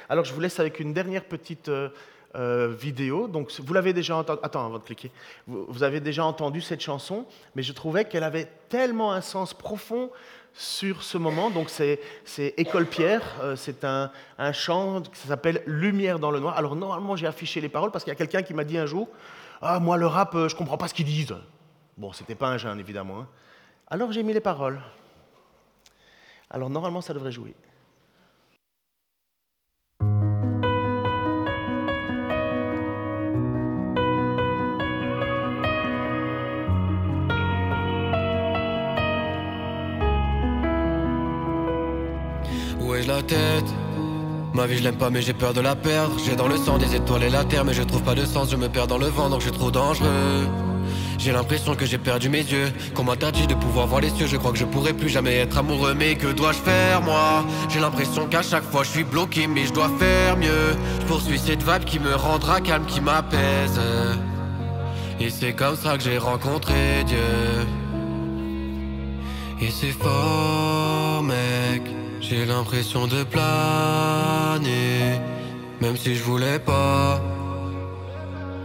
Alors 0.10 0.26
je 0.26 0.34
vous 0.34 0.40
laisse 0.40 0.60
avec 0.60 0.80
une 0.80 0.94
dernière 0.94 1.26
petite 1.26 1.70
euh, 1.70 1.90
euh, 2.36 2.74
vidéo. 2.76 3.28
Donc, 3.28 3.52
vous 3.60 3.74
l'avez 3.74 3.94
déjà 3.94 4.16
entendu. 4.16 4.40
Attends, 4.42 4.66
avant 4.66 4.80
de 4.80 4.84
cliquer. 4.84 5.12
Vous, 5.46 5.84
avez 5.84 6.00
déjà 6.00 6.26
entendu 6.26 6.62
cette 6.62 6.82
chanson, 6.82 7.28
mais 7.56 7.62
je 7.62 7.74
trouvais 7.74 8.06
qu'elle 8.06 8.24
avait 8.24 8.48
tellement 8.70 9.12
un 9.12 9.22
sens 9.22 9.54
profond 9.54 10.10
sur 10.52 11.04
ce 11.04 11.20
moment. 11.20 11.52
Donc, 11.52 11.70
c'est 11.70 12.00
École 12.58 12.88
Pierre. 12.88 13.22
euh, 13.42 13.56
c'est 13.56 13.84
un, 13.84 14.12
un 14.40 14.52
chant 14.52 15.02
qui 15.02 15.28
s'appelle 15.28 15.62
Lumière 15.68 16.18
dans 16.18 16.32
le 16.32 16.40
noir. 16.40 16.58
Alors, 16.58 16.76
normalement, 16.76 17.16
j'ai 17.16 17.28
affiché 17.28 17.62
les 17.62 17.70
paroles 17.70 17.92
parce 17.92 18.04
qu'il 18.04 18.12
y 18.12 18.16
a 18.16 18.18
quelqu'un 18.18 18.42
qui 18.42 18.56
m'a 18.56 18.64
dit 18.64 18.80
un 18.80 18.88
jour 18.88 19.10
Ah, 19.62 19.80
moi, 19.80 19.98
le 19.98 20.08
rap, 20.08 20.36
je 20.36 20.56
comprends 20.56 20.78
pas 20.78 20.88
ce 20.88 20.96
qu'ils 20.96 21.06
disent. 21.06 21.36
Bon, 21.98 22.14
c'était 22.14 22.34
pas 22.34 22.48
un 22.48 22.58
jeune, 22.58 22.80
évidemment. 22.80 23.20
hein. 23.20 23.28
Alors, 23.94 24.12
j'ai 24.12 24.24
mis 24.24 24.34
les 24.34 24.40
paroles. 24.40 24.82
Alors, 26.50 26.72
normalement, 26.72 27.00
ça 27.00 27.14
devrait 27.14 27.32
jouer. 27.32 27.54
Où 42.82 42.96
ai-je 42.96 43.08
la 43.08 43.22
tête 43.22 43.64
Ma 44.56 44.66
vie 44.66 44.78
je 44.78 44.84
l'aime 44.84 44.98
pas 44.98 45.12
mais 45.12 45.22
j'ai 45.22 45.34
peur 45.34 45.54
de 45.54 45.62
la 45.62 45.76
perdre 45.76 46.18
J'ai 46.26 46.36
dans 46.36 46.48
le 46.48 46.58
sang 46.58 46.80
des 46.80 46.96
étoiles 46.96 47.24
et 47.24 47.30
la 47.30 47.44
terre 47.44 47.64
Mais 47.64 47.74
je 47.74 47.84
trouve 47.84 48.02
pas 48.02 48.16
de 48.16 48.26
sens, 48.26 48.50
je 48.50 48.56
me 48.56 48.70
perds 48.70 48.88
dans 48.88 48.98
le 48.98 49.08
vent 49.08 49.30
Donc 49.30 49.42
je 49.42 49.50
suis 49.50 49.58
trop 49.58 49.70
dangereux 49.70 50.73
J'ai 51.24 51.32
l'impression 51.32 51.74
que 51.74 51.86
j'ai 51.86 51.98
perdu 51.98 52.28
mes 52.28 52.42
yeux. 52.42 52.70
Qu'on 52.94 53.06
m'interdit 53.06 53.48
de 53.48 53.54
pouvoir 53.54 53.88
voir 53.88 54.02
les 54.02 54.10
cieux. 54.10 54.28
Je 54.28 54.36
crois 54.36 54.52
que 54.52 54.58
je 54.58 54.66
pourrai 54.66 54.92
plus 54.92 55.08
jamais 55.08 55.38
être 55.38 55.58
amoureux. 55.58 55.94
Mais 55.94 56.16
que 56.16 56.28
dois-je 56.28 56.58
faire 56.58 57.02
moi? 57.02 57.46
J'ai 57.70 57.80
l'impression 57.80 58.28
qu'à 58.28 58.42
chaque 58.42 58.66
fois 58.66 58.84
je 58.84 58.90
suis 58.90 59.06
bloqué 59.06 59.48
Mais 59.48 59.66
je 59.66 59.72
dois 59.72 59.90
faire 59.98 60.36
mieux. 60.36 60.76
Je 61.00 61.06
poursuis 61.06 61.40
cette 61.40 61.64
vibe 61.64 61.86
qui 61.86 62.00
me 62.00 62.14
rendra 62.14 62.60
calme 62.60 62.86
Qui 62.86 63.00
m'apaise. 63.00 63.80
Et 65.22 65.30
c'est 65.30 65.54
comme 65.54 65.78
ça 65.78 65.98
que 65.98 66.04
j'ai 66.04 66.18
rencontré 66.18 67.06
Dieu. 67.06 67.18
Et 69.62 69.72
c'est 69.72 69.94
fort, 69.94 71.24
mec. 71.24 71.84
J'ai 72.20 72.46
l'impression 72.46 73.08
de 73.08 73.24
planer, 73.24 74.60
même 75.80 75.96
si 75.96 76.16
je 76.16 76.24
voulais 76.24 76.60
pas. 76.60 77.22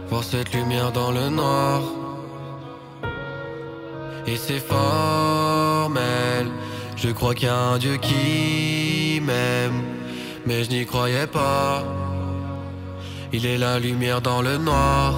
Voir 0.09 0.25
cette 0.25 0.53
lumière 0.53 0.91
dans 0.91 1.11
le 1.11 1.29
noir. 1.29 1.98
Et 4.31 4.37
c'est 4.37 4.59
formel. 4.59 6.45
Je 6.95 7.09
crois 7.09 7.33
qu'il 7.33 7.47
y 7.47 7.51
a 7.51 7.57
un 7.57 7.79
Dieu 7.79 7.97
qui 7.97 9.19
m'aime, 9.25 9.81
mais 10.45 10.63
je 10.63 10.69
n'y 10.69 10.85
croyais 10.85 11.25
pas. 11.25 11.83
Il 13.33 13.47
est 13.47 13.57
la 13.57 13.79
lumière 13.79 14.21
dans 14.21 14.43
le 14.43 14.57
noir. 14.57 15.15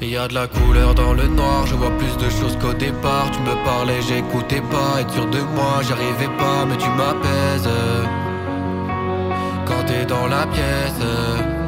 Et 0.00 0.08
y 0.08 0.16
a 0.16 0.26
de 0.26 0.34
la 0.34 0.48
couleur 0.48 0.96
dans 0.96 1.12
le 1.12 1.28
noir, 1.28 1.64
je 1.66 1.76
vois 1.76 1.96
plus 1.98 2.16
de 2.16 2.28
choses 2.28 2.58
qu'au 2.60 2.74
départ. 2.74 3.30
Tu 3.30 3.38
me 3.42 3.54
parlais, 3.64 4.02
j'écoutais 4.02 4.62
pas, 4.62 5.00
être 5.00 5.12
sûr 5.12 5.26
de 5.26 5.40
moi, 5.54 5.82
j'y 5.82 5.92
arrivais 5.92 6.34
pas, 6.36 6.64
mais 6.66 6.76
tu 6.76 6.88
m'apaises. 6.88 7.70
Quand 9.66 9.84
t'es 9.86 10.04
dans 10.04 10.26
la 10.26 10.46
pièce. 10.46 11.61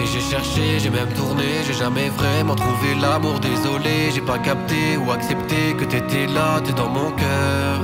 Et 0.00 0.06
j'ai 0.06 0.20
cherché, 0.20 0.78
j'ai 0.78 0.90
même 0.90 1.12
tourné, 1.12 1.62
j'ai 1.66 1.72
jamais 1.72 2.08
vraiment 2.10 2.54
trouvé 2.54 2.94
l'amour. 3.00 3.40
Désolé, 3.40 4.10
j'ai 4.14 4.20
pas 4.20 4.38
capté 4.38 4.96
ou 4.96 5.10
accepté 5.10 5.74
que 5.76 5.84
t'étais 5.84 6.26
là, 6.26 6.60
t'es 6.64 6.72
dans 6.72 6.88
mon 6.88 7.10
cœur. 7.10 7.80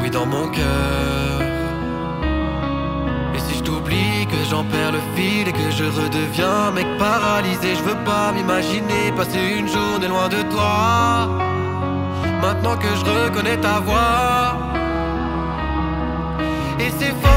Oui, 0.00 0.10
dans 0.10 0.26
mon 0.26 0.48
cœur. 0.48 1.42
Et 3.34 3.38
si 3.38 3.58
je 3.58 3.62
t'oublie, 3.62 4.26
que 4.26 4.36
j'en 4.48 4.64
perds 4.64 4.92
le 4.92 5.00
fil 5.14 5.48
et 5.48 5.52
que 5.52 5.70
je 5.70 5.84
redeviens 5.84 6.70
mec 6.70 6.86
paralysé, 6.98 7.74
je 7.76 7.82
veux 7.82 8.04
pas 8.04 8.32
m'imaginer 8.32 9.12
passer 9.16 9.42
une 9.58 9.68
journée 9.68 10.08
loin 10.08 10.28
de 10.28 10.42
toi. 10.50 11.28
Maintenant 12.40 12.76
que 12.76 12.88
je 12.98 13.04
reconnais 13.04 13.58
ta 13.58 13.80
voix. 13.80 14.56
Et 16.78 16.90
c'est 16.98 17.14
fort, 17.20 17.29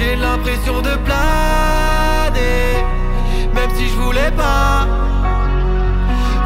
j'ai 0.00 0.16
l'impression 0.16 0.80
de 0.80 0.94
planer, 1.06 2.84
même 3.54 3.70
si 3.76 3.86
je 3.88 3.96
voulais 3.96 4.30
pas 4.30 4.86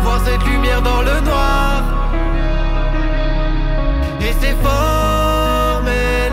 voir 0.02 0.18
cette 0.24 0.44
lumière 0.44 0.82
dans 0.82 1.02
le 1.02 1.20
noir. 1.20 1.82
Et 4.20 4.32
c'est 4.40 4.56
formel, 4.68 6.32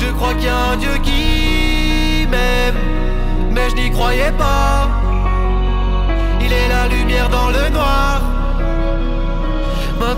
je 0.00 0.08
crois 0.16 0.34
qu'il 0.34 0.44
y 0.44 0.48
a 0.48 0.72
un 0.72 0.76
Dieu 0.76 0.96
qui 1.02 2.26
m'aime, 2.30 2.80
mais 3.50 3.70
je 3.70 3.76
n'y 3.76 3.90
croyais 3.90 4.32
pas. 4.32 4.88
Il 6.42 6.52
est 6.52 6.68
la 6.68 6.86
lumière 6.88 7.30
dans 7.30 7.48
le 7.48 7.70
noir. 7.70 8.37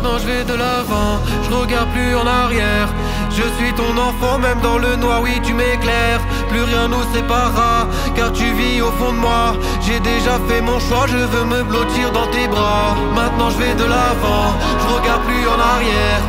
Maintenant 0.00 0.18
je 0.18 0.26
vais 0.28 0.44
de 0.44 0.54
l'avant, 0.54 1.20
je 1.44 1.54
regarde 1.54 1.90
plus 1.90 2.16
en 2.16 2.26
arrière. 2.26 2.88
Je 3.28 3.42
suis 3.58 3.70
ton 3.74 3.92
enfant, 3.98 4.38
même 4.38 4.58
dans 4.62 4.78
le 4.78 4.96
noir, 4.96 5.20
oui 5.20 5.38
tu 5.44 5.52
m'éclaires. 5.52 6.22
Plus 6.48 6.62
rien 6.62 6.88
nous 6.88 7.04
séparera, 7.12 7.86
car 8.16 8.32
tu 8.32 8.50
vis 8.54 8.80
au 8.80 8.90
fond 8.92 9.12
de 9.12 9.18
moi. 9.18 9.52
J'ai 9.82 10.00
déjà 10.00 10.40
fait 10.48 10.62
mon 10.62 10.80
choix, 10.80 11.04
je 11.06 11.18
veux 11.18 11.44
me 11.44 11.62
blottir 11.64 12.12
dans 12.12 12.26
tes 12.28 12.48
bras. 12.48 12.96
Maintenant 13.14 13.50
je 13.50 13.58
vais 13.58 13.74
de 13.74 13.84
l'avant, 13.84 14.56
je 14.80 14.86
regarde 14.94 15.20
plus 15.24 15.46
en 15.46 15.60
arrière. 15.76 16.22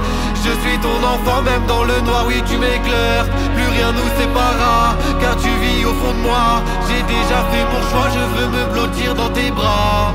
Je 0.44 0.52
suis 0.68 0.78
ton 0.80 1.00
enfant, 1.08 1.42
même 1.42 1.66
dans 1.66 1.86
le 1.86 2.02
noir, 2.02 2.26
oui 2.28 2.44
tu 2.46 2.58
m'éclaires. 2.58 3.28
Plus 3.56 3.70
rien 3.72 3.94
nous 3.94 4.10
séparera, 4.20 4.96
car 5.22 5.38
tu 5.38 5.48
vis 5.64 5.86
au 5.86 5.94
fond 5.94 6.12
de 6.12 6.24
moi. 6.28 6.60
J'ai 6.90 7.04
déjà 7.04 7.40
fait 7.52 7.66
mon 7.72 7.82
choix, 7.90 8.10
je 8.12 8.24
veux 8.36 8.50
me 8.50 8.66
blottir 8.74 9.16
dans 9.16 9.30
tes 9.30 9.50
bras. 9.50 10.12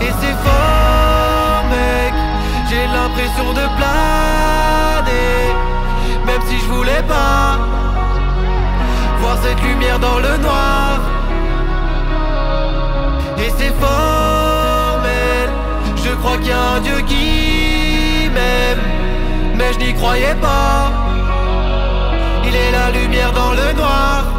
Et 0.00 0.12
c'est 0.20 0.36
fort, 0.46 1.64
mec, 1.68 2.14
j'ai 2.70 2.86
l'impression 2.86 3.52
de 3.52 3.66
planer, 3.78 5.54
même 6.26 6.42
si 6.46 6.58
je 6.58 6.66
voulais 6.66 7.02
pas 7.08 7.58
voir 9.20 9.36
cette 9.42 9.60
lumière 9.62 9.98
dans 9.98 10.18
le 10.18 10.36
noir. 10.38 11.00
Et 13.38 13.50
c'est 13.56 13.74
formel, 13.80 15.48
je 15.96 16.10
crois 16.16 16.36
qu'il 16.38 16.48
y 16.48 16.52
a 16.52 16.70
un 16.76 16.80
Dieu 16.80 17.00
qui 17.06 18.28
m'aime, 18.34 18.84
mais 19.56 19.72
je 19.72 19.78
n'y 19.78 19.94
croyais 19.94 20.34
pas. 20.34 20.92
Il 22.44 22.54
est 22.54 22.72
la 22.72 22.90
lumière 22.90 23.32
dans 23.32 23.52
le 23.52 23.72
noir. 23.72 24.37